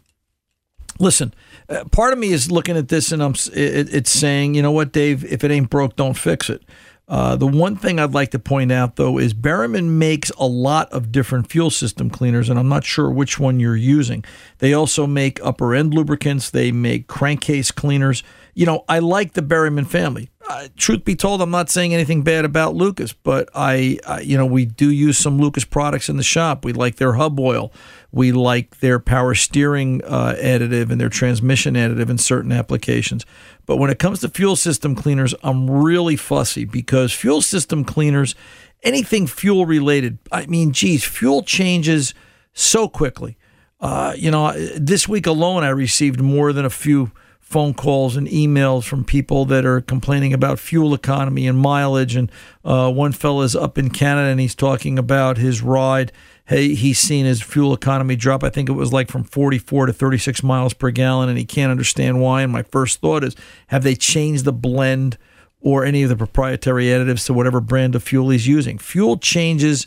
listen, 0.98 1.34
uh, 1.68 1.84
part 1.92 2.12
of 2.12 2.18
me 2.18 2.32
is 2.32 2.50
looking 2.50 2.76
at 2.76 2.88
this 2.88 3.12
and 3.12 3.22
I'm 3.22 3.34
it, 3.52 3.92
it's 3.94 4.10
saying, 4.10 4.54
you 4.54 4.62
know 4.62 4.72
what, 4.72 4.92
Dave, 4.92 5.24
if 5.24 5.44
it 5.44 5.50
ain't 5.50 5.70
broke, 5.70 5.96
don't 5.96 6.14
fix 6.14 6.50
it. 6.50 6.62
Uh, 7.06 7.36
the 7.36 7.46
one 7.46 7.76
thing 7.76 8.00
I'd 8.00 8.14
like 8.14 8.30
to 8.30 8.38
point 8.38 8.72
out, 8.72 8.96
though, 8.96 9.18
is 9.18 9.34
Berryman 9.34 9.98
makes 9.98 10.30
a 10.38 10.46
lot 10.46 10.90
of 10.90 11.12
different 11.12 11.50
fuel 11.50 11.70
system 11.70 12.08
cleaners, 12.08 12.48
and 12.48 12.58
I'm 12.58 12.68
not 12.68 12.84
sure 12.84 13.10
which 13.10 13.38
one 13.38 13.60
you're 13.60 13.76
using. 13.76 14.24
They 14.58 14.72
also 14.72 15.06
make 15.06 15.44
upper 15.44 15.74
end 15.74 15.92
lubricants, 15.92 16.48
they 16.48 16.72
make 16.72 17.06
crankcase 17.06 17.70
cleaners. 17.70 18.22
You 18.54 18.64
know, 18.64 18.84
I 18.88 19.00
like 19.00 19.34
the 19.34 19.42
Berryman 19.42 19.86
family. 19.86 20.30
Uh, 20.48 20.68
truth 20.76 21.04
be 21.04 21.16
told, 21.16 21.40
I'm 21.40 21.50
not 21.50 21.70
saying 21.70 21.94
anything 21.94 22.22
bad 22.22 22.44
about 22.44 22.74
Lucas, 22.74 23.12
but 23.12 23.48
I, 23.54 23.98
you 24.22 24.36
know, 24.36 24.44
we 24.44 24.66
do 24.66 24.90
use 24.90 25.16
some 25.16 25.38
Lucas 25.38 25.64
products 25.64 26.08
in 26.08 26.16
the 26.16 26.22
shop. 26.22 26.64
We 26.64 26.72
like 26.72 26.96
their 26.96 27.14
hub 27.14 27.40
oil. 27.40 27.72
We 28.12 28.30
like 28.30 28.80
their 28.80 28.98
power 28.98 29.34
steering 29.34 30.02
uh, 30.04 30.36
additive 30.38 30.90
and 30.90 31.00
their 31.00 31.08
transmission 31.08 31.74
additive 31.74 32.10
in 32.10 32.18
certain 32.18 32.52
applications. 32.52 33.24
But 33.66 33.76
when 33.78 33.90
it 33.90 33.98
comes 33.98 34.20
to 34.20 34.28
fuel 34.28 34.56
system 34.56 34.94
cleaners, 34.94 35.34
I'm 35.42 35.70
really 35.70 36.16
fussy 36.16 36.64
because 36.64 37.12
fuel 37.12 37.40
system 37.40 37.84
cleaners, 37.84 38.34
anything 38.82 39.26
fuel 39.26 39.64
related, 39.64 40.18
I 40.30 40.46
mean, 40.46 40.72
geez, 40.72 41.04
fuel 41.04 41.42
changes 41.42 42.12
so 42.52 42.88
quickly. 42.88 43.36
Uh, 43.80 44.12
you 44.16 44.30
know, 44.30 44.52
this 44.78 45.08
week 45.08 45.26
alone, 45.26 45.64
I 45.64 45.70
received 45.70 46.20
more 46.20 46.52
than 46.52 46.64
a 46.64 46.70
few 46.70 47.12
phone 47.54 47.72
calls 47.72 48.16
and 48.16 48.26
emails 48.26 48.82
from 48.82 49.04
people 49.04 49.44
that 49.44 49.64
are 49.64 49.80
complaining 49.80 50.32
about 50.32 50.58
fuel 50.58 50.92
economy 50.92 51.46
and 51.46 51.56
mileage. 51.56 52.16
And 52.16 52.28
uh, 52.64 52.90
one 52.90 53.12
fella's 53.12 53.54
up 53.54 53.78
in 53.78 53.90
Canada 53.90 54.28
and 54.28 54.40
he's 54.40 54.56
talking 54.56 54.98
about 54.98 55.38
his 55.38 55.62
ride. 55.62 56.10
Hey, 56.46 56.74
he's 56.74 56.98
seen 56.98 57.26
his 57.26 57.40
fuel 57.40 57.72
economy 57.72 58.16
drop. 58.16 58.42
I 58.42 58.48
think 58.48 58.68
it 58.68 58.72
was 58.72 58.92
like 58.92 59.08
from 59.08 59.22
44 59.22 59.86
to 59.86 59.92
36 59.92 60.42
miles 60.42 60.74
per 60.74 60.90
gallon, 60.90 61.28
and 61.28 61.38
he 61.38 61.44
can't 61.44 61.70
understand 61.70 62.20
why. 62.20 62.42
And 62.42 62.50
my 62.50 62.64
first 62.64 63.00
thought 63.00 63.22
is, 63.22 63.36
have 63.68 63.84
they 63.84 63.94
changed 63.94 64.44
the 64.44 64.52
blend 64.52 65.16
or 65.60 65.84
any 65.84 66.02
of 66.02 66.08
the 66.08 66.16
proprietary 66.16 66.86
additives 66.86 67.24
to 67.26 67.34
whatever 67.34 67.60
brand 67.60 67.94
of 67.94 68.02
fuel 68.02 68.30
he's 68.30 68.48
using? 68.48 68.78
Fuel 68.78 69.16
changes. 69.16 69.86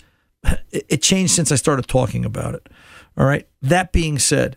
It 0.71 1.01
changed 1.01 1.33
since 1.33 1.51
I 1.51 1.55
started 1.55 1.85
talking 1.89 2.23
about 2.23 2.55
it. 2.55 2.69
All 3.17 3.25
right. 3.25 3.45
That 3.61 3.91
being 3.91 4.19
said, 4.19 4.55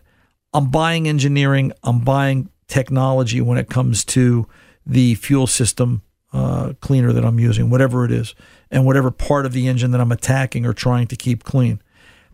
I'm 0.53 0.71
buying 0.71 1.09
engineering. 1.09 1.73
I'm 1.83 1.99
buying 1.99 2.47
technology 2.71 3.41
when 3.41 3.57
it 3.57 3.69
comes 3.69 4.03
to 4.05 4.47
the 4.85 5.15
fuel 5.15 5.45
system 5.45 6.01
uh, 6.33 6.73
cleaner 6.79 7.11
that 7.11 7.25
I'm 7.25 7.39
using, 7.39 7.69
whatever 7.69 8.05
it 8.05 8.11
is, 8.11 8.33
and 8.71 8.85
whatever 8.85 9.11
part 9.11 9.45
of 9.45 9.51
the 9.51 9.67
engine 9.67 9.91
that 9.91 10.01
I'm 10.01 10.11
attacking 10.11 10.65
or 10.65 10.73
trying 10.73 11.07
to 11.07 11.15
keep 11.15 11.43
clean. 11.43 11.81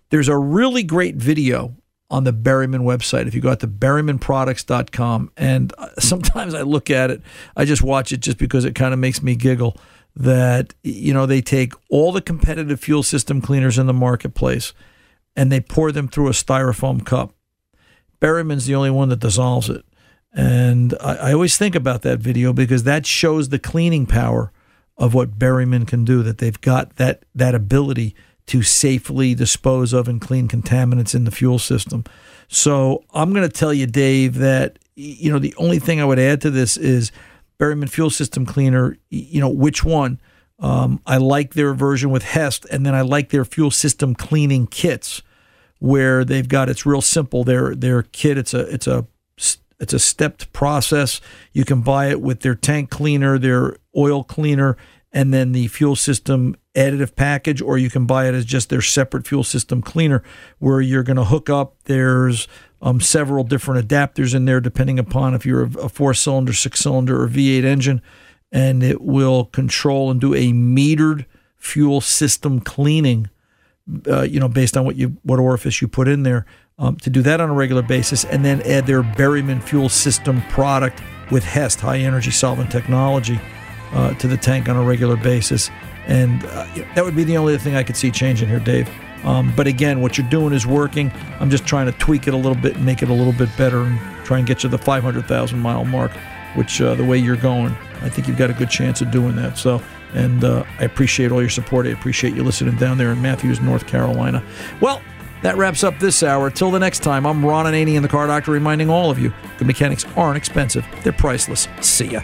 There's 0.09 0.29
a 0.29 0.37
really 0.37 0.83
great 0.83 1.15
video 1.15 1.75
on 2.09 2.23
the 2.23 2.31
Berryman 2.31 2.81
website. 2.81 3.27
If 3.27 3.33
you 3.33 3.41
go 3.41 3.49
out 3.49 3.59
to 3.61 3.67
berrymanproducts.com, 3.67 5.31
and 5.35 5.73
uh, 5.77 5.89
sometimes 5.99 6.53
I 6.53 6.61
look 6.61 6.89
at 6.89 7.09
it, 7.09 7.21
I 7.55 7.65
just 7.65 7.81
watch 7.81 8.11
it 8.11 8.21
just 8.21 8.37
because 8.37 8.63
it 8.63 8.75
kind 8.75 8.93
of 8.93 8.99
makes 8.99 9.21
me 9.21 9.35
giggle. 9.35 9.75
That 10.15 10.73
you 10.83 11.13
know 11.13 11.27
they 11.27 11.41
take 11.41 11.73
all 11.91 12.11
the 12.11 12.21
competitive 12.21 12.79
fuel 12.79 13.03
system 13.03 13.39
cleaners 13.39 13.77
in 13.77 13.85
the 13.85 13.93
marketplace, 13.93 14.73
and 15.35 15.51
they 15.51 15.59
pour 15.59 15.91
them 15.91 16.07
through 16.07 16.27
a 16.27 16.31
styrofoam 16.31 17.05
cup. 17.05 17.35
Berryman's 18.19 18.65
the 18.65 18.73
only 18.73 18.89
one 18.89 19.09
that 19.09 19.19
dissolves 19.19 19.69
it. 19.69 19.85
And 20.33 20.93
I, 21.01 21.15
I, 21.15 21.33
always 21.33 21.57
think 21.57 21.73
about 21.73 22.01
that 22.03 22.19
video 22.19 22.53
because 22.53 22.83
that 22.83 23.05
shows 23.05 23.49
the 23.49 23.59
cleaning 23.59 24.05
power 24.05 24.51
of 24.97 25.13
what 25.13 25.39
Berryman 25.39 25.87
can 25.87 26.03
do, 26.05 26.21
that 26.23 26.37
they've 26.39 26.59
got 26.59 26.97
that, 26.97 27.23
that 27.33 27.55
ability 27.55 28.15
to 28.47 28.61
safely 28.61 29.35
dispose 29.35 29.93
of 29.93 30.07
and 30.07 30.21
clean 30.21 30.47
contaminants 30.47 31.15
in 31.15 31.23
the 31.23 31.31
fuel 31.31 31.59
system. 31.59 32.03
So 32.47 33.03
I'm 33.13 33.33
going 33.33 33.47
to 33.47 33.53
tell 33.53 33.73
you, 33.73 33.87
Dave, 33.87 34.35
that, 34.35 34.79
you 34.95 35.31
know, 35.31 35.39
the 35.39 35.55
only 35.57 35.79
thing 35.79 35.99
I 36.01 36.05
would 36.05 36.19
add 36.19 36.41
to 36.41 36.49
this 36.49 36.77
is 36.77 37.11
Berryman 37.59 37.89
Fuel 37.89 38.09
System 38.09 38.45
Cleaner, 38.45 38.97
you 39.09 39.41
know, 39.41 39.49
which 39.49 39.83
one? 39.83 40.19
Um, 40.59 41.01
I 41.05 41.17
like 41.17 41.53
their 41.53 41.73
version 41.73 42.09
with 42.09 42.23
Hest, 42.23 42.65
and 42.71 42.85
then 42.85 42.95
I 42.95 43.01
like 43.01 43.29
their 43.29 43.45
fuel 43.45 43.69
system 43.69 44.15
cleaning 44.15 44.65
kits 44.65 45.21
where 45.79 46.25
they've 46.25 46.47
got 46.47 46.69
it's 46.69 46.85
real 46.85 47.01
simple. 47.01 47.43
Their 47.43 47.75
their 47.75 48.03
kit 48.03 48.37
it's 48.39 48.55
a 48.55 48.61
it's 48.61 48.87
a 48.87 49.05
it's 49.79 49.93
a 49.93 49.99
stepped 49.99 50.51
process. 50.53 51.21
You 51.53 51.65
can 51.65 51.81
buy 51.81 52.07
it 52.07 52.21
with 52.21 52.41
their 52.41 52.55
tank 52.55 52.89
cleaner, 52.89 53.37
their 53.37 53.77
oil 53.95 54.23
cleaner, 54.23 54.77
and 55.11 55.33
then 55.33 55.51
the 55.51 55.67
fuel 55.67 55.95
system 55.95 56.55
additive 56.75 57.15
package, 57.15 57.61
or 57.61 57.77
you 57.77 57.89
can 57.89 58.05
buy 58.05 58.27
it 58.27 58.35
as 58.35 58.45
just 58.45 58.69
their 58.69 58.81
separate 58.81 59.27
fuel 59.27 59.43
system 59.43 59.81
cleaner, 59.81 60.23
where 60.59 60.81
you're 60.81 61.03
going 61.03 61.17
to 61.17 61.25
hook 61.25 61.49
up. 61.49 61.75
There's 61.85 62.47
um, 62.81 63.01
several 63.01 63.43
different 63.43 63.87
adapters 63.87 64.35
in 64.35 64.45
there, 64.45 64.59
depending 64.59 64.99
upon 64.99 65.33
if 65.33 65.45
you're 65.45 65.63
a 65.63 65.89
four 65.89 66.13
cylinder, 66.13 66.53
six 66.53 66.79
cylinder, 66.79 67.21
or 67.21 67.27
V8 67.27 67.63
engine, 67.63 68.01
and 68.51 68.83
it 68.83 69.01
will 69.01 69.45
control 69.45 70.11
and 70.11 70.19
do 70.19 70.33
a 70.33 70.51
metered 70.51 71.25
fuel 71.55 72.01
system 72.01 72.59
cleaning. 72.59 73.29
Uh, 74.05 74.23
you 74.23 74.37
know, 74.39 74.49
based 74.49 74.75
on 74.75 74.83
what 74.83 74.97
you 74.97 75.17
what 75.23 75.39
orifice 75.39 75.81
you 75.81 75.87
put 75.87 76.09
in 76.09 76.23
there 76.23 76.45
um, 76.79 76.95
to 76.97 77.09
do 77.09 77.21
that 77.23 77.41
on 77.41 77.49
a 77.49 77.53
regular 77.53 77.81
basis, 77.81 78.25
and 78.25 78.45
then 78.45 78.61
add 78.61 78.85
their 78.85 79.03
Berryman 79.03 79.61
fuel 79.61 79.89
system 79.89 80.41
product 80.43 81.01
with 81.31 81.43
Hest 81.43 81.79
high 81.79 81.99
energy 81.99 82.31
solvent 82.31 82.71
technology 82.71 83.39
uh, 83.93 84.13
to 84.15 84.27
the 84.27 84.37
tank 84.37 84.69
on 84.69 84.75
a 84.75 84.83
regular 84.83 85.17
basis. 85.17 85.69
And 86.05 86.45
uh, 86.45 86.67
that 86.95 87.03
would 87.03 87.15
be 87.15 87.23
the 87.23 87.37
only 87.37 87.57
thing 87.57 87.75
I 87.75 87.83
could 87.83 87.97
see 87.97 88.11
changing 88.11 88.47
here, 88.47 88.59
Dave. 88.59 88.89
Um, 89.23 89.51
but 89.55 89.67
again, 89.67 90.01
what 90.01 90.17
you're 90.17 90.29
doing 90.29 90.53
is 90.53 90.65
working. 90.65 91.11
I'm 91.39 91.49
just 91.49 91.65
trying 91.65 91.87
to 91.87 91.91
tweak 91.93 92.27
it 92.27 92.33
a 92.33 92.37
little 92.37 92.55
bit 92.55 92.75
and 92.75 92.85
make 92.85 93.01
it 93.01 93.09
a 93.09 93.13
little 93.13 93.33
bit 93.33 93.49
better 93.57 93.81
and 93.81 93.99
try 94.25 94.37
and 94.37 94.47
get 94.47 94.63
you 94.63 94.69
the 94.69 94.77
500,000 94.77 95.59
mile 95.59 95.83
mark, 95.83 96.11
which 96.55 96.79
uh, 96.79 96.95
the 96.95 97.03
way 97.03 97.17
you're 97.17 97.35
going, 97.35 97.75
I 98.01 98.09
think 98.09 98.27
you've 98.27 98.37
got 98.37 98.49
a 98.49 98.53
good 98.53 98.69
chance 98.69 99.01
of 99.01 99.11
doing 99.11 99.35
that. 99.37 99.57
So, 99.57 99.81
and 100.13 100.43
uh, 100.43 100.63
I 100.79 100.85
appreciate 100.85 101.31
all 101.31 101.41
your 101.41 101.49
support. 101.49 101.87
I 101.87 101.89
appreciate 101.89 102.35
you 102.35 102.43
listening 102.43 102.77
down 102.77 102.97
there 102.97 103.11
in 103.11 103.21
Matthews, 103.21 103.59
North 103.59 103.87
Carolina. 103.87 104.43
Well, 104.79 105.01
that 105.41 105.57
wraps 105.57 105.83
up 105.83 105.97
this 105.99 106.23
hour. 106.23 106.49
Till 106.49 106.71
the 106.71 106.79
next 106.79 106.99
time, 106.99 107.25
I'm 107.25 107.45
Ron 107.45 107.65
Ananian 107.65 108.01
the 108.01 108.07
Car 108.07 108.27
Doctor 108.27 108.51
reminding 108.51 108.89
all 108.89 109.11
of 109.11 109.19
you 109.19 109.33
good 109.57 109.67
mechanics 109.67 110.05
aren't 110.15 110.37
expensive, 110.37 110.85
they're 111.03 111.13
priceless. 111.13 111.67
See 111.81 112.07
ya. 112.07 112.21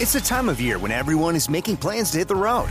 It's 0.00 0.12
the 0.12 0.20
time 0.20 0.48
of 0.48 0.58
year 0.58 0.78
when 0.78 0.90
everyone 0.90 1.36
is 1.36 1.50
making 1.50 1.76
plans 1.76 2.12
to 2.12 2.18
hit 2.18 2.28
the 2.28 2.34
road. 2.34 2.70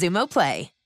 Xumo 0.00 0.26
Play. 0.26 0.79